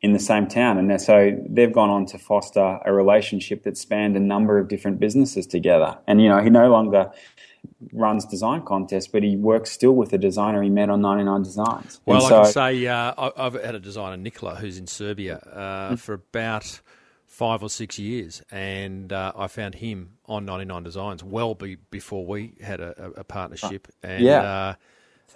in 0.00 0.14
the 0.14 0.18
same 0.18 0.48
town. 0.48 0.78
And 0.78 1.00
so 1.00 1.38
they've 1.48 1.72
gone 1.72 1.90
on 1.90 2.06
to 2.06 2.18
foster 2.18 2.80
a 2.84 2.92
relationship 2.92 3.62
that 3.64 3.76
spanned 3.76 4.16
a 4.16 4.20
number 4.20 4.58
of 4.58 4.66
different 4.66 4.98
businesses 4.98 5.46
together. 5.46 5.98
And, 6.08 6.20
you 6.20 6.28
know, 6.28 6.42
he 6.42 6.50
no 6.50 6.68
longer 6.70 7.12
runs 7.92 8.24
design 8.24 8.62
contests, 8.62 9.06
but 9.08 9.22
he 9.22 9.36
works 9.36 9.70
still 9.70 9.92
with 9.92 10.10
the 10.10 10.18
designer 10.18 10.62
he 10.62 10.70
met 10.70 10.90
on 10.90 11.00
99 11.00 11.42
Designs. 11.42 12.00
Well, 12.06 12.24
And 12.26 12.34
I 12.34 12.42
can 12.44 12.52
say 12.52 12.86
uh, 12.86 13.30
I've 13.36 13.54
had 13.54 13.74
a 13.74 13.80
designer, 13.80 14.16
Nicola, 14.16 14.54
who's 14.56 14.78
in 14.78 14.86
Serbia 14.86 15.36
uh, 15.38 15.96
for 15.96 16.14
about 16.14 16.80
five 17.26 17.62
or 17.62 17.70
six 17.70 17.98
years, 17.98 18.42
and 18.50 19.12
uh, 19.12 19.32
I 19.36 19.46
found 19.46 19.76
him 19.76 20.14
on 20.26 20.44
99 20.44 20.82
Designs 20.82 21.24
well 21.24 21.54
be, 21.54 21.76
before 21.90 22.26
we 22.26 22.54
had 22.62 22.80
a, 22.80 22.94
a, 23.16 23.20
a 23.20 23.24
partnership. 23.24 23.88
And, 24.02 24.22
Yeah. 24.24 24.42
uh, 24.42 24.74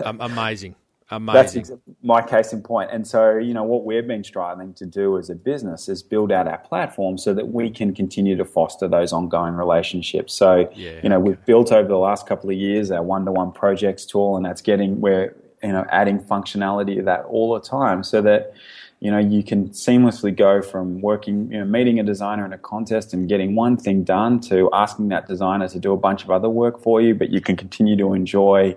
um, 0.04 0.20
amazing. 0.20 0.76
That's 1.08 1.54
Amazing. 1.54 1.60
ex- 1.60 1.72
my 2.02 2.20
case 2.20 2.52
in 2.52 2.62
point. 2.62 2.90
And 2.92 3.06
so, 3.06 3.36
you 3.36 3.54
know, 3.54 3.62
what 3.62 3.84
we've 3.84 4.06
been 4.06 4.24
striving 4.24 4.74
to 4.74 4.86
do 4.86 5.18
as 5.18 5.30
a 5.30 5.36
business 5.36 5.88
is 5.88 6.02
build 6.02 6.32
out 6.32 6.48
our 6.48 6.58
platform 6.58 7.16
so 7.16 7.32
that 7.32 7.48
we 7.48 7.70
can 7.70 7.94
continue 7.94 8.36
to 8.36 8.44
foster 8.44 8.88
those 8.88 9.12
ongoing 9.12 9.54
relationships. 9.54 10.34
So, 10.34 10.68
Yeah, 10.74 10.98
you 11.04 11.08
know, 11.08 11.20
we've 11.20 11.42
built 11.44 11.70
over 11.70 11.86
the 11.86 11.98
last 11.98 12.26
couple 12.26 12.50
of 12.50 12.56
years 12.56 12.90
our 12.90 13.04
one 13.04 13.24
to 13.26 13.32
one 13.32 13.52
projects 13.52 14.04
tool, 14.04 14.36
and 14.36 14.44
that's 14.44 14.60
getting, 14.60 15.00
we're, 15.00 15.36
you 15.62 15.72
know, 15.72 15.86
adding 15.90 16.18
functionality 16.18 16.96
to 16.96 17.02
that 17.04 17.24
all 17.26 17.54
the 17.54 17.60
time 17.60 18.02
so 18.02 18.20
that, 18.22 18.52
you 18.98 19.10
know, 19.12 19.18
you 19.18 19.44
can 19.44 19.68
seamlessly 19.68 20.34
go 20.34 20.60
from 20.60 21.00
working, 21.02 21.52
you 21.52 21.58
know, 21.58 21.64
meeting 21.64 22.00
a 22.00 22.02
designer 22.02 22.44
in 22.44 22.52
a 22.52 22.58
contest 22.58 23.14
and 23.14 23.28
getting 23.28 23.54
one 23.54 23.76
thing 23.76 24.02
done 24.02 24.40
to 24.40 24.68
asking 24.72 25.08
that 25.08 25.28
designer 25.28 25.68
to 25.68 25.78
do 25.78 25.92
a 25.92 25.96
bunch 25.96 26.24
of 26.24 26.30
other 26.32 26.48
work 26.48 26.82
for 26.82 27.00
you, 27.00 27.14
but 27.14 27.30
you 27.30 27.40
can 27.40 27.56
continue 27.56 27.94
to 27.96 28.12
enjoy 28.12 28.76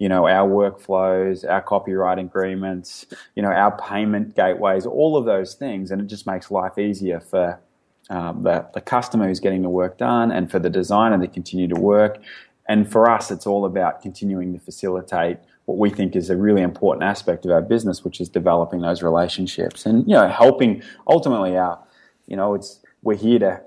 you 0.00 0.08
know, 0.08 0.26
our 0.26 0.48
workflows, 0.48 1.48
our 1.48 1.60
copyright 1.60 2.18
agreements, 2.18 3.04
you 3.36 3.42
know, 3.42 3.50
our 3.50 3.76
payment 3.76 4.34
gateways, 4.34 4.86
all 4.86 5.14
of 5.14 5.26
those 5.26 5.54
things. 5.54 5.90
And 5.90 6.00
it 6.00 6.06
just 6.06 6.26
makes 6.26 6.50
life 6.50 6.78
easier 6.78 7.20
for 7.20 7.60
um, 8.08 8.42
the, 8.42 8.66
the 8.72 8.80
customer 8.80 9.28
who's 9.28 9.40
getting 9.40 9.60
the 9.60 9.68
work 9.68 9.98
done 9.98 10.32
and 10.32 10.50
for 10.50 10.58
the 10.58 10.70
designer 10.70 11.20
to 11.20 11.28
continue 11.28 11.68
to 11.68 11.78
work. 11.78 12.16
And 12.66 12.90
for 12.90 13.10
us, 13.10 13.30
it's 13.30 13.46
all 13.46 13.66
about 13.66 14.00
continuing 14.00 14.54
to 14.54 14.58
facilitate 14.58 15.36
what 15.66 15.76
we 15.76 15.90
think 15.90 16.16
is 16.16 16.30
a 16.30 16.36
really 16.36 16.62
important 16.62 17.04
aspect 17.04 17.44
of 17.44 17.50
our 17.50 17.60
business, 17.60 18.02
which 18.02 18.22
is 18.22 18.30
developing 18.30 18.80
those 18.80 19.02
relationships 19.02 19.84
and, 19.84 20.08
you 20.08 20.14
know, 20.14 20.28
helping 20.28 20.82
ultimately 21.08 21.58
our, 21.58 21.78
you 22.26 22.36
know, 22.36 22.54
it's, 22.54 22.80
we're 23.02 23.18
here 23.18 23.38
to 23.38 23.60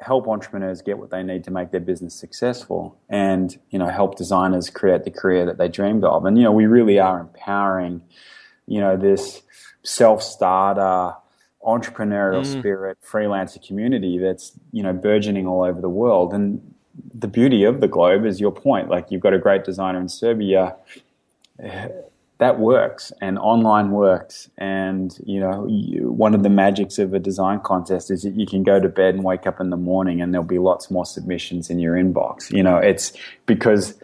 help 0.00 0.28
entrepreneurs 0.28 0.82
get 0.82 0.98
what 0.98 1.10
they 1.10 1.22
need 1.22 1.44
to 1.44 1.50
make 1.50 1.70
their 1.70 1.80
business 1.80 2.14
successful 2.14 2.98
and 3.08 3.58
you 3.70 3.78
know 3.78 3.88
help 3.88 4.16
designers 4.16 4.70
create 4.70 5.04
the 5.04 5.10
career 5.10 5.44
that 5.46 5.58
they 5.58 5.68
dreamed 5.68 6.04
of. 6.04 6.24
And 6.24 6.36
you 6.36 6.44
know 6.44 6.52
we 6.52 6.66
really 6.66 6.98
are 6.98 7.20
empowering 7.20 8.02
you 8.66 8.80
know 8.80 8.96
this 8.96 9.42
self-starter 9.82 11.14
entrepreneurial 11.66 12.42
mm. 12.42 12.58
spirit 12.58 12.98
freelancer 13.04 13.64
community 13.66 14.18
that's 14.18 14.52
you 14.72 14.82
know 14.82 14.92
burgeoning 14.92 15.46
all 15.46 15.64
over 15.64 15.80
the 15.80 15.88
world. 15.88 16.32
And 16.32 16.74
the 17.14 17.28
beauty 17.28 17.64
of 17.64 17.80
the 17.80 17.88
globe 17.88 18.24
is 18.24 18.40
your 18.40 18.52
point. 18.52 18.88
Like 18.88 19.10
you've 19.10 19.20
got 19.20 19.34
a 19.34 19.38
great 19.38 19.64
designer 19.64 20.00
in 20.00 20.08
Serbia 20.08 20.76
that 22.38 22.58
works 22.58 23.12
and 23.20 23.38
online 23.38 23.90
works 23.90 24.48
and 24.58 25.18
you 25.24 25.40
know 25.40 25.66
you, 25.68 26.10
one 26.10 26.34
of 26.34 26.42
the 26.42 26.48
magics 26.48 26.98
of 26.98 27.12
a 27.12 27.18
design 27.18 27.60
contest 27.60 28.10
is 28.10 28.22
that 28.22 28.34
you 28.34 28.46
can 28.46 28.62
go 28.62 28.80
to 28.80 28.88
bed 28.88 29.14
and 29.14 29.24
wake 29.24 29.46
up 29.46 29.60
in 29.60 29.70
the 29.70 29.76
morning 29.76 30.20
and 30.20 30.32
there'll 30.32 30.46
be 30.46 30.58
lots 30.58 30.90
more 30.90 31.04
submissions 31.04 31.68
in 31.68 31.78
your 31.78 31.94
inbox 31.94 32.50
you 32.52 32.62
know 32.62 32.76
it's 32.76 33.12
because 33.46 34.00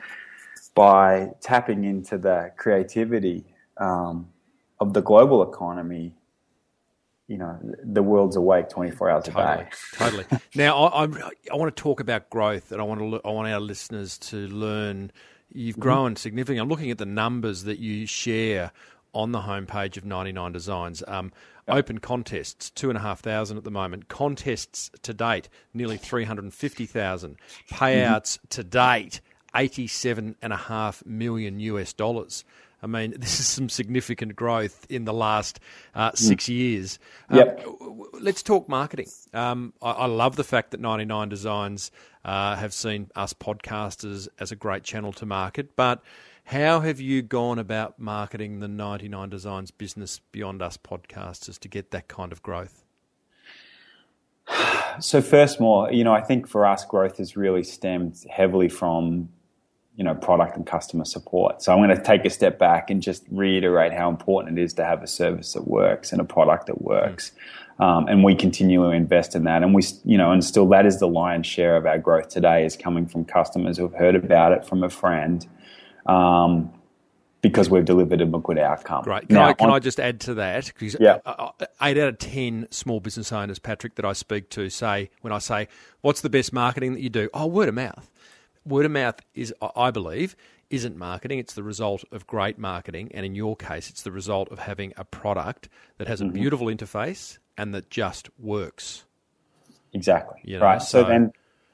by 0.74 1.30
tapping 1.40 1.84
into 1.84 2.18
the 2.18 2.50
creativity 2.56 3.44
um, 3.78 4.28
of 4.80 4.92
the 4.92 5.00
global 5.00 5.42
economy 5.42 6.12
you 7.28 7.38
know 7.38 7.58
the 7.82 8.02
world's 8.02 8.36
awake 8.36 8.68
24 8.68 9.10
hours 9.10 9.28
a 9.28 9.30
day 9.30 9.68
totally. 9.94 10.24
Now, 10.54 10.84
I, 10.84 11.04
I, 11.04 11.30
I 11.52 11.56
want 11.56 11.74
to 11.74 11.82
talk 11.82 12.00
about 12.00 12.30
growth, 12.30 12.70
and 12.70 12.80
I 12.80 12.84
want 12.84 13.00
to 13.00 13.20
I 13.24 13.30
want 13.30 13.48
our 13.48 13.60
listeners 13.60 14.18
to 14.18 14.46
learn. 14.48 15.10
You've 15.52 15.78
grown 15.78 16.16
significantly. 16.16 16.60
I'm 16.60 16.68
looking 16.68 16.90
at 16.90 16.98
the 16.98 17.06
numbers 17.06 17.64
that 17.64 17.78
you 17.78 18.06
share 18.06 18.72
on 19.12 19.32
the 19.32 19.40
homepage 19.42 19.96
of 19.96 20.04
99 20.04 20.52
Designs. 20.52 21.02
Um, 21.06 21.32
Open 21.66 21.96
contests, 21.98 22.68
two 22.68 22.90
and 22.90 22.98
a 22.98 23.00
half 23.00 23.20
thousand 23.20 23.56
at 23.56 23.64
the 23.64 23.70
moment. 23.70 24.08
Contests 24.08 24.90
to 25.00 25.14
date, 25.14 25.48
nearly 25.72 25.96
350,000. 25.96 27.36
Payouts 27.70 28.38
to 28.50 28.62
date, 28.64 29.20
87 29.56 30.36
and 30.42 30.52
a 30.52 30.56
half 30.56 31.04
million 31.06 31.58
US 31.60 31.92
dollars. 31.94 32.44
I 32.82 32.86
mean, 32.86 33.14
this 33.18 33.40
is 33.40 33.46
some 33.46 33.70
significant 33.70 34.36
growth 34.36 34.84
in 34.90 35.06
the 35.06 35.14
last 35.14 35.58
uh, 35.94 36.10
six 36.14 36.48
years. 36.50 36.98
Um, 37.30 37.38
Yep. 37.38 37.56
w- 37.64 37.78
w- 37.78 38.10
let's 38.20 38.42
talk 38.42 38.68
marketing. 38.68 39.06
Um, 39.32 39.72
I, 39.80 39.90
I 39.92 40.06
love 40.06 40.36
the 40.36 40.44
fact 40.44 40.72
that 40.72 40.80
99 40.80 41.30
Designs 41.30 41.90
uh, 42.24 42.56
have 42.56 42.72
seen 42.72 43.10
us 43.14 43.32
podcasters 43.32 44.28
as 44.38 44.50
a 44.50 44.56
great 44.56 44.82
channel 44.82 45.12
to 45.12 45.26
market, 45.26 45.76
but 45.76 46.02
How 46.48 46.80
have 46.80 47.00
you 47.00 47.22
gone 47.22 47.58
about 47.58 47.98
marketing 47.98 48.60
the 48.60 48.68
99 48.68 49.30
Designs 49.30 49.70
Business 49.70 50.20
Beyond 50.30 50.60
Us 50.60 50.76
podcasters 50.76 51.58
to 51.60 51.68
get 51.68 51.90
that 51.92 52.06
kind 52.08 52.32
of 52.32 52.42
growth? 52.42 52.84
So 55.00 55.20
first 55.20 55.58
more, 55.58 55.90
you 55.92 56.04
know, 56.04 56.12
I 56.12 56.20
think 56.20 56.46
for 56.46 56.64
us, 56.64 56.84
growth 56.84 57.16
has 57.16 57.36
really 57.36 57.64
stemmed 57.64 58.16
heavily 58.30 58.68
from, 58.68 59.28
you 59.96 60.04
know, 60.04 60.14
product 60.14 60.56
and 60.56 60.64
customer 60.64 61.04
support. 61.04 61.62
So 61.62 61.72
I'm 61.72 61.78
going 61.78 61.96
to 61.96 62.00
take 62.00 62.24
a 62.24 62.30
step 62.30 62.60
back 62.60 62.90
and 62.90 63.02
just 63.02 63.24
reiterate 63.28 63.92
how 63.92 64.08
important 64.08 64.56
it 64.56 64.62
is 64.62 64.72
to 64.74 64.84
have 64.84 65.02
a 65.02 65.08
service 65.08 65.54
that 65.54 65.66
works 65.66 66.12
and 66.12 66.20
a 66.20 66.24
product 66.24 66.66
that 66.66 66.80
works. 66.80 67.32
Um, 67.80 68.06
and 68.06 68.22
we 68.22 68.34
continue 68.36 68.82
to 68.84 68.90
invest 68.90 69.34
in 69.34 69.44
that. 69.44 69.62
And 69.64 69.74
we, 69.74 69.82
you 70.04 70.16
know, 70.16 70.30
and 70.30 70.44
still 70.44 70.68
that 70.68 70.86
is 70.86 71.00
the 71.00 71.08
lion's 71.08 71.46
share 71.46 71.76
of 71.76 71.86
our 71.86 71.98
growth 71.98 72.28
today 72.28 72.64
is 72.64 72.76
coming 72.76 73.06
from 73.06 73.24
customers 73.24 73.76
who 73.78 73.82
have 73.84 73.94
heard 73.94 74.14
about 74.14 74.52
it 74.52 74.64
from 74.64 74.84
a 74.84 74.88
friend. 74.90 75.46
Um, 76.06 76.72
because 77.40 77.68
we've 77.68 77.84
delivered 77.84 78.22
a 78.22 78.26
good 78.26 78.58
outcome. 78.58 79.04
Great. 79.04 79.28
Can, 79.28 79.34
Now, 79.34 79.48
I, 79.48 79.52
can 79.52 79.68
on- 79.68 79.76
I 79.76 79.78
just 79.78 80.00
add 80.00 80.18
to 80.20 80.34
that? 80.34 80.64
Because 80.66 80.96
Yeah. 80.98 81.18
eight 81.82 81.98
out 81.98 82.08
of 82.08 82.16
10 82.18 82.68
small 82.70 83.00
business 83.00 83.32
owners, 83.32 83.58
Patrick, 83.58 83.96
that 83.96 84.04
I 84.06 84.14
speak 84.14 84.48
to 84.50 84.70
say, 84.70 85.10
when 85.20 85.30
I 85.30 85.38
say, 85.40 85.68
what's 86.00 86.22
the 86.22 86.30
best 86.30 86.54
marketing 86.54 86.94
that 86.94 87.02
you 87.02 87.10
do? 87.10 87.28
Oh, 87.34 87.46
word 87.46 87.68
of 87.68 87.74
mouth. 87.74 88.10
Word 88.64 88.86
of 88.86 88.92
mouth 88.92 89.20
is, 89.34 89.52
I- 89.60 89.70
I 89.76 89.90
believe, 89.90 90.36
isn't 90.70 90.96
marketing. 90.96 91.38
It's 91.38 91.52
the 91.52 91.62
result 91.62 92.02
of 92.10 92.26
great 92.26 92.58
marketing. 92.58 93.10
And 93.12 93.26
in 93.26 93.34
your 93.34 93.56
case, 93.56 93.90
it's 93.90 94.00
the 94.00 94.12
result 94.12 94.48
of 94.50 94.60
having 94.60 94.94
a 94.96 95.04
product 95.04 95.68
that 95.98 96.08
has 96.08 96.22
a 96.22 96.24
Mm-hmm. 96.24 96.32
beautiful 96.32 96.66
interface 96.68 97.36
and 97.56 97.74
that 97.74 97.90
just 97.90 98.28
works. 98.38 99.04
Exactly. 99.92 100.40
You 100.44 100.58
know, 100.58 100.64
right. 100.64 100.82
So, 100.82 101.02
so- 101.02 101.08
then, 101.08 101.32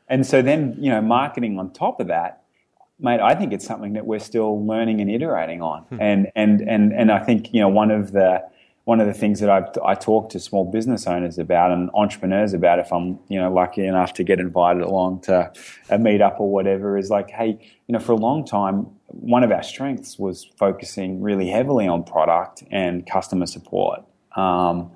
and 0.09 0.27
so 0.27 0.43
then, 0.43 0.77
you 0.79 0.91
know, 0.91 1.01
marketing 1.01 1.59
on 1.59 1.73
top 1.73 2.01
of 2.01 2.09
that, 2.09 2.43
mate, 2.99 3.21
I 3.21 3.35
think 3.35 3.53
it's 3.53 3.65
something 3.65 3.95
that 3.95 4.07
we're 4.07 4.19
still 4.19 4.67
learning 4.67 5.01
and 5.01 5.11
iterating 5.11 5.63
on. 5.63 5.87
And, 5.99 6.31
and, 6.35 6.61
and, 6.61 6.93
and 6.93 7.11
I 7.11 7.21
think, 7.21 7.55
you 7.55 7.61
know, 7.61 7.69
one 7.69 7.91
of 7.91 8.13
the, 8.13 8.43
one 8.85 9.01
of 9.01 9.07
the 9.07 9.15
things 9.15 9.41
that 9.41 9.49
I've, 9.49 9.69
I 9.85 9.95
talk 9.95 10.31
to 10.31 10.41
small 10.41 10.65
business 10.65 11.07
owners 11.07 11.39
about 11.39 11.71
and 11.71 11.91
entrepreneurs 11.95 12.53
about, 12.53 12.79
if 12.81 12.93
I'm, 12.93 13.21
you 13.29 13.39
know, 13.39 13.53
lucky 13.53 13.87
enough 13.87 14.15
to 14.15 14.25
get 14.25 14.41
invited 14.41 14.83
along 14.83 15.21
to 15.23 15.53
a 15.91 15.99
meetup 15.99 16.41
or 16.41 16.51
whatever, 16.51 16.99
is 16.99 17.09
like, 17.09 17.31
hey, 17.31 17.59
you 17.87 17.93
know, 17.93 18.01
for 18.01 18.13
a 18.13 18.17
long 18.17 18.45
time, 18.45 18.89
one 19.07 19.45
of 19.45 19.53
our 19.53 19.63
strengths 19.63 20.19
was 20.19 20.45
focusing 20.59 21.23
really 21.23 21.49
heavily 21.49 21.87
on 21.87 22.03
product 22.03 22.65
and 22.71 23.07
customer 23.07 23.47
support. 23.47 24.03
Um, 24.35 24.91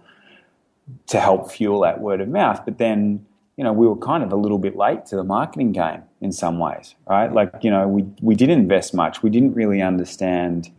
to 1.06 1.20
help 1.20 1.50
fuel 1.50 1.80
that 1.80 2.00
word 2.00 2.20
of 2.20 2.28
mouth. 2.28 2.64
But 2.64 2.78
then, 2.78 3.24
you 3.56 3.64
know, 3.64 3.72
we 3.72 3.86
were 3.86 3.96
kind 3.96 4.22
of 4.22 4.32
a 4.32 4.36
little 4.36 4.58
bit 4.58 4.76
late 4.76 5.06
to 5.06 5.16
the 5.16 5.24
marketing 5.24 5.72
game 5.72 6.02
in 6.20 6.32
some 6.32 6.58
ways, 6.58 6.94
right? 7.08 7.32
Like, 7.32 7.52
you 7.62 7.70
know, 7.70 7.86
we, 7.88 8.04
we 8.20 8.34
didn't 8.34 8.58
invest 8.58 8.94
much. 8.94 9.22
We 9.22 9.30
didn't 9.30 9.54
really 9.54 9.80
understand 9.80 10.70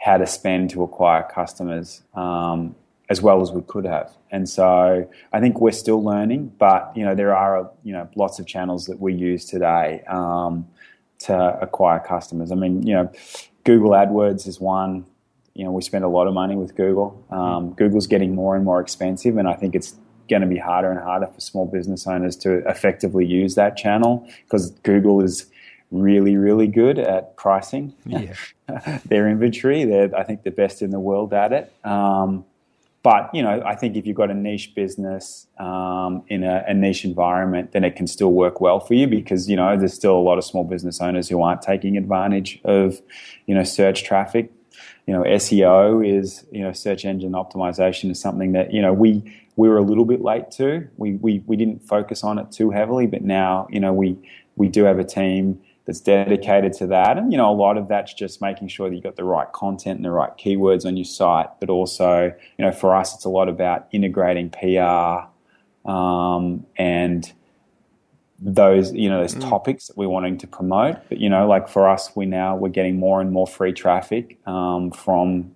how 0.00 0.16
to 0.18 0.26
spend 0.26 0.70
to 0.70 0.82
acquire 0.82 1.22
customers 1.22 2.02
um, 2.14 2.74
as 3.08 3.22
well 3.22 3.42
as 3.42 3.52
we 3.52 3.62
could 3.62 3.84
have. 3.84 4.12
And 4.30 4.48
so 4.48 5.08
I 5.32 5.40
think 5.40 5.60
we're 5.60 5.72
still 5.72 6.02
learning, 6.02 6.52
but, 6.58 6.92
you 6.96 7.04
know, 7.04 7.14
there 7.14 7.36
are, 7.36 7.70
you 7.84 7.92
know, 7.92 8.08
lots 8.16 8.38
of 8.38 8.46
channels 8.46 8.86
that 8.86 9.00
we 9.00 9.14
use 9.14 9.44
today 9.44 10.02
um, 10.08 10.66
to 11.20 11.58
acquire 11.60 12.00
customers. 12.00 12.50
I 12.50 12.54
mean, 12.54 12.86
you 12.86 12.94
know, 12.94 13.12
Google 13.64 13.90
AdWords 13.90 14.46
is 14.46 14.60
one 14.60 15.06
you 15.54 15.64
know, 15.64 15.70
we 15.70 15.82
spend 15.82 16.04
a 16.04 16.08
lot 16.08 16.26
of 16.26 16.34
money 16.34 16.56
with 16.56 16.74
Google. 16.74 17.24
Um, 17.30 17.72
Google's 17.74 18.06
getting 18.06 18.34
more 18.34 18.56
and 18.56 18.64
more 18.64 18.80
expensive, 18.80 19.36
and 19.36 19.48
I 19.48 19.54
think 19.54 19.74
it's 19.74 19.94
going 20.28 20.42
to 20.42 20.48
be 20.48 20.58
harder 20.58 20.90
and 20.90 21.00
harder 21.00 21.26
for 21.26 21.40
small 21.40 21.66
business 21.66 22.06
owners 22.06 22.36
to 22.36 22.68
effectively 22.68 23.24
use 23.26 23.54
that 23.54 23.76
channel 23.76 24.28
because 24.44 24.70
Google 24.82 25.22
is 25.22 25.46
really, 25.90 26.36
really 26.36 26.66
good 26.66 26.98
at 26.98 27.36
pricing 27.36 27.94
Yeah. 28.06 28.34
their 29.06 29.28
inventory. 29.28 29.84
They're, 29.84 30.14
I 30.16 30.24
think, 30.24 30.42
the 30.42 30.50
best 30.50 30.82
in 30.82 30.90
the 30.90 30.98
world 30.98 31.32
at 31.32 31.52
it. 31.52 31.72
Um, 31.84 32.44
but 33.04 33.28
you 33.34 33.42
know, 33.42 33.62
I 33.64 33.76
think 33.76 33.96
if 33.96 34.06
you've 34.06 34.16
got 34.16 34.30
a 34.30 34.34
niche 34.34 34.74
business 34.74 35.46
um, 35.58 36.22
in 36.28 36.42
a, 36.42 36.64
a 36.66 36.72
niche 36.72 37.04
environment, 37.04 37.72
then 37.72 37.84
it 37.84 37.96
can 37.96 38.06
still 38.06 38.32
work 38.32 38.62
well 38.62 38.80
for 38.80 38.94
you 38.94 39.06
because 39.06 39.48
you 39.48 39.56
know 39.56 39.76
there's 39.76 39.92
still 39.92 40.16
a 40.16 40.24
lot 40.24 40.38
of 40.38 40.44
small 40.44 40.64
business 40.64 41.02
owners 41.02 41.28
who 41.28 41.42
aren't 41.42 41.60
taking 41.60 41.98
advantage 41.98 42.60
of 42.64 43.02
you 43.46 43.54
know 43.54 43.62
search 43.62 44.04
traffic. 44.04 44.50
You 45.06 45.14
know, 45.14 45.22
SEO 45.22 46.06
is 46.06 46.46
you 46.50 46.62
know 46.62 46.72
search 46.72 47.04
engine 47.04 47.32
optimization 47.32 48.10
is 48.10 48.20
something 48.20 48.52
that 48.52 48.72
you 48.72 48.82
know 48.82 48.92
we 48.92 49.22
we 49.56 49.68
were 49.68 49.78
a 49.78 49.82
little 49.82 50.04
bit 50.04 50.22
late 50.22 50.50
to. 50.52 50.88
We 50.96 51.14
we 51.14 51.42
we 51.46 51.56
didn't 51.56 51.86
focus 51.86 52.24
on 52.24 52.38
it 52.38 52.50
too 52.50 52.70
heavily, 52.70 53.06
but 53.06 53.22
now 53.22 53.68
you 53.70 53.80
know 53.80 53.92
we 53.92 54.18
we 54.56 54.68
do 54.68 54.84
have 54.84 54.98
a 54.98 55.04
team 55.04 55.60
that's 55.86 56.00
dedicated 56.00 56.72
to 56.72 56.86
that. 56.86 57.18
And, 57.18 57.30
you 57.30 57.36
know, 57.36 57.50
a 57.50 57.54
lot 57.54 57.76
of 57.76 57.88
that's 57.88 58.14
just 58.14 58.40
making 58.40 58.68
sure 58.68 58.88
that 58.88 58.94
you've 58.94 59.04
got 59.04 59.16
the 59.16 59.24
right 59.24 59.50
content 59.52 59.96
and 59.96 60.04
the 60.04 60.10
right 60.10 60.30
keywords 60.38 60.86
on 60.86 60.96
your 60.96 61.04
site. 61.04 61.48
But 61.60 61.68
also, 61.68 62.32
you 62.58 62.64
know, 62.64 62.72
for 62.72 62.94
us, 62.94 63.14
it's 63.14 63.24
a 63.24 63.28
lot 63.28 63.48
about 63.48 63.88
integrating 63.92 64.50
PR 64.50 65.28
um, 65.88 66.66
and 66.76 67.30
those, 68.44 68.92
you 68.92 69.08
know, 69.08 69.20
those 69.20 69.34
topics 69.34 69.88
that 69.88 69.96
we're 69.96 70.08
wanting 70.08 70.38
to 70.38 70.46
promote. 70.46 70.96
But, 71.08 71.18
you 71.18 71.30
know, 71.30 71.48
like 71.48 71.66
for 71.68 71.88
us, 71.88 72.14
we 72.14 72.26
now, 72.26 72.54
we're 72.54 72.68
getting 72.68 72.98
more 72.98 73.20
and 73.20 73.32
more 73.32 73.46
free 73.46 73.72
traffic 73.72 74.38
um, 74.46 74.90
from 74.90 75.54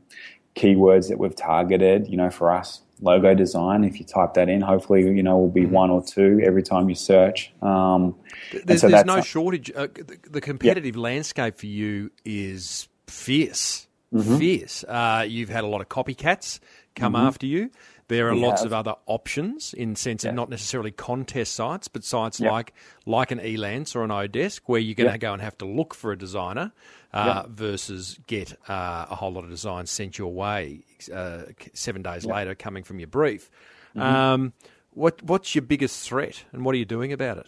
keywords 0.57 1.09
that 1.11 1.19
we've 1.19 1.37
targeted, 1.37 2.09
you 2.09 2.17
know, 2.17 2.31
for 2.31 2.51
us. 2.51 2.81
Logo 3.01 3.33
design, 3.33 3.85
if 3.85 4.01
you 4.01 4.05
type 4.05 4.35
that 4.35 4.49
in, 4.49 4.61
hopefully, 4.61 5.03
you 5.03 5.23
know, 5.23 5.39
will 5.39 5.51
be 5.51 5.67
one 5.67 5.91
or 5.91 6.03
two 6.03 6.41
every 6.43 6.65
time 6.65 6.89
you 6.89 6.97
search. 6.97 7.53
Um, 7.63 8.17
and 8.51 8.63
There's, 8.65 8.81
so 8.81 8.89
there's 8.89 9.05
no 9.05 9.21
shortage. 9.21 9.71
Uh, 9.71 9.87
the, 9.95 10.19
the 10.29 10.41
competitive 10.41 10.97
landscape 10.97 11.59
for 11.59 11.67
you 11.67 12.11
is 12.25 12.89
fierce. 13.07 13.87
Fierce. 14.11 14.83
Uh, 14.83 15.25
you've 15.29 15.51
had 15.51 15.63
a 15.63 15.67
lot 15.67 15.81
of 15.81 15.89
copycats 15.89 16.59
come 16.97 17.15
after 17.15 17.47
you. 17.47 17.71
There 18.09 18.29
are 18.29 18.35
lots 18.35 18.63
of 18.65 18.73
other 18.73 18.95
options 19.07 19.75
in 19.75 19.95
sense 19.95 20.25
of 20.25 20.35
not 20.35 20.49
necessarily 20.49 20.91
contest 20.91 21.53
sites, 21.55 21.89
but 21.89 22.05
sites 22.05 22.41
Yeah. 22.41 22.51
like 22.51 22.73
like 23.07 23.31
an 23.31 23.39
Elance 23.39 23.95
or 23.95 24.03
an 24.03 24.11
Odesk, 24.11 24.61
where 24.67 24.81
you're 24.81 24.95
going 24.95 25.09
to 25.09 25.13
Yeah. 25.15 25.19
go 25.19 25.33
and 25.35 25.43
have 25.43 25.57
to 25.59 25.67
look 25.67 25.95
for 25.95 26.11
a 26.13 26.17
designer 26.19 26.73
uh, 27.13 27.45
versus 27.49 28.19
get 28.27 28.53
uh, 28.69 29.07
a 29.11 29.15
whole 29.15 29.33
lot 29.33 29.45
of 29.45 29.51
designs 29.51 29.91
sent 29.91 30.19
your 30.19 30.33
way 30.33 30.81
uh, 31.15 31.43
seven 31.75 32.03
days 32.03 32.25
later, 32.25 32.55
coming 32.55 32.83
from 32.83 32.99
your 32.99 33.09
brief. 33.09 33.51
Mm-hmm. 33.97 34.01
Um, 34.01 34.53
what 34.93 35.23
what's 35.23 35.55
your 35.55 35.63
biggest 35.63 36.03
threat, 36.07 36.45
and 36.53 36.65
what 36.65 36.75
are 36.75 36.79
you 36.79 36.85
doing 36.87 37.13
about 37.13 37.39
it? 37.39 37.47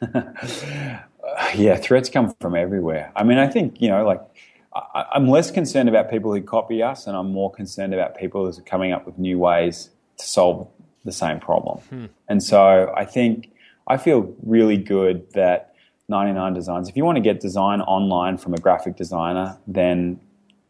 yeah, 1.54 1.76
threats 1.76 2.08
come 2.08 2.34
from 2.40 2.54
everywhere. 2.54 3.12
I 3.16 3.24
mean, 3.24 3.38
I 3.38 3.46
think, 3.46 3.80
you 3.80 3.88
know, 3.88 4.04
like, 4.04 4.20
I, 4.94 5.06
I'm 5.12 5.28
less 5.28 5.50
concerned 5.50 5.88
about 5.88 6.10
people 6.10 6.32
who 6.32 6.42
copy 6.42 6.82
us, 6.82 7.06
and 7.06 7.16
I'm 7.16 7.32
more 7.32 7.50
concerned 7.50 7.94
about 7.94 8.16
people 8.16 8.44
who 8.44 8.58
are 8.58 8.62
coming 8.62 8.92
up 8.92 9.06
with 9.06 9.18
new 9.18 9.38
ways 9.38 9.90
to 10.18 10.26
solve 10.26 10.68
the 11.04 11.12
same 11.12 11.40
problem. 11.40 11.78
Hmm. 11.90 12.06
And 12.28 12.42
so 12.42 12.92
I 12.96 13.04
think 13.04 13.50
I 13.86 13.96
feel 13.96 14.34
really 14.42 14.76
good 14.76 15.32
that 15.32 15.74
99 16.08 16.54
Designs, 16.54 16.88
if 16.88 16.96
you 16.96 17.04
want 17.04 17.16
to 17.16 17.22
get 17.22 17.40
design 17.40 17.80
online 17.82 18.38
from 18.38 18.54
a 18.54 18.58
graphic 18.58 18.96
designer, 18.96 19.58
then 19.66 20.20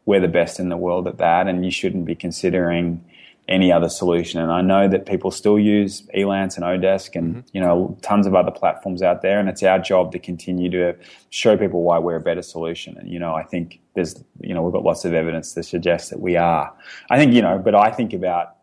we're 0.05 0.21
the 0.21 0.29
best 0.29 0.59
in 0.59 0.69
the 0.69 0.77
world 0.77 1.07
at 1.07 1.19
that, 1.19 1.47
and 1.47 1.65
you 1.65 1.71
shouldn't 1.71 2.05
be 2.05 2.15
considering 2.15 3.05
any 3.49 3.72
other 3.72 3.88
solution. 3.88 4.40
And 4.40 4.53
I 4.53 4.61
know 4.61 4.88
that 4.88 5.07
people 5.07 5.30
still 5.30 5.59
use 5.59 6.03
Elance 6.14 6.57
and 6.57 6.64
Odesk 6.64 7.16
and 7.16 7.36
mm-hmm. 7.36 7.46
you 7.53 7.61
know 7.61 7.99
tons 8.03 8.26
of 8.26 8.34
other 8.34 8.51
platforms 8.51 9.03
out 9.03 9.22
there, 9.22 9.40
and 9.40 9.49
it's 9.49 9.62
our 9.62 9.78
job 9.78 10.12
to 10.12 10.18
continue 10.18 10.70
to 10.70 10.94
show 11.30 11.57
people 11.57 11.82
why 11.82 11.99
we're 11.99 12.16
a 12.16 12.20
better 12.20 12.42
solution. 12.42 12.96
And 12.99 13.09
you 13.11 13.18
know, 13.18 13.34
I 13.34 13.42
think 13.42 13.80
there's 13.94 14.22
you 14.40 14.55
know 14.55 14.62
we've 14.62 14.72
got 14.72 14.84
lots 14.84 15.05
of 15.05 15.14
evidence 15.14 15.55
to 15.55 15.62
suggest 15.62 16.11
that 16.11 16.20
we 16.20 16.36
are. 16.36 16.72
I 17.11 17.18
think 17.18 17.32
you 17.32 17.42
know, 17.42 17.59
but 17.59 17.74
I 17.74 17.90
think 17.90 18.12
about 18.12 18.57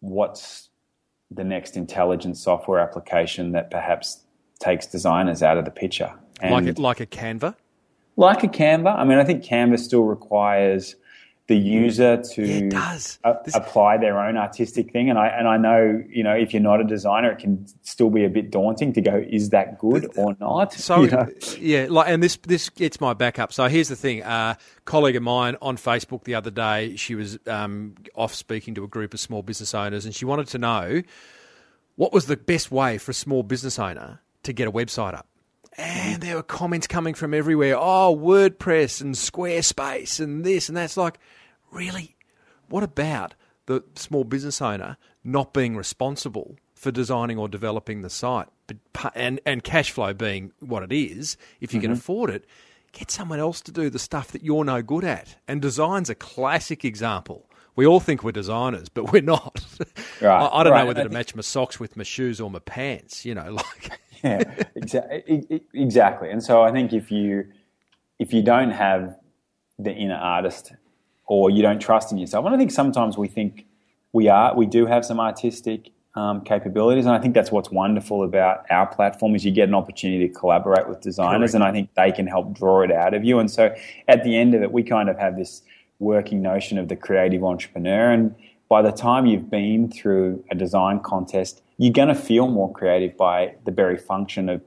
what's 0.00 0.70
the 1.30 1.44
next 1.44 1.76
intelligent 1.76 2.36
software 2.36 2.80
application 2.80 3.52
that 3.52 3.70
perhaps 3.70 4.24
takes 4.58 4.86
designers 4.86 5.42
out 5.42 5.58
of 5.58 5.64
the 5.64 5.70
picture. 5.70 6.12
And 6.40 6.52
Like 6.52 6.76
a, 6.76 6.80
like 6.80 7.00
a 7.00 7.06
Canva. 7.06 7.54
like 8.16 8.42
a 8.42 8.48
Canva. 8.48 8.98
I 8.98 9.04
mean, 9.04 9.18
I 9.18 9.24
think 9.24 9.44
Canva 9.44 9.78
still 9.78 10.04
requires 10.04 10.96
the 11.50 11.56
user 11.56 12.16
to 12.16 12.42
a- 13.24 13.36
This- 13.44 13.54
apply 13.54 13.96
their 13.98 14.18
own 14.20 14.36
artistic 14.36 14.92
thing. 14.92 15.10
And 15.10 15.18
I 15.18 15.26
and 15.26 15.48
I 15.48 15.56
know 15.56 16.00
you 16.08 16.22
know 16.22 16.32
if 16.32 16.54
you're 16.54 16.62
not 16.62 16.80
a 16.80 16.84
designer, 16.84 17.32
it 17.32 17.38
can 17.40 17.66
still 17.82 18.08
be 18.08 18.24
a 18.24 18.28
bit 18.30 18.50
daunting 18.50 18.92
to 18.94 19.00
go, 19.00 19.16
is 19.28 19.50
that 19.50 19.78
good 19.78 20.08
or 20.16 20.36
not? 20.38 20.72
So 20.72 21.02
You 21.02 21.10
know? 21.10 21.28
yeah, 21.58 21.86
like, 21.90 22.08
and 22.08 22.22
this 22.22 22.36
this 22.46 22.68
gets 22.68 23.00
my 23.00 23.12
backup. 23.14 23.52
So 23.52 23.66
here's 23.66 23.88
the 23.88 23.96
thing: 23.96 24.22
uh, 24.22 24.54
colleague 24.84 25.16
of 25.16 25.22
mine 25.24 25.56
on 25.60 25.76
Facebook 25.76 26.24
the 26.24 26.36
other 26.36 26.50
day, 26.50 26.94
she 26.96 27.14
was 27.16 27.38
um, 27.46 27.96
off 28.14 28.32
speaking 28.34 28.74
to 28.76 28.84
a 28.84 28.88
group 28.88 29.12
of 29.12 29.20
small 29.20 29.42
business 29.42 29.74
owners, 29.74 30.04
and 30.04 30.14
she 30.14 30.24
wanted 30.24 30.46
to 30.48 30.58
know 30.58 31.02
what 31.96 32.12
was 32.12 32.26
the 32.26 32.36
best 32.36 32.70
way 32.70 32.96
for 32.96 33.10
a 33.10 33.14
small 33.14 33.42
business 33.42 33.78
owner 33.78 34.20
to 34.44 34.52
get 34.52 34.68
a 34.68 34.72
website 34.72 35.14
up. 35.14 35.26
And 35.76 36.20
there 36.20 36.34
were 36.34 36.42
comments 36.42 36.86
coming 36.86 37.14
from 37.14 37.32
everywhere. 37.32 37.76
Oh, 37.78 38.16
WordPress 38.16 39.00
and 39.00 39.14
Squarespace 39.14 40.18
and 40.20 40.44
this 40.44 40.68
and 40.68 40.76
that's 40.76 40.96
like, 40.96 41.18
really? 41.70 42.16
What 42.68 42.82
about 42.82 43.34
the 43.66 43.84
small 43.94 44.24
business 44.24 44.60
owner 44.60 44.96
not 45.22 45.52
being 45.52 45.76
responsible 45.76 46.56
for 46.74 46.90
designing 46.90 47.38
or 47.38 47.48
developing 47.48 48.02
the 48.02 48.10
site, 48.10 48.48
but 48.66 48.78
and 49.14 49.40
and 49.44 49.62
cash 49.62 49.90
flow 49.90 50.12
being 50.12 50.52
what 50.60 50.82
it 50.82 50.92
is? 50.92 51.36
If 51.60 51.74
you 51.74 51.80
can 51.80 51.90
mm-hmm. 51.90 51.98
afford 51.98 52.30
it, 52.30 52.46
get 52.92 53.10
someone 53.10 53.38
else 53.38 53.60
to 53.62 53.72
do 53.72 53.90
the 53.90 53.98
stuff 53.98 54.32
that 54.32 54.42
you're 54.42 54.64
no 54.64 54.82
good 54.82 55.04
at. 55.04 55.36
And 55.46 55.60
design's 55.60 56.10
a 56.10 56.14
classic 56.14 56.84
example. 56.84 57.48
We 57.76 57.86
all 57.86 58.00
think 58.00 58.24
we're 58.24 58.32
designers, 58.32 58.88
but 58.88 59.12
we're 59.12 59.22
not. 59.22 59.64
Right, 60.20 60.36
I, 60.36 60.60
I 60.60 60.64
don't 60.64 60.74
right. 60.74 60.80
know 60.80 60.86
whether 60.88 61.04
to 61.04 61.08
match 61.08 61.34
my 61.34 61.40
socks 61.40 61.80
with 61.80 61.96
my 61.96 62.02
shoes 62.02 62.42
or 62.42 62.50
my 62.50 62.58
pants. 62.58 63.24
You 63.24 63.34
know, 63.34 63.52
like 63.54 63.98
yeah, 64.22 64.64
exactly. 64.74 65.62
Exactly. 65.72 66.30
And 66.30 66.42
so 66.42 66.60
I 66.62 66.72
think 66.72 66.92
if 66.92 67.10
you 67.10 67.46
if 68.18 68.34
you 68.34 68.42
don't 68.42 68.70
have 68.70 69.16
the 69.78 69.92
inner 69.92 70.16
artist, 70.16 70.72
or 71.30 71.48
you 71.48 71.62
don't 71.62 71.78
trust 71.78 72.10
in 72.10 72.18
yourself, 72.18 72.44
and 72.44 72.52
I 72.52 72.58
think 72.58 72.72
sometimes 72.72 73.16
we 73.16 73.28
think 73.28 73.64
we 74.12 74.26
are, 74.26 74.52
we 74.56 74.66
do 74.66 74.84
have 74.86 75.04
some 75.04 75.20
artistic 75.20 75.92
um, 76.16 76.40
capabilities, 76.42 77.06
and 77.06 77.14
I 77.14 77.20
think 77.20 77.34
that's 77.34 77.52
what's 77.52 77.70
wonderful 77.70 78.24
about 78.24 78.66
our 78.68 78.88
platform 78.88 79.36
is 79.36 79.44
you 79.44 79.52
get 79.52 79.68
an 79.68 79.76
opportunity 79.76 80.26
to 80.26 80.34
collaborate 80.34 80.88
with 80.88 81.00
designers, 81.00 81.52
Correct. 81.52 81.54
and 81.54 81.62
I 81.62 81.70
think 81.70 81.94
they 81.94 82.10
can 82.10 82.26
help 82.26 82.52
draw 82.52 82.82
it 82.82 82.90
out 82.90 83.14
of 83.14 83.24
you. 83.24 83.38
And 83.38 83.48
so 83.48 83.72
at 84.08 84.24
the 84.24 84.36
end 84.36 84.56
of 84.56 84.62
it, 84.62 84.72
we 84.72 84.82
kind 84.82 85.08
of 85.08 85.18
have 85.18 85.36
this 85.36 85.62
working 86.00 86.42
notion 86.42 86.78
of 86.78 86.88
the 86.88 86.96
creative 86.96 87.44
entrepreneur, 87.44 88.10
and 88.10 88.34
by 88.68 88.82
the 88.82 88.90
time 88.90 89.26
you've 89.26 89.48
been 89.48 89.88
through 89.88 90.44
a 90.50 90.56
design 90.56 90.98
contest, 90.98 91.62
you're 91.78 91.92
going 91.92 92.08
to 92.08 92.14
feel 92.16 92.48
more 92.48 92.72
creative 92.72 93.16
by 93.16 93.54
the 93.64 93.70
very 93.70 93.96
function 93.96 94.48
of 94.48 94.60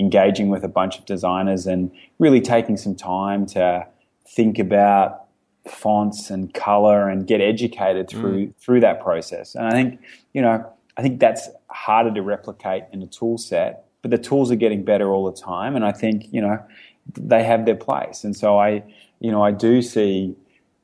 engaging 0.00 0.48
with 0.48 0.64
a 0.64 0.68
bunch 0.68 0.98
of 0.98 1.04
designers 1.06 1.64
and 1.66 1.92
really 2.18 2.40
taking 2.40 2.76
some 2.76 2.96
time 2.96 3.46
to 3.46 3.86
think 4.26 4.58
about 4.58 5.27
fonts 5.68 6.30
and 6.30 6.52
color 6.54 7.08
and 7.08 7.26
get 7.26 7.40
educated 7.40 8.08
through 8.08 8.52
through 8.58 8.80
that 8.80 9.00
process. 9.00 9.54
And 9.54 9.66
I 9.66 9.70
think, 9.72 10.00
you 10.32 10.42
know, 10.42 10.70
I 10.96 11.02
think 11.02 11.20
that's 11.20 11.48
harder 11.68 12.12
to 12.14 12.22
replicate 12.22 12.84
in 12.92 13.02
a 13.02 13.06
tool 13.06 13.38
set, 13.38 13.84
but 14.02 14.10
the 14.10 14.18
tools 14.18 14.50
are 14.50 14.56
getting 14.56 14.84
better 14.84 15.10
all 15.10 15.30
the 15.30 15.40
time 15.40 15.76
and 15.76 15.84
I 15.84 15.92
think, 15.92 16.32
you 16.32 16.40
know, 16.40 16.62
they 17.14 17.44
have 17.44 17.66
their 17.66 17.76
place. 17.76 18.24
And 18.24 18.36
so 18.36 18.58
I, 18.58 18.82
you 19.20 19.30
know, 19.30 19.42
I 19.42 19.52
do 19.52 19.82
see 19.82 20.36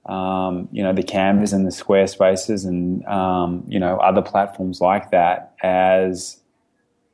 um, 0.06 0.68
you 0.70 0.82
know, 0.82 0.92
the 0.92 1.02
Canvas 1.02 1.52
and 1.52 1.66
the 1.66 1.70
Squarespaces 1.70 2.66
and, 2.66 3.04
um, 3.06 3.64
you 3.66 3.80
know, 3.80 3.96
other 3.98 4.20
platforms 4.20 4.80
like 4.80 5.10
that 5.12 5.54
as 5.62 6.40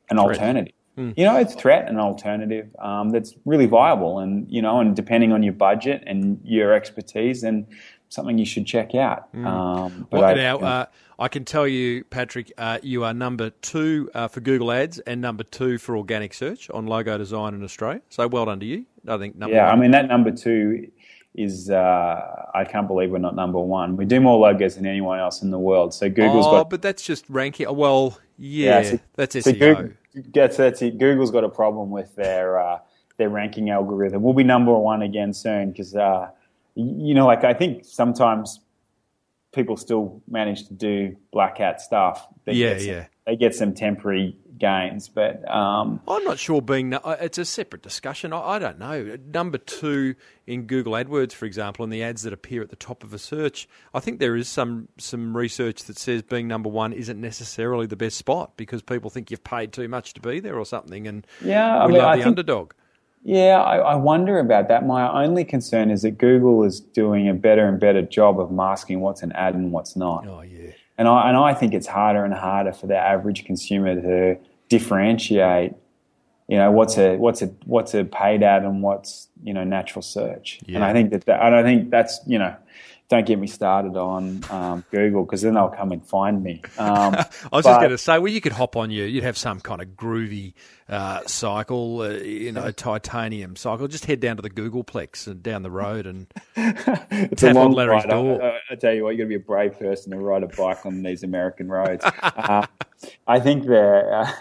an 0.09 0.19
alternative. 0.19 0.73
You 0.97 1.25
know, 1.25 1.37
it's 1.37 1.55
threat 1.55 1.87
and 1.87 1.97
alternative 1.99 2.67
um, 2.79 3.09
that's 3.11 3.33
really 3.45 3.65
viable, 3.65 4.19
and 4.19 4.51
you 4.51 4.61
know, 4.61 4.79
and 4.79 4.95
depending 4.95 5.31
on 5.31 5.41
your 5.41 5.53
budget 5.53 6.03
and 6.05 6.39
your 6.43 6.73
expertise, 6.73 7.43
and 7.43 7.65
something 8.09 8.37
you 8.37 8.45
should 8.45 8.65
check 8.65 8.93
out. 8.93 9.29
Um, 9.33 10.07
but 10.09 10.19
Well, 10.19 10.29
I- 10.31 10.33
now, 10.33 10.57
uh, 10.59 10.85
I 11.17 11.27
can 11.27 11.45
tell 11.45 11.67
you, 11.67 12.03
Patrick, 12.05 12.51
uh, 12.57 12.79
you 12.83 13.03
are 13.03 13.13
number 13.13 13.51
two 13.51 14.09
uh, 14.13 14.27
for 14.27 14.41
Google 14.41 14.71
Ads 14.71 14.99
and 14.99 15.21
number 15.21 15.43
two 15.43 15.77
for 15.77 15.95
organic 15.95 16.33
search 16.33 16.69
on 16.71 16.87
logo 16.87 17.17
design 17.17 17.53
in 17.53 17.63
Australia. 17.63 18.01
So 18.09 18.27
well 18.27 18.45
done 18.45 18.59
to 18.59 18.65
you. 18.65 18.85
I 19.07 19.17
think 19.17 19.35
number 19.37 19.55
yeah, 19.55 19.67
one. 19.67 19.77
I 19.77 19.81
mean 19.81 19.91
that 19.91 20.07
number 20.07 20.31
two 20.31 20.91
is 21.35 21.69
uh, 21.69 22.45
I 22.53 22.65
can't 22.65 22.87
believe 22.87 23.11
we're 23.11 23.19
not 23.19 23.35
number 23.35 23.59
one. 23.59 23.95
We 23.95 24.05
do 24.05 24.19
more 24.19 24.37
logos 24.37 24.75
than 24.75 24.85
anyone 24.85 25.19
else 25.19 25.41
in 25.41 25.51
the 25.51 25.59
world. 25.59 25.93
So 25.93 26.09
Google's 26.09 26.45
oh, 26.45 26.51
got 26.51 26.69
but 26.69 26.81
that's 26.81 27.03
just 27.03 27.25
ranking. 27.29 27.73
Well, 27.75 28.19
yeah, 28.37 28.83
so- 28.83 28.99
that's 29.15 29.35
E 29.35 29.41
So 29.41 29.51
SEO. 29.51 29.59
Google, 29.59 29.91
that's, 30.33 30.57
that's 30.57 30.81
it. 30.81 30.97
Google's 30.97 31.31
got 31.31 31.43
a 31.43 31.49
problem 31.49 31.89
with 31.89 32.13
their 32.15 32.59
uh, 32.59 32.79
their 33.17 33.29
ranking 33.29 33.69
algorithm. 33.69 34.21
We'll 34.21 34.33
be 34.33 34.43
number 34.43 34.77
one 34.77 35.01
again 35.01 35.33
soon 35.33 35.71
because 35.71 35.95
uh, 35.95 36.29
you 36.75 37.13
know, 37.13 37.25
like 37.25 37.43
I 37.43 37.53
think 37.53 37.85
sometimes 37.85 38.59
people 39.53 39.77
still 39.77 40.21
manage 40.29 40.67
to 40.67 40.73
do 40.73 41.15
black 41.31 41.57
hat 41.57 41.81
stuff. 41.81 42.27
They 42.45 42.53
Yeah, 42.53 42.73
get 42.73 42.81
some, 42.81 42.89
yeah. 42.89 43.05
They 43.25 43.35
get 43.35 43.55
some 43.55 43.73
temporary 43.73 44.35
gains, 44.61 45.09
but 45.09 45.45
um, 45.53 45.99
I'm 46.07 46.23
not 46.23 46.39
sure 46.39 46.61
being. 46.61 46.93
uh, 46.93 47.17
It's 47.19 47.37
a 47.37 47.43
separate 47.43 47.81
discussion. 47.81 48.31
I, 48.31 48.39
I 48.41 48.59
don't 48.59 48.79
know. 48.79 49.17
Number 49.33 49.57
two 49.57 50.15
in 50.47 50.67
Google 50.67 50.93
AdWords, 50.93 51.33
for 51.33 51.45
example, 51.45 51.83
and 51.83 51.91
the 51.91 52.01
ads 52.03 52.21
that 52.21 52.31
appear 52.31 52.61
at 52.61 52.69
the 52.69 52.75
top 52.77 53.03
of 53.03 53.13
a 53.13 53.17
search, 53.19 53.67
I 53.93 53.99
think 53.99 54.19
there 54.19 54.37
is 54.37 54.47
some 54.47 54.87
some 54.97 55.35
research 55.35 55.83
that 55.85 55.97
says 55.97 56.21
being 56.21 56.47
number 56.47 56.69
one 56.69 56.93
isn't 56.93 57.19
necessarily 57.19 57.87
the 57.87 57.97
best 57.97 58.15
spot 58.15 58.53
because 58.55 58.81
people 58.81 59.09
think 59.09 59.31
you've 59.31 59.43
paid 59.43 59.73
too 59.73 59.89
much 59.89 60.13
to 60.13 60.21
be 60.21 60.39
there 60.39 60.57
or 60.57 60.65
something, 60.65 61.07
and 61.07 61.27
yeah, 61.43 61.77
I 61.77 61.85
we 61.87 61.93
mean, 61.93 62.01
love 62.01 62.07
I 62.11 62.15
the 62.15 62.23
think 62.23 62.27
underdog. 62.37 62.71
Yeah, 63.23 63.61
I, 63.61 63.77
I 63.77 63.95
wonder 63.95 64.39
about 64.39 64.67
that. 64.69 64.85
My 64.85 65.23
only 65.23 65.43
concern 65.45 65.91
is 65.91 66.01
that 66.01 66.17
Google 66.17 66.63
is 66.63 66.79
doing 66.79 67.29
a 67.29 67.33
better 67.35 67.67
and 67.67 67.79
better 67.79 68.01
job 68.01 68.39
of 68.39 68.51
masking 68.51 68.99
what's 69.01 69.21
an 69.21 69.31
ad 69.33 69.53
and 69.53 69.71
what's 69.71 69.95
not. 69.95 70.25
Oh 70.27 70.41
yeah. 70.41 70.71
And 70.97 71.07
I, 71.07 71.29
and 71.29 71.37
I 71.37 71.53
think 71.55 71.73
it's 71.73 71.87
harder 71.87 72.23
and 72.25 72.33
harder 72.33 72.73
for 72.73 72.85
the 72.87 72.97
average 72.97 73.45
consumer 73.45 73.95
to 73.95 74.37
differentiate, 74.71 75.73
you 76.47 76.57
know, 76.57 76.71
what's 76.71 76.97
a 76.97 77.17
what's 77.17 77.41
a 77.41 77.47
what's 77.65 77.93
a 77.93 78.05
paid 78.05 78.41
ad 78.41 78.63
and 78.63 78.81
what's 78.81 79.27
you 79.43 79.53
know 79.53 79.65
natural 79.65 80.01
search. 80.01 80.61
And 80.75 80.83
I 80.83 80.93
think 80.93 81.11
that, 81.11 81.25
that 81.25 81.41
I 81.41 81.49
don't 81.49 81.65
think 81.65 81.89
that's 81.91 82.21
you 82.25 82.39
know, 82.39 82.55
don't 83.11 83.25
get 83.25 83.37
me 83.37 83.45
started 83.45 83.97
on 83.97 84.41
um, 84.49 84.85
Google 84.89 85.25
because 85.25 85.41
then 85.41 85.55
they'll 85.55 85.67
come 85.67 85.91
and 85.91 86.03
find 86.07 86.41
me. 86.41 86.61
Um, 86.77 87.13
I 87.15 87.17
was 87.17 87.27
but- 87.51 87.63
just 87.63 87.79
going 87.79 87.89
to 87.91 87.97
say, 87.97 88.17
well, 88.19 88.31
you 88.31 88.39
could 88.39 88.53
hop 88.53 88.77
on 88.77 88.89
you. 88.89 89.03
You'd 89.03 89.25
have 89.25 89.37
some 89.37 89.59
kind 89.59 89.81
of 89.81 89.89
groovy 89.89 90.53
uh, 90.87 91.19
cycle, 91.27 92.03
uh, 92.03 92.09
you 92.11 92.53
know, 92.53 92.71
titanium 92.71 93.57
cycle. 93.57 93.89
Just 93.89 94.05
head 94.05 94.21
down 94.21 94.37
to 94.37 94.41
the 94.41 94.49
Googleplex 94.49 95.27
and 95.27 95.43
down 95.43 95.61
the 95.61 95.69
road, 95.69 96.07
and 96.07 96.33
it's 96.55 97.41
Tap 97.41 97.57
a 97.57 97.59
on 97.59 97.65
long 97.65 97.73
Larry's 97.73 98.05
ride. 98.05 98.11
Door. 98.11 98.43
I, 98.43 98.59
I 98.71 98.75
tell 98.75 98.93
you 98.93 99.03
what, 99.03 99.09
you 99.09 99.17
got 99.17 99.25
to 99.25 99.29
be 99.29 99.35
a 99.35 99.39
brave 99.39 99.77
person 99.77 100.11
to 100.11 100.17
ride 100.17 100.43
a 100.43 100.47
bike 100.47 100.85
on 100.85 101.03
these 101.03 101.23
American 101.23 101.67
roads. 101.67 102.05
uh, 102.05 102.65
I 103.27 103.39
think 103.41 103.67
they're, 103.67 104.21
uh, 104.21 104.31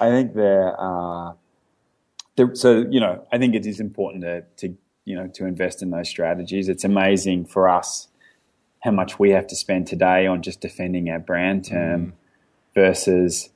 I 0.00 0.10
think 0.10 0.34
they're, 0.34 0.74
uh, 0.76 1.34
they're, 2.34 2.52
so 2.56 2.84
you 2.90 2.98
know, 2.98 3.24
I 3.30 3.38
think 3.38 3.54
it 3.54 3.64
is 3.64 3.78
important 3.78 4.24
to, 4.24 4.42
to, 4.56 4.76
you 5.04 5.14
know, 5.14 5.28
to 5.34 5.46
invest 5.46 5.82
in 5.82 5.90
those 5.90 6.08
strategies. 6.08 6.68
It's 6.68 6.82
amazing 6.82 7.44
for 7.46 7.68
us 7.68 8.07
how 8.88 8.94
much 8.94 9.18
we 9.18 9.30
have 9.30 9.46
to 9.46 9.54
spend 9.54 9.86
today 9.86 10.26
on 10.26 10.40
just 10.40 10.62
defending 10.62 11.10
our 11.10 11.18
brand 11.18 11.62
term 11.66 12.14
versus, 12.74 13.50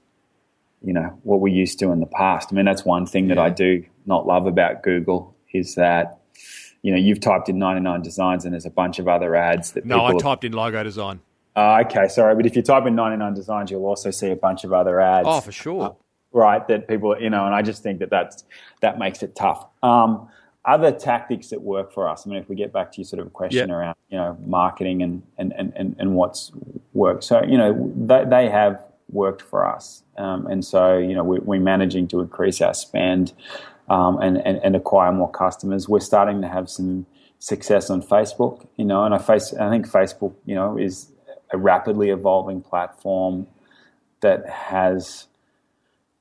you 0.85 0.93
know, 0.93 1.19
what 1.23 1.41
we 1.41 1.51
used 1.51 1.79
to 1.79 1.91
in 1.91 2.01
the 2.01 2.07
past. 2.07 2.51
I 2.53 2.55
mean, 2.55 2.67
that's 2.67 2.85
one 2.85 3.07
thing 3.07 3.29
that 3.29 3.39
I 3.39 3.49
do 3.49 3.83
not 4.05 4.27
love 4.27 4.47
about 4.47 4.83
Google 4.83 5.35
is 5.55 5.75
that 5.77 6.19
you 6.83 6.91
know, 6.91 6.99
you've 6.99 7.21
typed 7.21 7.49
in 7.49 7.59
99 7.59 8.03
designs 8.03 8.45
and 8.45 8.53
there's 8.53 8.67
a 8.67 8.71
bunch 8.71 8.99
of 8.99 9.07
other 9.07 9.37
ads 9.37 9.73
that 9.73 9.87
no, 9.87 10.05
I 10.05 10.17
typed 10.19 10.45
in 10.45 10.53
logo 10.53 10.83
design. 10.83 11.21
Ah, 11.55 11.81
okay, 11.83 12.09
sorry, 12.09 12.35
but 12.35 12.45
if 12.45 12.57
you 12.57 12.63
type 12.63 12.87
in 12.87 12.95
99 12.95 13.35
designs, 13.35 13.71
you'll 13.71 13.87
also 13.87 14.11
see 14.11 14.31
a 14.31 14.37
bunch 14.37 14.65
of 14.65 14.73
other 14.73 15.01
ads. 15.01 15.29
Oh, 15.31 15.41
for 15.41 15.53
sure. 15.53 15.97
right? 16.33 16.67
That 16.67 16.89
people, 16.89 17.17
you 17.21 17.31
know, 17.31 17.47
and 17.47 17.55
I 17.55 17.63
just 17.63 17.83
think 17.83 18.01
that 18.01 18.11
that's 18.11 18.45
that 18.81 18.99
makes 18.99 19.23
it 19.23 19.37
tough. 19.37 19.65
Um, 19.83 20.29
other 20.65 20.93
tactics 20.93 21.49
that 21.49 21.61
work 21.63 21.93
for 21.93 22.09
us. 22.09 22.27
I 22.27 22.31
mean, 22.31 22.39
if 22.39 22.49
we 22.49 22.55
get 22.55 22.73
back 22.73 22.93
to 22.93 23.01
your 23.01 23.05
sort 23.05 23.21
of 23.21 23.33
question 23.33 23.69
Yeah. 23.69 23.75
around, 23.75 23.97
you 24.11 24.19
know, 24.19 24.37
marketing 24.47 25.03
and 25.03 25.23
and 25.39 25.53
and 25.57 25.97
and, 25.99 26.15
what's 26.15 26.53
worked. 26.93 27.25
So, 27.25 27.43
you 27.43 27.59
know, 27.59 27.93
they, 27.97 28.25
they 28.25 28.49
have 28.49 28.85
worked 29.11 29.43
for 29.43 29.67
us, 29.67 30.03
um, 30.19 30.47
and 30.47 30.65
so 30.65 30.99
you 30.99 31.15
know, 31.15 31.25
we, 31.25 31.39
we're 31.41 31.61
managing 31.61 32.07
to 32.09 32.21
increase 32.21 32.61
our 32.61 32.75
spend. 32.75 33.33
Um, 33.89 34.23
and, 34.23 34.39
and, 34.47 34.59
and 34.63 34.77
acquire 34.77 35.13
more 35.13 35.31
customers. 35.31 35.87
We're 35.89 36.01
starting 36.01 36.41
to 36.41 36.49
have 36.49 36.71
some 36.71 37.05
success 37.41 37.91
on 37.91 38.01
Facebook, 38.01 38.65
you 38.77 38.85
know, 38.85 39.05
and 39.05 39.13
I 39.13 39.19
face 39.19 39.53
I 39.53 39.69
think 39.69 39.87
Facebook, 39.91 40.35
you 40.47 40.55
know, 40.55 40.79
is 40.79 41.11
a 41.51 41.59
rapidly 41.59 42.09
evolving 42.11 42.63
platform 42.63 43.49
that 44.21 44.49
has 44.49 45.27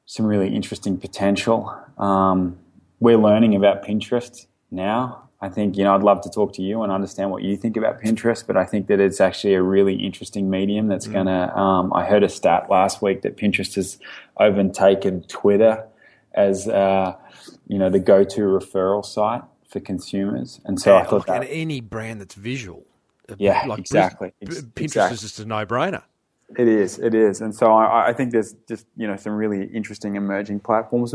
some 0.05 0.25
really 0.25 0.53
interesting 0.53 0.97
potential. 0.97 1.73
Um, 1.97 2.57
we're 3.01 3.17
learning 3.17 3.55
about 3.55 3.83
Pinterest 3.83 4.45
now. 4.69 5.27
I 5.41 5.49
think 5.49 5.75
you 5.75 5.83
know 5.83 5.95
I'd 5.95 6.03
love 6.03 6.21
to 6.21 6.29
talk 6.29 6.53
to 6.53 6.61
you 6.61 6.83
and 6.83 6.91
understand 6.91 7.31
what 7.31 7.41
you 7.41 7.57
think 7.57 7.75
about 7.75 7.99
Pinterest, 7.99 8.45
but 8.45 8.55
I 8.55 8.63
think 8.63 8.87
that 8.87 8.99
it's 8.99 9.19
actually 9.19 9.55
a 9.55 9.61
really 9.61 9.95
interesting 9.95 10.49
medium 10.49 10.87
that's 10.87 11.07
going 11.07 11.25
to. 11.25 11.57
Um, 11.57 11.91
I 11.93 12.05
heard 12.05 12.23
a 12.23 12.29
stat 12.29 12.69
last 12.69 13.01
week 13.01 13.23
that 13.23 13.37
Pinterest 13.37 13.75
has 13.75 13.97
overtaken 14.37 15.23
Twitter 15.23 15.83
as 16.33 16.67
uh, 16.69 17.15
you 17.67 17.79
know 17.79 17.89
the 17.89 17.99
go-to 17.99 18.41
referral 18.41 19.03
site 19.03 19.41
for 19.67 19.79
consumers, 19.79 20.61
and 20.63 20.79
so 20.79 20.95
I 20.95 21.03
thought 21.03 21.11
look, 21.11 21.25
that 21.27 21.47
any 21.49 21.81
brand 21.81 22.21
that's 22.21 22.35
visual. 22.35 22.85
Yeah, 23.37 23.73
exactly. 23.73 24.33
Pinterest 24.43 24.71
exactly. 24.77 25.15
is 25.15 25.21
just 25.21 25.39
a 25.39 25.45
no-brainer. 25.45 26.03
It 26.57 26.67
is, 26.67 26.99
it 26.99 27.13
is, 27.13 27.41
and 27.41 27.55
so 27.55 27.73
I, 27.73 28.09
I 28.09 28.13
think 28.13 28.31
there's 28.31 28.53
just 28.67 28.85
you 28.97 29.07
know 29.07 29.15
some 29.15 29.33
really 29.33 29.65
interesting 29.65 30.15
emerging 30.15 30.59
platforms. 30.61 31.13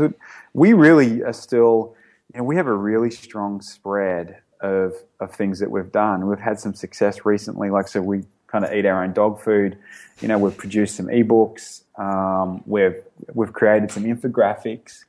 We 0.53 0.73
really 0.73 1.23
are 1.23 1.33
still, 1.33 1.95
you 2.33 2.39
know, 2.39 2.43
we 2.43 2.55
have 2.55 2.67
a 2.67 2.73
really 2.73 3.11
strong 3.11 3.61
spread 3.61 4.39
of 4.61 4.93
of 5.19 5.33
things 5.33 5.59
that 5.59 5.69
we've 5.69 5.91
done. 5.91 6.27
We've 6.27 6.39
had 6.39 6.59
some 6.59 6.73
success 6.73 7.25
recently, 7.25 7.69
like 7.69 7.87
so 7.87 8.01
we 8.01 8.23
kind 8.47 8.65
of 8.65 8.73
eat 8.73 8.85
our 8.85 9.03
own 9.03 9.13
dog 9.13 9.41
food. 9.41 9.77
You 10.21 10.27
know, 10.27 10.37
we've 10.37 10.57
produced 10.57 10.95
some 10.95 11.07
ebooks. 11.07 11.83
Um, 11.99 12.63
we've 12.65 13.01
we've 13.33 13.53
created 13.53 13.91
some 13.91 14.03
infographics 14.03 15.03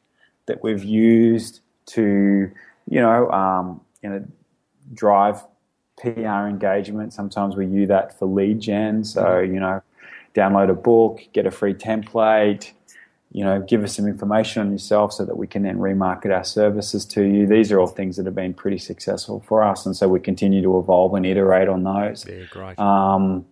that 0.47 0.63
we've 0.63 0.85
used 0.85 1.61
to 1.87 2.51
you 2.89 3.01
know 3.01 3.31
um, 3.31 3.81
you 4.03 4.11
know 4.11 4.25
drive 4.93 5.43
PR 6.01 6.47
engagement. 6.47 7.13
Sometimes 7.13 7.57
we 7.57 7.67
use 7.67 7.89
that 7.89 8.19
for 8.19 8.27
lead 8.27 8.61
gen. 8.61 9.05
So, 9.05 9.41
you 9.41 9.61
know, 9.61 9.83
download 10.35 10.71
a 10.71 10.75
book, 10.75 11.21
get 11.33 11.47
a 11.47 11.51
free 11.51 11.75
template, 11.75 12.73
you 13.31 13.45
know, 13.45 13.61
give 13.61 13.85
us 13.85 13.97
some 13.97 14.07
information 14.07 14.63
on 14.63 14.73
yourself 14.73 15.13
so 15.13 15.25
that 15.25 15.37
we 15.37 15.47
can 15.47 15.63
then 15.63 15.79
remarket 15.79 16.35
our 16.35 16.45
services 16.45 17.05
to 17.05 17.23
you. 17.23 17.47
These 17.47 17.71
are 17.71 17.79
all 17.79 17.87
things 17.87 18.17
that 18.17 18.27
have 18.27 18.35
been 18.35 18.55
pretty 18.55 18.79
successful 18.79 19.45
for 19.47 19.63
us, 19.63 19.85
and 19.85 19.95
so 19.95 20.09
we 20.09 20.21
continue 20.21 20.63
to 20.63 20.79
evolve 20.79 21.15
and 21.15 21.27
iterate 21.27 21.69
on 21.69 21.85
those. 21.85 22.27
Yeah, 22.27 22.45
great. 22.51 22.79
Um, 22.79 23.47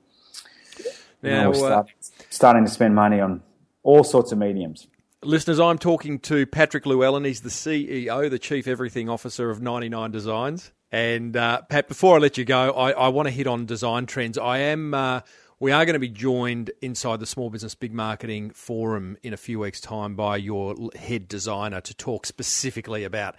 now, 1.23 1.51
you 1.51 1.53
know, 1.53 1.61
we're 1.61 1.73
uh, 1.73 1.85
starting 2.31 2.65
to 2.65 2.71
spend 2.71 2.95
money 2.95 3.21
on 3.21 3.43
all 3.83 4.05
sorts 4.05 4.33
of 4.33 4.39
mediums. 4.39 4.87
Listeners, 5.23 5.59
I'm 5.59 5.79
talking 5.79 6.21
to 6.21 6.47
Patrick 6.47 6.87
Llewellyn. 6.87 7.25
He's 7.25 7.41
the 7.41 7.49
CEO, 7.49 8.31
the 8.31 8.39
Chief 8.39 8.67
Everything 8.67 9.09
Officer 9.09 9.51
of 9.51 9.61
99 9.61 10.11
Designs. 10.11 10.73
And 10.93 11.37
uh, 11.37 11.63
Pat, 11.63 11.89
before 11.89 12.17
I 12.17 12.19
let 12.19 12.39
you 12.39 12.45
go, 12.45 12.71
I, 12.71 12.93
I 12.93 13.09
want 13.09 13.27
to 13.27 13.33
hit 13.33 13.47
on 13.47 13.67
design 13.67 14.07
trends. 14.07 14.39
I 14.39 14.59
am. 14.59 14.95
Uh, 14.95 15.21
we 15.59 15.73
are 15.73 15.87
going 15.87 15.95
to 15.95 16.01
be 16.01 16.09
joined 16.09 16.71
inside 16.83 17.19
the 17.19 17.27
Small 17.27 17.49
Business 17.49 17.75
Big 17.75 17.93
Marketing 17.93 18.51
Forum 18.51 19.17
in 19.23 19.33
a 19.33 19.39
few 19.39 19.59
weeks' 19.59 19.81
time 19.81 20.15
by 20.15 20.37
your 20.37 20.75
head 20.95 21.29
designer 21.29 21.81
to 21.81 21.95
talk 21.95 22.27
specifically 22.27 23.05
about 23.05 23.37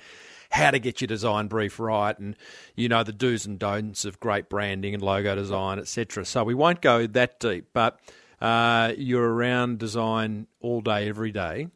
how 0.50 0.72
to 0.72 0.80
get 0.80 1.00
your 1.00 1.08
design 1.08 1.48
brief 1.48 1.78
right 1.78 2.18
and 2.18 2.36
you 2.76 2.88
know 2.88 3.04
the 3.04 3.12
do's 3.12 3.46
and 3.46 3.60
don'ts 3.60 4.06
of 4.06 4.20
great 4.20 4.50
branding 4.50 4.94
and 4.94 5.04
logo 5.04 5.36
design, 5.36 5.78
etc. 5.78 6.26
So 6.26 6.44
we 6.44 6.56
won't 6.56 6.82
go 6.82 7.06
that 7.06 7.40
deep, 7.40 7.68
but 7.74 8.00
uh, 8.42 8.94
you're 8.98 9.30
around 9.30 9.78
design 9.78 10.48
all 10.60 10.82
day, 10.82 11.08
every 11.08 11.32
day. 11.32 11.68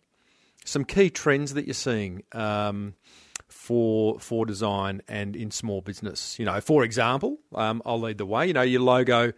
Some 0.66 0.86
key 0.86 1.10
trends 1.10 1.54
that 1.54 1.66
you're 1.66 1.74
seeing. 1.74 2.24
Um, 2.32 2.96
for 3.48 4.18
for 4.20 4.46
design 4.46 5.02
and 5.08 5.36
in 5.36 5.52
small 5.52 5.82
business. 5.82 6.40
You 6.40 6.46
know, 6.46 6.62
for 6.62 6.84
example, 6.84 7.38
um, 7.54 7.82
I'll 7.86 8.00
lead 8.00 8.18
the 8.18 8.26
way. 8.26 8.48
You 8.48 8.54
know, 8.54 8.62
your 8.62 8.82
logo 8.82 9.34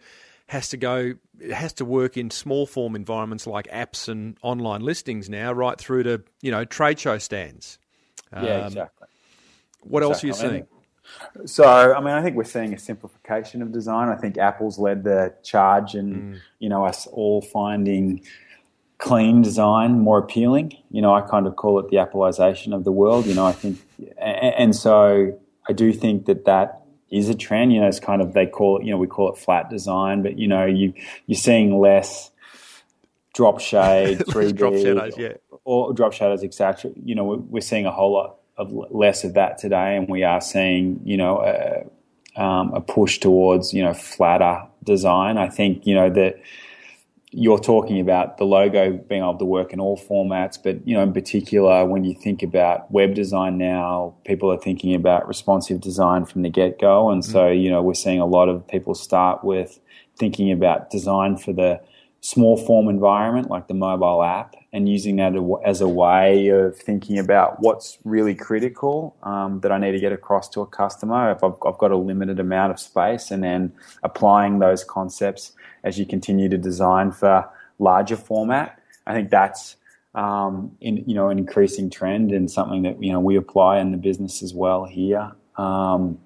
has 0.48 0.68
to 0.68 0.76
go 0.76 1.14
it 1.40 1.52
has 1.52 1.72
to 1.74 1.84
work 1.84 2.16
in 2.16 2.30
small 2.30 2.66
form 2.66 2.94
environments 2.94 3.46
like 3.46 3.66
apps 3.68 4.08
and 4.08 4.36
online 4.42 4.82
listings 4.82 5.28
now, 5.28 5.52
right 5.52 5.78
through 5.78 6.04
to 6.04 6.22
you 6.42 6.50
know 6.50 6.64
trade 6.64 6.98
show 6.98 7.18
stands. 7.18 7.78
Um, 8.32 8.44
yeah, 8.44 8.66
exactly. 8.66 9.08
What 9.82 10.02
exactly. 10.02 10.30
else 10.30 10.42
are 10.42 10.44
you 10.44 10.50
seeing? 10.50 10.66
So, 11.44 11.64
I 11.64 12.00
mean, 12.00 12.14
I 12.14 12.22
think 12.22 12.36
we're 12.36 12.44
seeing 12.44 12.72
a 12.72 12.78
simplification 12.78 13.60
of 13.60 13.72
design. 13.72 14.08
I 14.08 14.16
think 14.16 14.38
Apple's 14.38 14.78
led 14.78 15.04
the 15.04 15.34
charge, 15.42 15.94
and 15.94 16.34
mm. 16.34 16.40
you 16.58 16.68
know, 16.68 16.84
us 16.84 17.06
all 17.06 17.42
finding 17.42 18.22
clean 18.98 19.42
design 19.42 20.00
more 20.00 20.18
appealing. 20.18 20.72
You 20.90 21.02
know, 21.02 21.14
I 21.14 21.20
kind 21.20 21.46
of 21.46 21.56
call 21.56 21.78
it 21.78 21.88
the 21.88 21.98
Appleization 21.98 22.72
of 22.72 22.84
the 22.84 22.92
world. 22.92 23.26
You 23.26 23.34
know, 23.34 23.46
I 23.46 23.52
think, 23.52 23.78
and 24.18 24.74
so 24.74 25.38
I 25.68 25.72
do 25.72 25.92
think 25.92 26.26
that 26.26 26.46
that 26.46 26.83
is 27.10 27.28
a 27.28 27.34
trend. 27.34 27.72
You 27.72 27.80
know, 27.80 27.88
it's 27.88 28.00
kind 28.00 28.22
of 28.22 28.32
they 28.32 28.46
call 28.46 28.78
it. 28.78 28.84
You 28.84 28.92
know, 28.92 28.98
we 28.98 29.06
call 29.06 29.32
it 29.32 29.38
flat 29.38 29.70
design, 29.70 30.22
but 30.22 30.38
you 30.38 30.48
know, 30.48 30.64
you 30.64 30.92
you're 31.26 31.36
seeing 31.36 31.78
less 31.78 32.30
drop 33.34 33.60
shade, 33.60 34.22
three 34.30 34.52
drop 34.52 34.74
shadows, 34.74 35.14
yeah, 35.16 35.34
or 35.64 35.92
drop 35.92 36.12
shadows, 36.12 36.42
etc. 36.42 36.90
You 37.04 37.14
know, 37.14 37.24
we're 37.24 37.60
seeing 37.60 37.86
a 37.86 37.92
whole 37.92 38.12
lot 38.12 38.36
of 38.56 38.72
less 38.90 39.24
of 39.24 39.34
that 39.34 39.58
today, 39.58 39.96
and 39.96 40.08
we 40.08 40.22
are 40.22 40.40
seeing 40.40 41.00
you 41.04 41.16
know 41.16 41.40
a, 41.40 42.40
um, 42.40 42.72
a 42.74 42.80
push 42.80 43.18
towards 43.18 43.72
you 43.72 43.82
know 43.82 43.94
flatter 43.94 44.62
design. 44.82 45.38
I 45.38 45.48
think 45.48 45.86
you 45.86 45.94
know 45.94 46.10
that 46.10 46.40
you're 47.36 47.58
talking 47.58 47.98
about 48.00 48.38
the 48.38 48.44
logo 48.44 48.92
being 48.92 49.22
able 49.22 49.38
to 49.38 49.44
work 49.44 49.72
in 49.72 49.80
all 49.80 49.98
formats, 49.98 50.56
but 50.62 50.86
you 50.86 50.94
know, 50.94 51.02
in 51.02 51.12
particular, 51.12 51.84
when 51.84 52.04
you 52.04 52.14
think 52.14 52.42
about 52.42 52.90
web 52.92 53.14
design 53.14 53.58
now, 53.58 54.14
people 54.24 54.52
are 54.52 54.58
thinking 54.58 54.94
about 54.94 55.26
responsive 55.26 55.80
design 55.80 56.24
from 56.24 56.42
the 56.42 56.48
get 56.48 56.78
go, 56.78 57.10
and 57.10 57.24
so 57.24 57.40
mm. 57.40 57.60
you 57.60 57.70
know, 57.70 57.82
we're 57.82 57.94
seeing 57.94 58.20
a 58.20 58.26
lot 58.26 58.48
of 58.48 58.66
people 58.68 58.94
start 58.94 59.42
with 59.42 59.80
thinking 60.16 60.52
about 60.52 60.90
design 60.90 61.36
for 61.36 61.52
the 61.52 61.80
small 62.24 62.56
form 62.56 62.88
environment, 62.88 63.50
like 63.50 63.68
the 63.68 63.74
mobile 63.74 64.22
app, 64.22 64.56
and 64.72 64.88
using 64.88 65.16
that 65.16 65.34
as 65.62 65.82
a 65.82 65.88
way 65.88 66.48
of 66.48 66.74
thinking 66.74 67.18
about 67.18 67.60
what's 67.60 67.98
really 68.02 68.34
critical 68.34 69.14
um, 69.24 69.60
that 69.60 69.70
I 69.70 69.76
need 69.76 69.92
to 69.92 70.00
get 70.00 70.10
across 70.10 70.48
to 70.50 70.62
a 70.62 70.66
customer 70.66 71.30
if 71.32 71.44
I've, 71.44 71.52
I've 71.66 71.76
got 71.76 71.90
a 71.90 71.98
limited 71.98 72.40
amount 72.40 72.72
of 72.72 72.80
space, 72.80 73.30
and 73.30 73.44
then 73.44 73.74
applying 74.02 74.58
those 74.58 74.84
concepts 74.84 75.52
as 75.84 75.98
you 75.98 76.06
continue 76.06 76.48
to 76.48 76.56
design 76.56 77.12
for 77.12 77.46
larger 77.78 78.16
format. 78.16 78.80
I 79.06 79.12
think 79.12 79.28
that's 79.28 79.76
um, 80.14 80.74
in 80.80 81.04
you 81.06 81.14
know 81.14 81.28
an 81.28 81.36
increasing 81.36 81.90
trend 81.90 82.32
and 82.32 82.50
something 82.50 82.84
that 82.84 83.02
you 83.02 83.12
know 83.12 83.20
we 83.20 83.36
apply 83.36 83.80
in 83.80 83.90
the 83.90 83.98
business 83.98 84.42
as 84.42 84.54
well 84.54 84.86
here. 84.86 85.30
Um, 85.58 86.18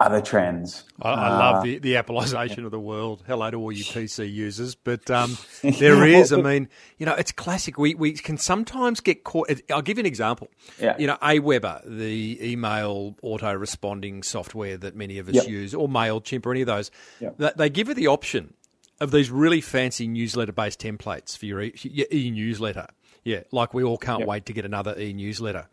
other 0.00 0.20
trends. 0.20 0.84
I, 1.02 1.10
I 1.10 1.26
uh, 1.26 1.38
love 1.38 1.64
the, 1.64 1.78
the 1.78 1.96
Appleization 1.96 2.60
yeah. 2.60 2.66
of 2.66 2.70
the 2.70 2.80
world. 2.80 3.24
Hello 3.26 3.50
to 3.50 3.56
all 3.56 3.72
you 3.72 3.84
PC 3.84 4.32
users. 4.32 4.74
But 4.74 5.10
um, 5.10 5.36
there 5.62 6.06
is, 6.06 6.32
I 6.32 6.40
mean, 6.40 6.68
you 6.98 7.06
know, 7.06 7.14
it's 7.14 7.32
classic. 7.32 7.78
We, 7.78 7.94
we 7.94 8.12
can 8.12 8.38
sometimes 8.38 9.00
get 9.00 9.24
caught. 9.24 9.50
I'll 9.70 9.82
give 9.82 9.98
you 9.98 10.02
an 10.02 10.06
example. 10.06 10.48
Yeah. 10.80 10.96
You 10.98 11.08
know, 11.08 11.16
Aweber, 11.16 11.82
the 11.84 12.38
email 12.40 13.16
auto 13.22 13.52
responding 13.52 14.22
software 14.22 14.76
that 14.76 14.94
many 14.94 15.18
of 15.18 15.28
us 15.28 15.34
yep. 15.34 15.48
use, 15.48 15.74
or 15.74 15.88
MailChimp, 15.88 16.46
or 16.46 16.52
any 16.52 16.60
of 16.60 16.68
those, 16.68 16.90
yep. 17.20 17.36
they 17.56 17.68
give 17.68 17.88
you 17.88 17.94
the 17.94 18.06
option 18.06 18.54
of 19.00 19.10
these 19.10 19.30
really 19.30 19.60
fancy 19.60 20.06
newsletter 20.06 20.52
based 20.52 20.80
templates 20.80 21.36
for 21.36 21.46
your 21.46 21.62
e 21.62 22.30
newsletter. 22.30 22.86
Yeah, 23.24 23.42
like 23.50 23.74
we 23.74 23.82
all 23.82 23.98
can't 23.98 24.20
yep. 24.20 24.28
wait 24.28 24.46
to 24.46 24.52
get 24.52 24.64
another 24.64 24.98
e 24.98 25.12
newsletter. 25.12 25.66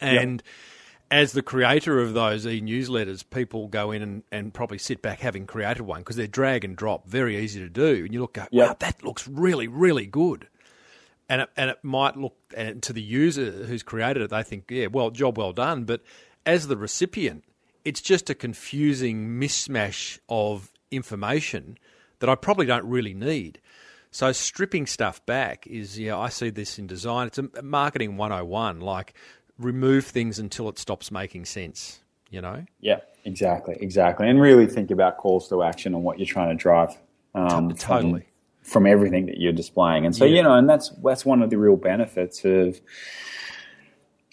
And 0.00 0.42
as 1.12 1.32
the 1.32 1.42
creator 1.42 2.00
of 2.00 2.14
those 2.14 2.46
e-newsletters, 2.46 3.22
people 3.28 3.68
go 3.68 3.90
in 3.90 4.00
and, 4.00 4.22
and 4.32 4.54
probably 4.54 4.78
sit 4.78 5.02
back 5.02 5.20
having 5.20 5.46
created 5.46 5.82
one 5.82 6.00
because 6.00 6.16
they're 6.16 6.26
drag 6.26 6.64
and 6.64 6.74
drop, 6.74 7.06
very 7.06 7.36
easy 7.36 7.60
to 7.60 7.68
do. 7.68 8.04
And 8.06 8.14
you 8.14 8.22
look, 8.22 8.32
go, 8.32 8.46
yep. 8.50 8.68
wow, 8.68 8.76
that 8.78 9.04
looks 9.04 9.28
really, 9.28 9.68
really 9.68 10.06
good. 10.06 10.48
And 11.28 11.42
it, 11.42 11.50
and 11.54 11.68
it 11.68 11.78
might 11.82 12.16
look, 12.16 12.34
and 12.56 12.82
to 12.84 12.94
the 12.94 13.02
user 13.02 13.50
who's 13.50 13.82
created 13.82 14.22
it, 14.22 14.30
they 14.30 14.42
think, 14.42 14.70
yeah, 14.70 14.86
well, 14.86 15.10
job 15.10 15.36
well 15.36 15.52
done. 15.52 15.84
But 15.84 16.00
as 16.46 16.68
the 16.68 16.78
recipient, 16.78 17.44
it's 17.84 18.00
just 18.00 18.30
a 18.30 18.34
confusing 18.34 19.38
mismatch 19.38 20.18
of 20.30 20.72
information 20.90 21.76
that 22.20 22.30
I 22.30 22.36
probably 22.36 22.64
don't 22.64 22.86
really 22.86 23.12
need. 23.12 23.60
So 24.10 24.32
stripping 24.32 24.86
stuff 24.86 25.24
back 25.26 25.66
is, 25.66 25.98
yeah, 25.98 26.18
I 26.18 26.28
see 26.28 26.50
this 26.50 26.78
in 26.78 26.86
design. 26.86 27.26
It's 27.26 27.38
a 27.38 27.62
marketing 27.62 28.16
101. 28.16 28.80
Like 28.80 29.14
remove 29.64 30.04
things 30.04 30.38
until 30.38 30.68
it 30.68 30.78
stops 30.78 31.10
making 31.10 31.44
sense, 31.44 32.00
you 32.30 32.40
know? 32.40 32.64
Yeah, 32.80 33.00
exactly, 33.24 33.76
exactly. 33.80 34.28
And 34.28 34.40
really 34.40 34.66
think 34.66 34.90
about 34.90 35.18
calls 35.18 35.48
to 35.48 35.62
action 35.62 35.94
and 35.94 36.02
what 36.02 36.18
you're 36.18 36.26
trying 36.26 36.56
to 36.56 36.60
drive. 36.60 36.96
Um, 37.34 37.74
totally. 37.74 38.26
From, 38.62 38.82
from, 38.82 38.86
everything 38.86 39.26
that 39.26 39.38
you're 39.38 39.52
displaying. 39.52 40.04
And 40.04 40.14
so, 40.14 40.24
yeah. 40.24 40.36
you 40.36 40.42
know, 40.42 40.54
and 40.54 40.68
that's 40.68 40.90
that's 41.02 41.24
one 41.24 41.42
of 41.42 41.50
the 41.50 41.56
real 41.56 41.76
benefits 41.76 42.44
of 42.44 42.80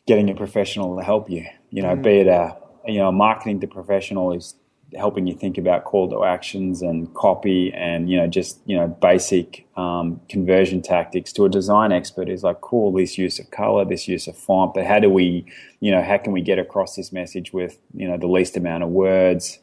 getting 0.05 0.29
a 0.29 0.35
professional 0.35 0.97
to 0.97 1.03
help 1.03 1.29
you. 1.29 1.45
You 1.69 1.81
know, 1.81 1.95
mm. 1.95 2.03
be 2.03 2.19
it 2.19 2.27
a 2.27 2.57
you 2.89 2.99
know, 2.99 3.09
a 3.09 3.11
marketing 3.11 3.59
to 3.61 3.67
professional 3.67 4.33
is 4.33 4.55
helping 4.97 5.27
you 5.27 5.35
think 5.35 5.57
about 5.57 5.83
call 5.83 6.09
to 6.09 6.23
actions 6.23 6.81
and 6.81 7.13
copy 7.13 7.71
and 7.73 8.09
you 8.09 8.17
know 8.17 8.25
just 8.25 8.59
you 8.65 8.75
know 8.75 8.87
basic 8.87 9.67
um, 9.77 10.19
conversion 10.29 10.81
tactics 10.81 11.31
to 11.31 11.45
a 11.45 11.49
design 11.49 11.91
expert 11.91 12.27
who's 12.27 12.43
like 12.43 12.59
cool 12.61 12.91
this 12.91 13.17
use 13.17 13.39
of 13.39 13.49
color 13.51 13.85
this 13.85 14.07
use 14.07 14.27
of 14.27 14.35
font 14.35 14.73
but 14.73 14.85
how 14.85 14.99
do 14.99 15.09
we 15.09 15.45
you 15.79 15.91
know 15.91 16.01
how 16.01 16.17
can 16.17 16.33
we 16.33 16.41
get 16.41 16.59
across 16.59 16.95
this 16.95 17.11
message 17.11 17.53
with 17.53 17.77
you 17.93 18.07
know 18.07 18.17
the 18.17 18.27
least 18.27 18.57
amount 18.57 18.83
of 18.83 18.89
words? 18.89 19.59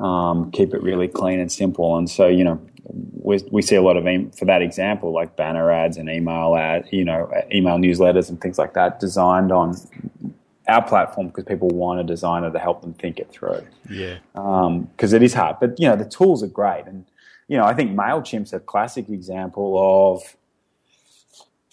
Um, 0.00 0.52
keep 0.52 0.74
it 0.74 0.82
really 0.82 1.08
clean 1.08 1.40
and 1.40 1.50
simple. 1.50 1.96
And 1.96 2.08
so 2.08 2.26
you 2.28 2.44
know 2.44 2.60
we, 2.88 3.40
we 3.50 3.62
see 3.62 3.76
a 3.76 3.82
lot 3.82 3.96
of 3.96 4.04
for 4.36 4.44
that 4.46 4.62
example 4.62 5.12
like 5.12 5.36
banner 5.36 5.70
ads 5.70 5.96
and 5.96 6.08
email 6.08 6.56
ad 6.56 6.88
you 6.90 7.04
know 7.04 7.30
email 7.52 7.76
newsletters 7.76 8.30
and 8.30 8.40
things 8.40 8.58
like 8.58 8.74
that 8.74 9.00
designed 9.00 9.52
on 9.52 9.76
our 10.68 10.82
platform 10.82 11.28
because 11.28 11.44
people 11.44 11.68
want 11.68 12.00
a 12.00 12.04
designer 12.04 12.50
to 12.50 12.58
help 12.58 12.82
them 12.82 12.92
think 12.94 13.18
it 13.18 13.30
through. 13.30 13.62
Yeah. 13.90 14.18
Because 14.34 15.12
um, 15.12 15.16
it 15.16 15.22
is 15.22 15.34
hard, 15.34 15.56
but 15.60 15.78
you 15.80 15.88
know 15.88 15.96
the 15.96 16.04
tools 16.04 16.42
are 16.42 16.48
great, 16.48 16.84
and 16.86 17.04
you 17.48 17.56
know 17.56 17.64
I 17.64 17.74
think 17.74 17.96
Mailchimp's 17.96 18.52
a 18.52 18.60
classic 18.60 19.08
example 19.08 20.14
of, 20.14 20.36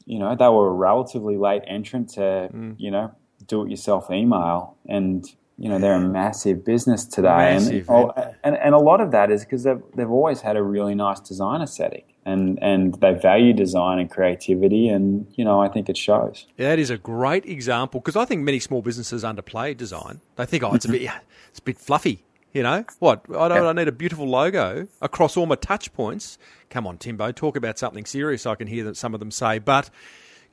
you 0.05 0.19
know, 0.19 0.35
they 0.35 0.47
were 0.47 0.69
a 0.69 0.73
relatively 0.73 1.37
late 1.37 1.63
entrant 1.67 2.09
to 2.11 2.49
mm. 2.53 2.75
you 2.77 2.91
know 2.91 3.13
do-it-yourself 3.47 4.09
email, 4.09 4.77
and 4.87 5.25
you 5.57 5.69
know 5.69 5.77
they're 5.77 5.93
a 5.93 5.99
massive 5.99 6.63
business 6.63 7.05
today, 7.05 7.27
massive, 7.27 7.89
and, 7.89 8.35
and 8.43 8.57
and 8.57 8.73
a 8.73 8.79
lot 8.79 9.01
of 9.01 9.11
that 9.11 9.29
is 9.29 9.43
because 9.43 9.63
they've 9.63 9.81
they've 9.95 10.11
always 10.11 10.41
had 10.41 10.55
a 10.55 10.63
really 10.63 10.95
nice 10.95 11.19
design 11.19 11.61
aesthetic 11.61 12.14
and 12.26 12.57
and 12.61 12.95
they 13.01 13.13
value 13.13 13.53
design 13.53 13.99
and 13.99 14.09
creativity, 14.09 14.89
and 14.89 15.28
you 15.36 15.45
know 15.45 15.61
I 15.61 15.69
think 15.69 15.89
it 15.89 15.97
shows. 15.97 16.47
Yeah, 16.57 16.69
that 16.69 16.80
is 16.80 16.89
a 16.89 16.97
great 16.97 17.45
example 17.45 17.99
because 17.99 18.15
I 18.15 18.26
think 18.26 18.41
many 18.41 18.59
small 18.59 18.82
businesses 18.82 19.23
underplay 19.23 19.78
design. 19.78 20.21
They 20.36 20.45
think, 20.45 20.63
oh, 20.63 20.73
it's 20.73 20.86
a 20.86 20.89
bit 20.89 21.03
it's 21.49 21.59
a 21.59 21.63
bit 21.63 21.78
fluffy. 21.78 22.23
You 22.51 22.63
know 22.63 22.86
what? 22.99 23.26
I 23.30 23.47
don't. 23.49 23.63
Yeah. 23.63 23.69
I 23.69 23.73
need 23.73 23.88
a 23.88 23.91
beautiful 23.91 24.28
logo 24.28 24.88
across 25.01 25.38
all 25.38 25.45
my 25.45 25.55
touch 25.55 25.93
points. 25.93 26.38
Come 26.69 26.88
on, 26.88 26.97
Timbo, 26.97 27.32
talk 27.32 27.55
about 27.57 27.78
something 27.78 28.05
serious. 28.05 28.45
I 28.45 28.55
can 28.55 28.67
hear 28.67 28.84
that 28.86 28.97
some 28.97 29.13
of 29.13 29.19
them 29.19 29.30
say, 29.30 29.59
but 29.59 29.89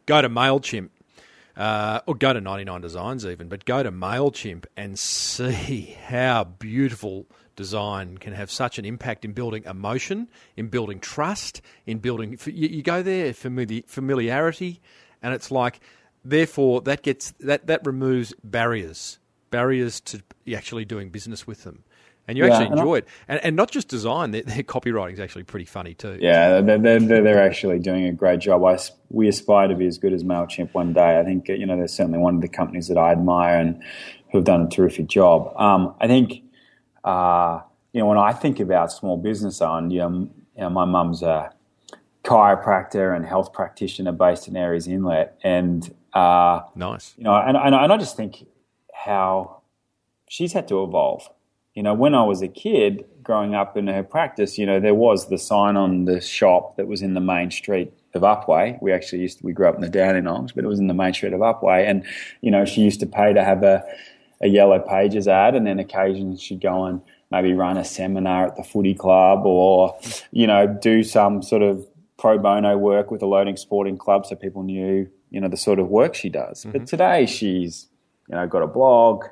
go 0.06 0.20
to 0.20 0.28
Mailchimp. 0.28 0.90
Uh, 1.54 2.00
or 2.06 2.14
go 2.14 2.32
to 2.32 2.40
99 2.40 2.80
Designs 2.80 3.26
even, 3.26 3.46
but 3.50 3.66
go 3.66 3.82
to 3.82 3.92
MailChimp 3.92 4.64
and 4.74 4.98
see 4.98 5.98
how 6.06 6.44
beautiful 6.44 7.26
design 7.56 8.18
can 8.18 8.32
have 8.32 8.50
such 8.50 8.78
an 8.78 8.84
impact 8.84 9.24
in 9.24 9.32
building 9.32 9.64
emotion, 9.64 10.28
in 10.56 10.68
building 10.68 11.00
trust, 11.00 11.60
in 11.86 11.98
building. 11.98 12.38
You, 12.46 12.68
you 12.68 12.82
go 12.82 13.02
there 13.02 13.32
familiar, 13.32 13.82
familiarity, 13.86 14.80
and 15.22 15.34
it's 15.34 15.50
like, 15.50 15.80
therefore, 16.24 16.80
that 16.82 17.02
gets 17.02 17.32
that 17.40 17.66
that 17.66 17.86
removes 17.86 18.34
barriers, 18.42 19.18
barriers 19.50 20.00
to 20.00 20.22
actually 20.54 20.84
doing 20.84 21.10
business 21.10 21.46
with 21.46 21.64
them. 21.64 21.84
And 22.28 22.38
you 22.38 22.44
Yeah, 22.44 22.52
actually 22.52 22.66
and 22.66 22.78
enjoy 22.78 22.94
it, 22.98 23.08
and, 23.26 23.44
and 23.44 23.56
not 23.56 23.70
just 23.72 23.88
design. 23.88 24.30
Their, 24.30 24.42
their 24.42 24.62
copywriting 24.62 25.14
is 25.14 25.20
actually 25.20 25.42
pretty 25.42 25.64
funny 25.64 25.94
too. 25.94 26.18
Yeah, 26.20 26.60
they're, 26.60 26.78
they're, 26.78 27.00
they're 27.00 27.42
actually 27.42 27.80
doing 27.80 28.06
a 28.06 28.12
great 28.12 28.38
job. 28.38 28.62
I, 28.64 28.78
we 29.10 29.26
aspire 29.26 29.66
to 29.66 29.74
be 29.74 29.86
as 29.86 29.98
good 29.98 30.12
as 30.12 30.22
Mailchimp 30.22 30.72
one 30.72 30.92
day. 30.92 31.18
I 31.18 31.24
think 31.24 31.48
you 31.48 31.66
know 31.66 31.76
they're 31.76 31.88
certainly 31.88 32.20
one 32.20 32.36
of 32.36 32.40
the 32.40 32.48
companies 32.48 32.86
that 32.88 32.96
I 32.96 33.10
admire 33.10 33.58
and 33.58 33.82
who 34.30 34.38
have 34.38 34.44
done 34.44 34.62
a 34.62 34.68
terrific 34.68 35.08
job. 35.08 35.52
Um, 35.56 35.94
I 36.00 36.06
think 36.06 36.42
uh, 37.04 37.60
you 37.92 38.00
know 38.00 38.06
when 38.06 38.18
I 38.18 38.32
think 38.32 38.60
about 38.60 38.92
small 38.92 39.16
business 39.16 39.60
owned, 39.60 39.92
you 39.92 39.98
know, 40.00 40.28
you 40.56 40.60
know 40.62 40.70
my 40.70 40.84
mum's 40.84 41.22
a 41.22 41.52
chiropractor 42.24 43.14
and 43.14 43.26
health 43.26 43.52
practitioner 43.52 44.12
based 44.12 44.48
in 44.48 44.54
Aireys 44.54 44.88
Inlet, 44.88 45.38
and 45.42 45.94
uh, 46.12 46.60
Nice. 46.74 47.14
you 47.16 47.24
know, 47.24 47.34
and, 47.34 47.56
and, 47.56 47.74
and 47.74 47.92
I 47.92 47.96
just 47.96 48.16
think 48.16 48.46
how 48.94 49.62
she's 50.28 50.52
had 50.52 50.68
to 50.68 50.82
evolve. 50.82 51.28
You 51.74 51.82
know, 51.82 51.94
when 51.94 52.14
I 52.14 52.22
was 52.22 52.42
a 52.42 52.48
kid 52.48 53.06
growing 53.22 53.54
up 53.54 53.76
in 53.76 53.86
her 53.86 54.02
practice, 54.02 54.58
you 54.58 54.66
know, 54.66 54.78
there 54.78 54.94
was 54.94 55.28
the 55.28 55.38
sign 55.38 55.76
on 55.76 56.04
the 56.04 56.20
shop 56.20 56.76
that 56.76 56.86
was 56.86 57.00
in 57.00 57.14
the 57.14 57.20
main 57.20 57.50
street 57.50 57.92
of 58.14 58.22
Upwey. 58.22 58.80
We 58.82 58.92
actually 58.92 59.22
used 59.22 59.38
to, 59.38 59.46
we 59.46 59.52
grew 59.52 59.68
up 59.68 59.74
in 59.74 59.80
the 59.80 59.88
Downing 59.88 60.26
Arms, 60.26 60.52
but 60.52 60.64
it 60.64 60.68
was 60.68 60.78
in 60.78 60.86
the 60.86 60.94
main 60.94 61.14
street 61.14 61.32
of 61.32 61.40
Upwey. 61.40 61.88
And, 61.88 62.04
you 62.42 62.50
know, 62.50 62.66
she 62.66 62.82
used 62.82 63.00
to 63.00 63.06
pay 63.06 63.32
to 63.32 63.42
have 63.42 63.62
a, 63.62 63.82
a 64.42 64.48
Yellow 64.48 64.78
Pages 64.80 65.28
ad, 65.28 65.54
and 65.54 65.66
then 65.66 65.78
occasionally 65.78 66.36
she'd 66.36 66.60
go 66.60 66.84
and 66.84 67.00
maybe 67.30 67.52
run 67.54 67.76
a 67.76 67.84
seminar 67.84 68.46
at 68.48 68.56
the 68.56 68.64
footy 68.64 68.94
club 68.94 69.46
or, 69.46 69.96
you 70.32 70.46
know, 70.46 70.66
do 70.66 71.02
some 71.02 71.42
sort 71.42 71.62
of 71.62 71.86
pro 72.18 72.38
bono 72.38 72.76
work 72.76 73.10
with 73.10 73.22
a 73.22 73.26
loading 73.26 73.56
sporting 73.56 73.96
club 73.96 74.26
so 74.26 74.34
people 74.36 74.62
knew, 74.62 75.08
you 75.30 75.40
know, 75.40 75.48
the 75.48 75.56
sort 75.56 75.78
of 75.78 75.88
work 75.88 76.14
she 76.14 76.28
does. 76.28 76.66
But 76.70 76.86
today 76.86 77.24
she's, 77.26 77.88
you 78.28 78.34
know, 78.36 78.46
got 78.46 78.62
a 78.62 78.66
blog. 78.66 79.24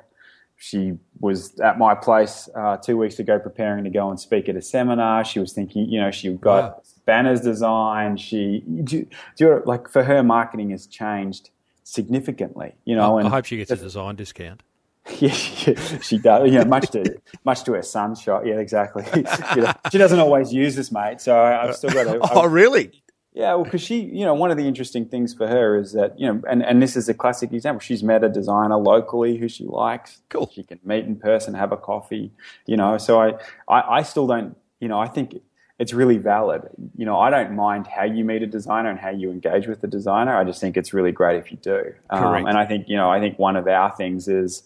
She 0.57 0.93
was 1.19 1.59
at 1.59 1.77
my 1.79 1.95
place 1.95 2.47
uh, 2.55 2.77
two 2.77 2.97
weeks 2.97 3.17
ago 3.19 3.39
preparing 3.39 3.83
to 3.83 3.89
go 3.89 4.09
and 4.09 4.19
speak 4.19 4.47
at 4.49 4.55
a 4.55 4.61
seminar. 4.61 5.23
She 5.25 5.39
was 5.39 5.53
thinking, 5.53 5.89
you 5.89 5.99
know, 5.99 6.11
she 6.11 6.29
got 6.33 6.63
Wow. 6.63 6.81
banners 7.05 7.41
designed. 7.41 8.19
She, 8.19 8.63
do, 8.83 9.05
do 9.37 9.45
you 9.45 9.61
like 9.65 9.89
for 9.89 10.03
her, 10.03 10.21
marketing 10.23 10.69
has 10.71 10.85
changed 10.87 11.49
significantly. 11.83 12.73
You 12.85 12.95
know, 12.95 13.17
I, 13.17 13.21
and 13.21 13.27
I 13.27 13.31
hope 13.31 13.45
she 13.45 13.57
gets 13.57 13.71
a 13.71 13.75
design 13.75 14.15
discount. 14.15 14.63
yeah, 15.19 15.31
she, 15.31 15.75
she 16.01 16.17
does. 16.17 16.51
Yeah, 16.51 16.63
much 16.63 16.89
to 16.91 17.19
much 17.43 17.63
to 17.63 17.73
her 17.73 17.81
son's 17.81 18.21
shot. 18.21 18.45
Yeah, 18.45 18.59
exactly. 18.59 19.05
You 19.55 19.63
know, 19.63 19.73
she 19.91 19.97
doesn't 19.97 20.19
always 20.19 20.53
use 20.53 20.75
this, 20.75 20.91
mate. 20.91 21.19
So 21.21 21.35
I, 21.35 21.67
I've 21.67 21.75
still 21.75 21.91
got 21.91 22.03
to. 22.03 22.19
Oh, 22.33 22.47
really? 22.47 22.91
Yeah, 23.33 23.55
well, 23.55 23.63
because 23.63 23.81
she, 23.81 24.01
you 24.01 24.25
know, 24.25 24.33
one 24.33 24.51
of 24.51 24.57
the 24.57 24.67
interesting 24.67 25.05
things 25.05 25.33
for 25.33 25.47
her 25.47 25.77
is 25.77 25.93
that, 25.93 26.19
you 26.19 26.27
know, 26.27 26.41
and, 26.49 26.63
and 26.63 26.81
this 26.81 26.97
is 26.97 27.07
a 27.07 27.13
classic 27.13 27.53
example. 27.53 27.79
She's 27.79 28.03
met 28.03 28.23
a 28.25 28.29
designer 28.29 28.75
locally 28.75 29.37
who 29.37 29.47
she 29.47 29.65
likes. 29.65 30.19
Cool. 30.29 30.51
She 30.53 30.63
can 30.63 30.79
meet 30.83 31.05
in 31.05 31.15
person, 31.15 31.53
have 31.53 31.71
a 31.71 31.77
coffee, 31.77 32.31
you 32.65 32.75
know. 32.75 32.97
So 32.97 33.21
I, 33.21 33.33
I, 33.69 33.99
I 33.99 34.03
still 34.03 34.27
don't, 34.27 34.57
you 34.81 34.89
know, 34.89 34.99
I 34.99 35.07
think 35.07 35.41
it's 35.79 35.93
really 35.93 36.17
valid. 36.17 36.61
You 36.95 37.05
know, 37.05 37.19
I 37.19 37.29
don't 37.29 37.55
mind 37.55 37.87
how 37.87 38.03
you 38.03 38.25
meet 38.25 38.43
a 38.43 38.47
designer 38.47 38.89
and 38.89 38.99
how 38.99 39.09
you 39.09 39.31
engage 39.31 39.65
with 39.65 39.81
the 39.81 39.87
designer. 39.87 40.35
I 40.35 40.43
just 40.43 40.59
think 40.59 40.77
it's 40.77 40.93
really 40.93 41.11
great 41.11 41.39
if 41.39 41.51
you 41.51 41.57
do. 41.57 41.93
Um, 42.09 42.45
and 42.45 42.57
I 42.57 42.65
think, 42.65 42.89
you 42.89 42.97
know, 42.97 43.09
I 43.09 43.19
think 43.19 43.39
one 43.39 43.55
of 43.55 43.67
our 43.67 43.95
things 43.95 44.27
is 44.27 44.63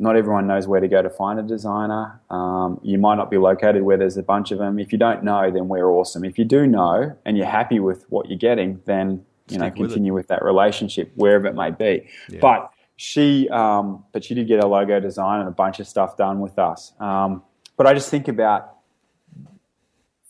not 0.00 0.16
everyone 0.16 0.46
knows 0.46 0.66
where 0.66 0.80
to 0.80 0.88
go 0.88 1.02
to 1.02 1.10
find 1.10 1.38
a 1.38 1.42
designer. 1.42 2.20
Um, 2.30 2.80
you 2.82 2.98
might 2.98 3.16
not 3.16 3.30
be 3.30 3.36
located 3.36 3.82
where 3.82 3.96
there's 3.96 4.16
a 4.16 4.22
bunch 4.22 4.50
of 4.50 4.58
them. 4.58 4.78
If 4.78 4.92
you 4.92 4.98
don't 4.98 5.22
know, 5.22 5.50
then 5.50 5.68
we're 5.68 5.90
awesome. 5.90 6.24
If 6.24 6.38
you 6.38 6.44
do 6.44 6.66
know 6.66 7.16
and 7.24 7.36
you're 7.36 7.46
happy 7.46 7.80
with 7.80 8.06
what 8.08 8.28
you're 8.28 8.38
getting, 8.38 8.80
then 8.86 9.24
you 9.48 9.58
know 9.58 9.66
Stick 9.66 9.74
with 9.76 9.90
it. 9.90 9.94
continue 9.94 10.14
with 10.14 10.28
that 10.28 10.42
relationship 10.42 11.12
wherever 11.16 11.46
it 11.46 11.54
may 11.54 11.70
be. 11.70 12.08
But 12.40 12.70
she, 12.96 13.48
um, 13.50 14.04
but 14.12 14.24
she 14.24 14.34
did 14.34 14.48
get 14.48 14.64
a 14.64 14.66
logo 14.66 15.00
design 15.00 15.40
and 15.40 15.48
a 15.48 15.52
bunch 15.52 15.80
of 15.80 15.86
stuff 15.86 16.16
done 16.16 16.40
with 16.40 16.58
us. 16.58 16.92
Um, 16.98 17.42
but 17.76 17.86
I 17.86 17.94
just 17.94 18.10
think 18.10 18.28
about 18.28 18.76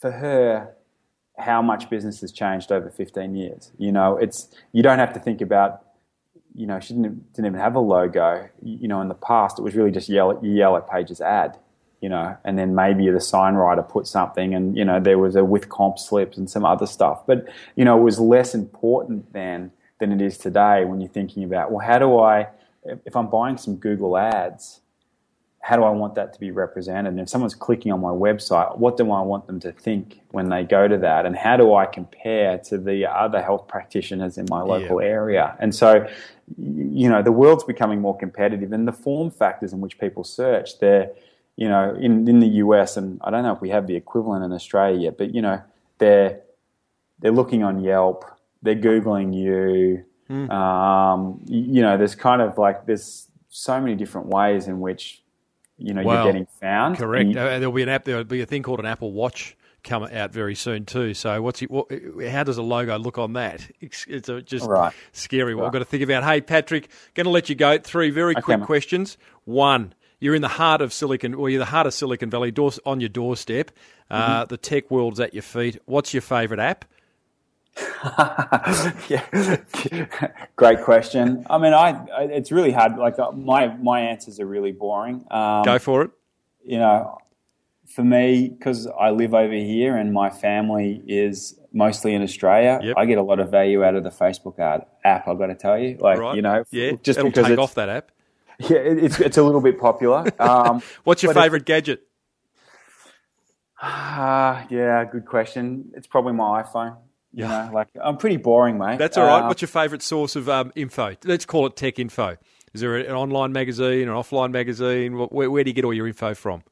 for 0.00 0.10
her 0.10 0.74
how 1.38 1.62
much 1.62 1.88
business 1.88 2.20
has 2.20 2.32
changed 2.32 2.70
over 2.72 2.90
15 2.90 3.34
years. 3.34 3.72
You 3.78 3.92
know, 3.92 4.16
it's 4.16 4.48
you 4.72 4.82
don't 4.82 4.98
have 4.98 5.12
to 5.14 5.20
think 5.20 5.40
about 5.40 5.84
you 6.55 6.66
know, 6.66 6.80
she 6.80 6.94
didn't, 6.94 7.32
didn't 7.32 7.46
even 7.46 7.61
have 7.61 7.74
a 7.74 7.80
logo. 7.80 8.48
You 8.62 8.88
know, 8.88 9.01
in 9.01 9.09
the 9.09 9.14
past, 9.14 9.59
it 9.59 9.62
was 9.62 9.74
really 9.74 9.90
just 9.90 10.09
yellow, 10.09 10.40
yellow 10.42 10.80
pages 10.80 11.20
ad, 11.20 11.59
you 12.01 12.09
know, 12.09 12.36
and 12.44 12.59
then 12.59 12.74
maybe 12.74 13.09
the 13.11 13.20
sign 13.20 13.55
writer 13.55 13.82
put 13.82 14.07
something 14.07 14.55
and, 14.55 14.76
you 14.76 14.84
know, 14.84 15.01
there 15.01 15.18
was 15.18 15.36
a 15.36 15.44
with 15.44 15.68
comp 15.68 15.98
slips 15.98 16.36
and 16.36 16.51
some 16.51 16.64
other 16.64 16.86
stuff. 16.86 17.26
But, 17.26 17.46
you 17.76 17.84
know, 17.84 17.98
it 17.98 18.03
was 18.03 18.18
less 18.18 18.55
important 18.55 19.32
then 19.32 19.72
than 19.98 20.12
it 20.12 20.20
is 20.20 20.38
today 20.38 20.84
when 20.84 21.01
you're 21.01 21.11
thinking 21.11 21.44
about, 21.44 21.70
well, 21.70 21.86
how 21.86 21.98
do 21.98 22.18
I, 22.18 22.48
if 23.05 23.14
I'm 23.14 23.28
buying 23.28 23.59
some 23.59 23.76
Google 23.76 24.16
ads, 24.16 24.80
how 25.62 25.76
do 25.76 25.84
I 25.84 25.90
want 25.90 26.14
that 26.14 26.32
to 26.32 26.40
be 26.40 26.50
represented? 26.50 27.12
And 27.12 27.20
if 27.20 27.28
someone's 27.28 27.54
clicking 27.54 27.92
on 27.92 28.00
my 28.00 28.11
website, 28.11 28.78
what 28.78 28.96
do 28.96 29.12
I 29.12 29.20
want 29.20 29.46
them 29.46 29.61
to 29.61 29.72
think 29.72 30.20
when 30.30 30.48
they 30.48 30.64
go 30.64 30.88
to 30.88 30.96
that? 30.98 31.26
And 31.26 31.36
how 31.36 31.58
do 31.58 31.74
I 31.74 31.84
compare 31.84 32.58
to 32.58 32.78
the 32.78 33.06
other 33.06 33.42
health 33.42 33.68
practitioners 33.68 34.38
in 34.38 34.46
my 34.48 34.62
local 34.62 35.00
area? 35.00 35.56
And 35.61 35.74
so, 35.74 36.08
you 36.58 37.11
know, 37.11 37.22
the 37.22 37.30
world's 37.30 37.64
becoming 37.64 38.00
more 38.00 38.16
competitive 38.16 38.72
and 38.72 38.88
the 38.88 38.92
form 38.92 39.30
factors 39.30 39.74
in 39.74 39.80
which 39.80 39.98
people 39.98 40.24
search, 40.24 40.78
they're, 40.78 41.11
you 41.56 41.68
know, 41.68 41.94
in, 41.94 42.26
in 42.26 42.40
the 42.40 42.48
US, 42.64 42.96
and 42.96 43.20
I 43.22 43.30
don't 43.30 43.42
know 43.42 43.52
if 43.52 43.61
we 43.61 43.68
have 43.68 43.86
the 43.86 43.96
equivalent 43.96 44.42
in 44.42 44.52
Australia 44.52 44.98
yet, 44.98 45.18
but, 45.18 45.34
you 45.34 45.42
know, 45.42 45.61
they're, 45.98 46.40
they're 47.18 47.32
looking 47.32 47.62
on 47.64 47.80
Yelp, 47.80 48.24
they're 48.62 48.74
Googling 48.74 49.34
you. 49.36 50.04
Um, 50.50 51.42
you 51.46 51.82
know, 51.82 51.98
there's 51.98 52.14
kind 52.14 52.40
of 52.40 52.56
like, 52.56 52.86
there's 52.86 53.28
so 53.50 53.78
many 53.78 53.94
different 53.94 54.28
ways 54.28 54.66
in 54.66 54.80
which, 54.80 55.22
you 55.80 55.92
know, 55.94 56.02
Well, 56.02 56.24
you're 56.24 56.32
getting 56.32 56.46
found. 56.60 56.96
Correct. 56.98 57.28
You- 57.30 57.38
Uh, 57.40 57.58
there'll 57.58 57.72
be 57.72 57.82
an 57.82 57.88
app. 57.88 58.04
There'll 58.04 58.22
be 58.24 58.40
a 58.40 58.46
thing 58.46 58.62
called 58.62 58.78
an 58.80 58.86
Apple 58.86 59.12
Watch 59.12 59.56
come 59.82 60.02
out 60.04 60.30
very 60.30 60.54
soon 60.54 60.84
too. 60.84 61.14
So, 61.14 61.40
what's 61.40 61.62
it, 61.62 61.70
what, 61.70 61.86
how 62.30 62.44
does 62.44 62.58
a 62.58 62.62
logo 62.62 62.98
look 62.98 63.16
on 63.18 63.32
that? 63.32 63.66
It's, 63.80 64.04
it's 64.08 64.28
a, 64.28 64.42
just 64.42 64.66
Right. 64.66 64.92
scary. 65.12 65.54
What 65.54 65.62
Right. 65.62 65.66
I've 65.68 65.72
got 65.72 65.78
to 65.80 65.84
think 65.86 66.02
about. 66.02 66.22
Hey, 66.22 66.40
Patrick, 66.42 66.90
going 67.14 67.24
to 67.24 67.30
let 67.30 67.48
you 67.48 67.54
go. 67.54 67.78
Three 67.78 68.10
very 68.10 68.34
quick 68.34 68.60
mate. 68.60 68.66
questions. 68.66 69.16
One. 69.44 69.94
You're 70.22 70.34
in 70.34 70.42
the 70.42 70.48
heart 70.48 70.82
of 70.82 70.92
Silicon, 70.92 71.32
or 71.32 71.48
you're 71.48 71.60
the 71.60 71.64
heart 71.64 71.86
of 71.86 71.94
Silicon 71.94 72.28
Valley, 72.28 72.50
door, 72.50 72.72
on 72.84 73.00
your 73.00 73.08
doorstep. 73.08 73.70
Uh, 74.10 74.40
Mm-hmm. 74.42 74.48
the 74.48 74.56
tech 74.58 74.90
world's 74.90 75.18
at 75.18 75.32
your 75.32 75.42
feet. 75.42 75.78
What's 75.86 76.12
your 76.12 76.20
favourite 76.20 76.60
app? 76.62 76.84
yeah, 79.08 79.56
great 80.56 80.82
question. 80.82 81.46
I 81.48 81.58
mean, 81.58 81.72
I, 81.72 81.90
I 82.16 82.22
it's 82.24 82.50
really 82.52 82.72
hard. 82.72 82.96
Like 82.96 83.18
uh, 83.18 83.30
my 83.32 83.68
my 83.76 84.00
answers 84.00 84.40
are 84.40 84.46
really 84.46 84.72
boring. 84.72 85.24
Um, 85.30 85.62
Go 85.64 85.78
for 85.78 86.02
it. 86.02 86.10
you 86.64 86.78
know, 86.78 87.18
for 87.86 88.02
me, 88.04 88.48
because 88.48 88.86
I 88.86 89.10
live 89.10 89.34
over 89.34 89.54
here 89.54 89.96
and 89.96 90.12
my 90.12 90.30
family 90.30 91.02
is 91.06 91.58
mostly 91.72 92.14
in 92.14 92.22
Australia, 92.22 92.80
Yep. 92.82 92.94
I 92.98 93.04
get 93.06 93.18
a 93.18 93.22
lot 93.22 93.38
of 93.38 93.50
value 93.50 93.84
out 93.84 93.94
of 93.94 94.02
the 94.02 94.10
Facebook 94.10 94.58
ad 94.58 94.86
app. 95.04 95.28
I've 95.28 95.38
got 95.38 95.46
to 95.46 95.54
tell 95.54 95.78
you, 95.78 95.96
like 96.00 96.18
Right. 96.18 96.34
you 96.36 96.42
know, 96.42 96.64
yeah, 96.70 96.92
just 97.02 97.18
it'll 97.18 97.30
because 97.30 97.44
take 97.44 97.52
it's, 97.52 97.60
off 97.60 97.74
that 97.76 97.88
app. 97.88 98.10
yeah, 98.58 98.78
it- 98.78 98.98
it's 99.04 99.20
it's 99.20 99.38
a 99.38 99.42
little 99.42 99.60
bit 99.60 99.78
popular. 99.78 100.24
Um, 100.40 100.82
What's 101.04 101.22
your 101.22 101.32
favourite 101.34 101.64
gadget? 101.64 102.02
uh, 103.80 104.64
yeah, 104.70 105.04
good 105.04 105.26
question. 105.26 105.92
It's 105.94 106.06
probably 106.06 106.32
my 106.32 106.62
iPhone. 106.62 106.96
You 107.32 107.46
know, 107.46 107.70
like 107.72 107.88
I'm 108.02 108.16
pretty 108.16 108.38
boring, 108.38 108.78
mate. 108.78 108.98
That's 108.98 109.16
all 109.16 109.24
right. 109.24 109.42
Um, 109.42 109.48
What's 109.48 109.62
your 109.62 109.68
favourite 109.68 110.02
source 110.02 110.34
of 110.34 110.48
um, 110.48 110.72
info? 110.74 111.14
Let's 111.24 111.44
call 111.44 111.66
it 111.66 111.76
tech 111.76 111.98
info. 111.98 112.36
Is 112.74 112.80
there 112.80 112.96
an 112.96 113.12
online 113.12 113.52
magazine, 113.52 114.08
an 114.08 114.14
offline 114.14 114.50
magazine? 114.50 115.16
Where, 115.16 115.50
where 115.50 115.64
do 115.64 115.70
you 115.70 115.74
get 115.74 115.84
all 115.84 115.94
your 115.94 116.06
info 116.08 116.34
from? 116.34 116.62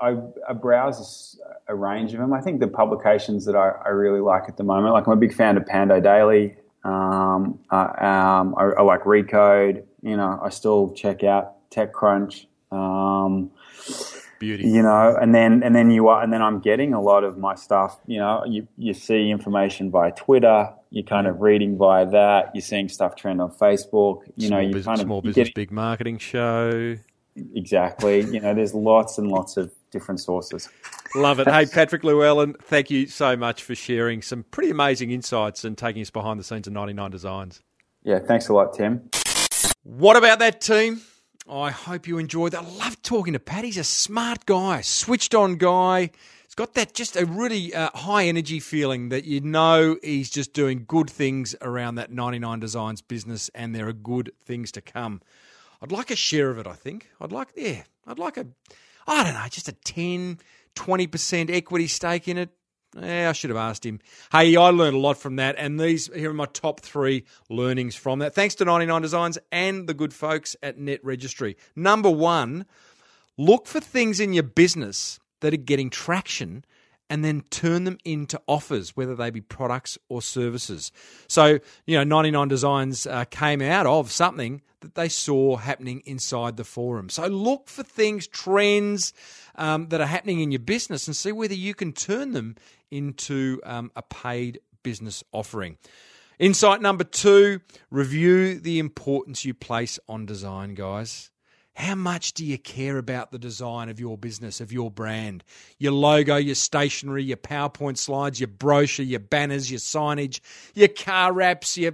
I, 0.00 0.16
I 0.48 0.52
browse 0.52 1.38
a 1.68 1.74
range 1.74 2.12
of 2.12 2.18
them. 2.18 2.32
I 2.32 2.40
think 2.40 2.58
the 2.58 2.66
publications 2.66 3.44
that 3.44 3.54
I, 3.54 3.70
I 3.84 3.88
really 3.90 4.20
like 4.20 4.44
at 4.48 4.56
the 4.56 4.64
moment, 4.64 4.92
like 4.92 5.06
I'm 5.06 5.12
a 5.12 5.16
big 5.16 5.34
fan 5.34 5.56
of 5.56 5.66
Pando 5.66 6.00
Daily. 6.00 6.56
Um, 6.82 7.60
uh, 7.70 7.92
um, 8.04 8.54
I, 8.56 8.72
I 8.78 8.82
like 8.82 9.02
Recode. 9.02 9.84
You 10.02 10.16
know, 10.16 10.40
I 10.42 10.48
still 10.48 10.92
check 10.94 11.22
out 11.22 11.70
TechCrunch. 11.70 12.46
Um, 12.72 13.50
Beauty. 14.40 14.64
you 14.66 14.82
know, 14.82 15.16
and 15.20 15.32
then 15.32 15.62
and 15.62 15.76
then 15.76 15.92
you 15.92 16.08
are, 16.08 16.20
and 16.22 16.32
then 16.32 16.42
I'm 16.42 16.58
getting 16.58 16.92
a 16.94 17.00
lot 17.00 17.22
of 17.22 17.38
my 17.38 17.54
stuff. 17.54 18.00
You 18.06 18.18
know, 18.18 18.44
you 18.44 18.66
you 18.76 18.92
see 18.94 19.30
information 19.30 19.92
via 19.92 20.10
Twitter. 20.10 20.72
You're 20.90 21.04
kind 21.04 21.28
of 21.28 21.40
reading 21.40 21.76
via 21.78 22.04
that. 22.10 22.50
You're 22.54 22.62
seeing 22.62 22.88
stuff 22.88 23.14
trend 23.14 23.40
on 23.40 23.52
Facebook. 23.52 24.22
You 24.36 24.48
small 24.48 24.58
know, 24.58 24.66
you 24.66 24.72
business, 24.72 24.86
kind 24.86 25.00
of 25.00 25.04
small 25.06 25.20
business, 25.22 25.34
getting- 25.36 25.52
big 25.54 25.70
marketing 25.70 26.18
show. 26.18 26.96
exactly. 27.54 28.20
You 28.22 28.40
know, 28.40 28.54
there's 28.54 28.74
lots 28.74 29.18
and 29.18 29.28
lots 29.28 29.56
of 29.56 29.70
different 29.92 30.20
sources. 30.20 30.68
Love 31.14 31.40
it. 31.40 31.48
Hey, 31.48 31.66
Patrick 31.66 32.02
Llewellyn, 32.04 32.54
thank 32.62 32.90
you 32.90 33.06
so 33.06 33.36
much 33.36 33.62
for 33.62 33.74
sharing 33.74 34.22
some 34.22 34.44
pretty 34.50 34.70
amazing 34.70 35.10
insights 35.10 35.64
and 35.64 35.76
taking 35.76 36.02
us 36.02 36.10
behind 36.10 36.38
the 36.40 36.44
scenes 36.44 36.66
of 36.66 36.72
99 36.72 37.10
Designs. 37.10 37.60
Yeah, 38.04 38.18
thanks 38.20 38.48
a 38.48 38.52
lot, 38.54 38.72
Tim. 38.74 39.10
What 39.82 40.16
about 40.16 40.38
that 40.38 40.60
team? 40.60 41.00
I 41.48 41.70
hope 41.70 42.06
you 42.06 42.18
enjoyed 42.18 42.52
that. 42.52 42.64
I 42.64 42.68
love 42.68 43.00
talking 43.02 43.32
to 43.32 43.40
Pat. 43.40 43.64
He's 43.64 43.76
a 43.76 43.84
smart 43.84 44.46
guy, 44.46 44.82
switched 44.82 45.34
on 45.34 45.56
guy. 45.56 46.10
He's 46.44 46.54
got 46.54 46.74
that 46.74 46.94
just 46.94 47.16
a 47.16 47.24
really 47.24 47.74
uh, 47.74 47.90
high 47.94 48.24
energy 48.24 48.60
feeling 48.60 49.08
that 49.08 49.24
you 49.24 49.40
know 49.40 49.96
he's 50.02 50.30
just 50.30 50.52
doing 50.52 50.84
good 50.86 51.08
things 51.08 51.54
around 51.62 51.94
that 51.94 52.10
99 52.10 52.60
Designs 52.60 53.02
business 53.02 53.50
and 53.54 53.74
there 53.74 53.88
are 53.88 53.92
good 53.92 54.32
things 54.44 54.72
to 54.72 54.80
come. 54.80 55.22
I'd 55.80 55.92
like 55.92 56.10
a 56.10 56.16
share 56.16 56.50
of 56.50 56.58
it, 56.58 56.66
I 56.66 56.74
think. 56.74 57.08
I'd 57.20 57.32
like, 57.32 57.48
yeah, 57.56 57.82
I'd 58.06 58.18
like 58.18 58.36
a, 58.36 58.46
I 59.06 59.24
don't 59.24 59.34
know, 59.34 59.46
just 59.48 59.68
a 59.68 59.72
10, 59.72 60.40
20% 60.74 61.50
equity 61.50 61.86
stake 61.86 62.28
in 62.28 62.36
it. 62.36 62.50
Yeah, 62.98 63.28
I 63.28 63.32
should 63.32 63.50
have 63.50 63.56
asked 63.56 63.86
him. 63.86 64.00
Hey, 64.32 64.56
I 64.56 64.70
learned 64.70 64.96
a 64.96 65.00
lot 65.00 65.16
from 65.16 65.36
that, 65.36 65.54
and 65.58 65.78
these 65.78 66.12
here 66.12 66.30
are 66.30 66.34
my 66.34 66.46
top 66.46 66.80
three 66.80 67.24
learnings 67.48 67.94
from 67.94 68.18
that. 68.18 68.34
Thanks 68.34 68.56
to 68.56 68.64
99 68.64 69.02
Designs 69.02 69.38
and 69.52 69.88
the 69.88 69.94
good 69.94 70.12
folks 70.12 70.56
at 70.62 70.76
Net 70.76 70.98
Registry. 71.04 71.56
Number 71.76 72.10
one, 72.10 72.66
look 73.36 73.68
for 73.68 73.78
things 73.78 74.18
in 74.18 74.32
your 74.32 74.42
business 74.42 75.20
that 75.38 75.54
are 75.54 75.58
getting 75.58 75.88
traction 75.88 76.64
and 77.08 77.24
then 77.24 77.42
turn 77.50 77.84
them 77.84 77.98
into 78.04 78.40
offers, 78.46 78.96
whether 78.96 79.14
they 79.14 79.30
be 79.30 79.40
products 79.40 79.98
or 80.08 80.22
services. 80.22 80.90
So, 81.28 81.58
you 81.86 81.96
know, 81.96 82.04
99 82.04 82.48
Designs 82.48 83.06
uh, 83.06 83.24
came 83.24 83.62
out 83.62 83.86
of 83.86 84.12
something 84.12 84.62
that 84.80 84.94
they 84.94 85.08
saw 85.08 85.56
happening 85.56 86.02
inside 86.06 86.56
the 86.56 86.64
forum. 86.64 87.08
So, 87.08 87.26
look 87.26 87.68
for 87.68 87.82
things, 87.82 88.26
trends 88.28 89.12
um, 89.56 89.88
that 89.88 90.00
are 90.00 90.06
happening 90.06 90.40
in 90.40 90.52
your 90.52 90.60
business 90.60 91.08
and 91.08 91.16
see 91.16 91.32
whether 91.32 91.54
you 91.54 91.74
can 91.74 91.92
turn 91.92 92.32
them 92.32 92.56
into 92.90 93.60
um, 93.64 93.90
a 93.96 94.02
paid 94.02 94.60
business 94.82 95.22
offering. 95.32 95.78
Insight 96.38 96.80
number 96.80 97.04
two 97.04 97.60
review 97.90 98.58
the 98.58 98.78
importance 98.78 99.44
you 99.44 99.52
place 99.52 99.98
on 100.08 100.24
design, 100.24 100.74
guys. 100.74 101.30
How 101.74 101.94
much 101.94 102.32
do 102.32 102.44
you 102.44 102.58
care 102.58 102.98
about 102.98 103.30
the 103.30 103.38
design 103.38 103.88
of 103.88 104.00
your 104.00 104.18
business, 104.18 104.60
of 104.60 104.72
your 104.72 104.90
brand? 104.90 105.44
Your 105.78 105.92
logo, 105.92 106.36
your 106.36 106.54
stationery, 106.54 107.22
your 107.24 107.36
PowerPoint 107.36 107.96
slides, 107.96 108.40
your 108.40 108.48
brochure, 108.48 109.04
your 109.04 109.20
banners, 109.20 109.70
your 109.70 109.80
signage, 109.80 110.40
your 110.74 110.88
car 110.88 111.32
wraps, 111.32 111.78
your 111.78 111.92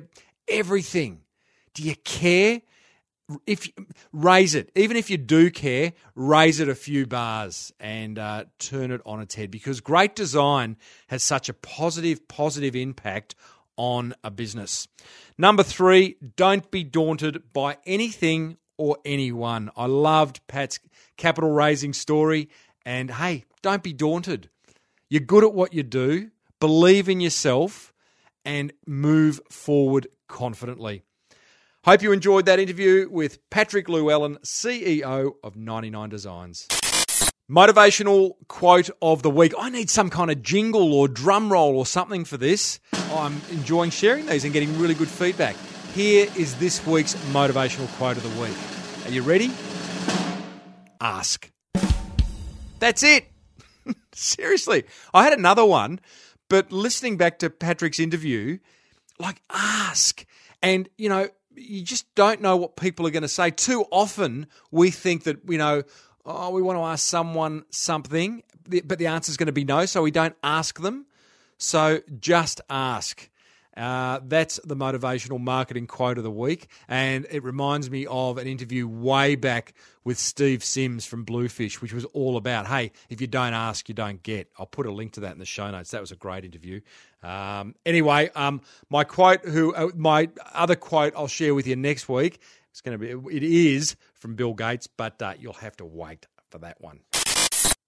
everything. 0.49 1.20
Do 1.74 1.82
you 1.82 1.94
care? 2.05 2.62
If 3.46 3.68
raise 4.12 4.54
it, 4.54 4.70
even 4.76 4.96
if 4.96 5.10
you 5.10 5.16
do 5.16 5.50
care, 5.50 5.94
raise 6.14 6.60
it 6.60 6.68
a 6.68 6.76
few 6.76 7.06
bars 7.06 7.72
and 7.80 8.18
uh, 8.18 8.44
turn 8.58 8.92
it 8.92 9.00
on 9.04 9.20
its 9.20 9.34
head 9.34 9.50
because 9.50 9.80
great 9.80 10.14
design 10.14 10.76
has 11.08 11.24
such 11.24 11.48
a 11.48 11.54
positive, 11.54 12.28
positive 12.28 12.76
impact 12.76 13.34
on 13.76 14.14
a 14.22 14.30
business. 14.30 14.86
Number 15.36 15.62
three, 15.62 16.16
don't 16.36 16.70
be 16.70 16.84
daunted 16.84 17.52
by 17.52 17.78
anything 17.84 18.58
or 18.76 18.98
anyone. 19.04 19.70
I 19.76 19.86
loved 19.86 20.46
Pat's 20.46 20.78
capital 21.16 21.50
raising 21.50 21.92
story. 21.92 22.48
And 22.84 23.10
hey, 23.10 23.44
don't 23.62 23.82
be 23.82 23.92
daunted. 23.92 24.48
You're 25.08 25.20
good 25.20 25.44
at 25.44 25.52
what 25.52 25.72
you 25.72 25.82
do, 25.82 26.30
believe 26.60 27.08
in 27.08 27.20
yourself, 27.20 27.92
and 28.44 28.72
move 28.86 29.40
forward 29.50 30.06
confidently. 30.28 31.02
Hope 31.87 32.03
you 32.03 32.11
enjoyed 32.11 32.47
that 32.47 32.59
interview 32.59 33.09
with 33.09 33.49
Patrick 33.49 33.89
Llewellyn, 33.89 34.39
CEO 34.39 35.34
of 35.45 35.55
99 35.55 36.09
Designs. 36.09 36.66
Motivational 37.49 38.32
quote 38.49 38.91
of 39.01 39.22
the 39.22 39.30
week. 39.30 39.55
I 39.57 39.70
need 39.70 39.89
some 39.89 40.11
kind 40.11 40.32
of 40.32 40.43
jingle 40.43 40.93
or 40.93 41.07
drum 41.07 41.49
roll 41.53 41.76
or 41.78 41.87
something 41.87 42.24
for 42.24 42.39
this. 42.39 42.80
I'm 43.12 43.41
enjoying 43.53 43.91
sharing 43.91 44.26
these 44.26 44.43
and 44.43 44.53
getting 44.53 44.76
really 44.80 44.95
good 44.95 45.07
feedback. 45.07 45.55
Here 45.95 46.26
is 46.37 46.57
this 46.57 46.84
week's 46.84 47.14
motivational 47.26 47.87
quote 47.99 48.16
of 48.16 48.24
the 48.24 48.41
week. 48.41 48.57
Are 49.07 49.12
you 49.12 49.22
ready? 49.22 49.53
Ask. 51.01 51.53
That's 52.80 53.05
it. 53.05 53.30
Seriously. 54.12 54.82
I 55.14 55.22
had 55.22 55.34
another 55.34 55.64
one, 55.64 56.01
but 56.49 56.72
listening 56.72 57.16
back 57.16 57.39
to 57.39 57.49
Patrick's 57.49 58.01
interview, 58.01 58.59
like 59.20 59.41
ask. 59.53 60.26
And, 60.64 60.89
you 60.99 61.09
know, 61.09 61.28
you 61.57 61.82
just 61.82 62.12
don't 62.14 62.40
know 62.40 62.57
what 62.57 62.76
people 62.76 63.07
are 63.07 63.11
going 63.11 63.22
to 63.22 63.28
say. 63.28 63.50
Too 63.50 63.84
often 63.90 64.46
we 64.70 64.90
think 64.90 65.24
that, 65.24 65.38
you 65.48 65.59
know, 65.59 65.82
oh, 66.24 66.50
we 66.50 66.62
want 66.62 66.78
to 66.78 66.82
ask 66.82 67.07
someone 67.07 67.64
something, 67.70 68.42
but 68.84 68.98
the 68.98 69.07
answer 69.07 69.30
is 69.30 69.36
going 69.36 69.46
to 69.46 69.52
be 69.52 69.64
no, 69.64 69.86
so 69.86 70.02
we 70.02 70.11
don't 70.11 70.36
ask 70.42 70.80
them. 70.80 71.07
So 71.59 72.00
just 72.20 72.61
ask. 72.68 73.28
Uh, 73.76 74.20
that's 74.24 74.58
the 74.64 74.76
motivational 74.76 75.38
marketing 75.38 75.86
quote 75.86 76.18
of 76.18 76.24
the 76.24 76.30
week. 76.30 76.68
And 76.88 77.26
it 77.30 77.42
reminds 77.42 77.90
me 77.90 78.06
of 78.06 78.38
an 78.38 78.46
interview 78.46 78.88
way 78.88 79.34
back 79.34 79.74
with 80.04 80.18
Steve 80.18 80.64
Sims 80.64 81.04
from 81.04 81.24
Bluefish, 81.24 81.82
which 81.82 81.92
was 81.92 82.04
all 82.06 82.36
about 82.36 82.66
hey, 82.66 82.92
if 83.10 83.20
you 83.20 83.26
don't 83.26 83.54
ask, 83.54 83.88
you 83.88 83.94
don't 83.94 84.22
get. 84.22 84.48
I'll 84.58 84.66
put 84.66 84.86
a 84.86 84.92
link 84.92 85.12
to 85.12 85.20
that 85.20 85.32
in 85.32 85.38
the 85.38 85.44
show 85.44 85.70
notes. 85.70 85.90
That 85.90 86.00
was 86.00 86.12
a 86.12 86.16
great 86.16 86.44
interview. 86.44 86.80
Um, 87.22 87.74
anyway, 87.84 88.30
um, 88.34 88.60
my 88.88 89.04
quote, 89.04 89.44
who 89.44 89.74
uh, 89.74 89.90
my 89.94 90.28
other 90.54 90.76
quote, 90.76 91.12
I'll 91.16 91.26
share 91.26 91.54
with 91.54 91.66
you 91.66 91.76
next 91.76 92.08
week. 92.08 92.40
It's 92.70 92.80
going 92.80 92.98
to 92.98 93.18
be, 93.18 93.36
it 93.36 93.42
is 93.42 93.96
from 94.14 94.34
Bill 94.34 94.54
Gates, 94.54 94.86
but 94.86 95.20
uh, 95.20 95.34
you'll 95.38 95.54
have 95.54 95.76
to 95.78 95.84
wait 95.84 96.26
for 96.50 96.58
that 96.58 96.80
one. 96.80 97.00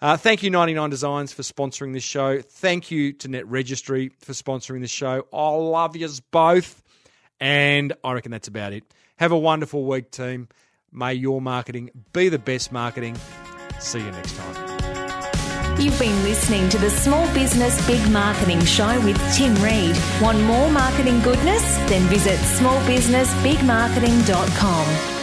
Uh, 0.00 0.16
thank 0.16 0.44
you, 0.44 0.50
99 0.50 0.90
Designs, 0.90 1.32
for 1.32 1.42
sponsoring 1.42 1.92
this 1.92 2.04
show. 2.04 2.40
Thank 2.40 2.92
you 2.92 3.14
to 3.14 3.26
Net 3.26 3.48
Registry 3.48 4.12
for 4.20 4.32
sponsoring 4.32 4.80
this 4.80 4.92
show. 4.92 5.26
I 5.32 5.48
love 5.48 5.96
yous 5.96 6.20
both. 6.20 6.84
And 7.40 7.92
I 8.04 8.12
reckon 8.12 8.30
that's 8.30 8.48
about 8.48 8.72
it. 8.72 8.84
Have 9.16 9.32
a 9.32 9.38
wonderful 9.38 9.84
week, 9.84 10.10
team. 10.10 10.48
May 10.92 11.14
your 11.14 11.40
marketing 11.40 11.90
be 12.12 12.28
the 12.28 12.38
best 12.38 12.72
marketing. 12.72 13.16
See 13.78 14.00
you 14.00 14.10
next 14.10 14.36
time. 14.36 15.80
You've 15.80 15.98
been 15.98 16.22
listening 16.24 16.68
to 16.70 16.78
the 16.78 16.90
Small 16.90 17.32
Business 17.32 17.86
Big 17.86 18.10
Marketing 18.10 18.62
Show 18.64 19.00
with 19.02 19.16
Tim 19.34 19.54
Reed. 19.62 19.96
Want 20.20 20.40
more 20.42 20.70
marketing 20.70 21.20
goodness? 21.22 21.76
Then 21.88 22.02
visit 22.08 22.38
smallbusinessbigmarketing.com. 22.38 25.19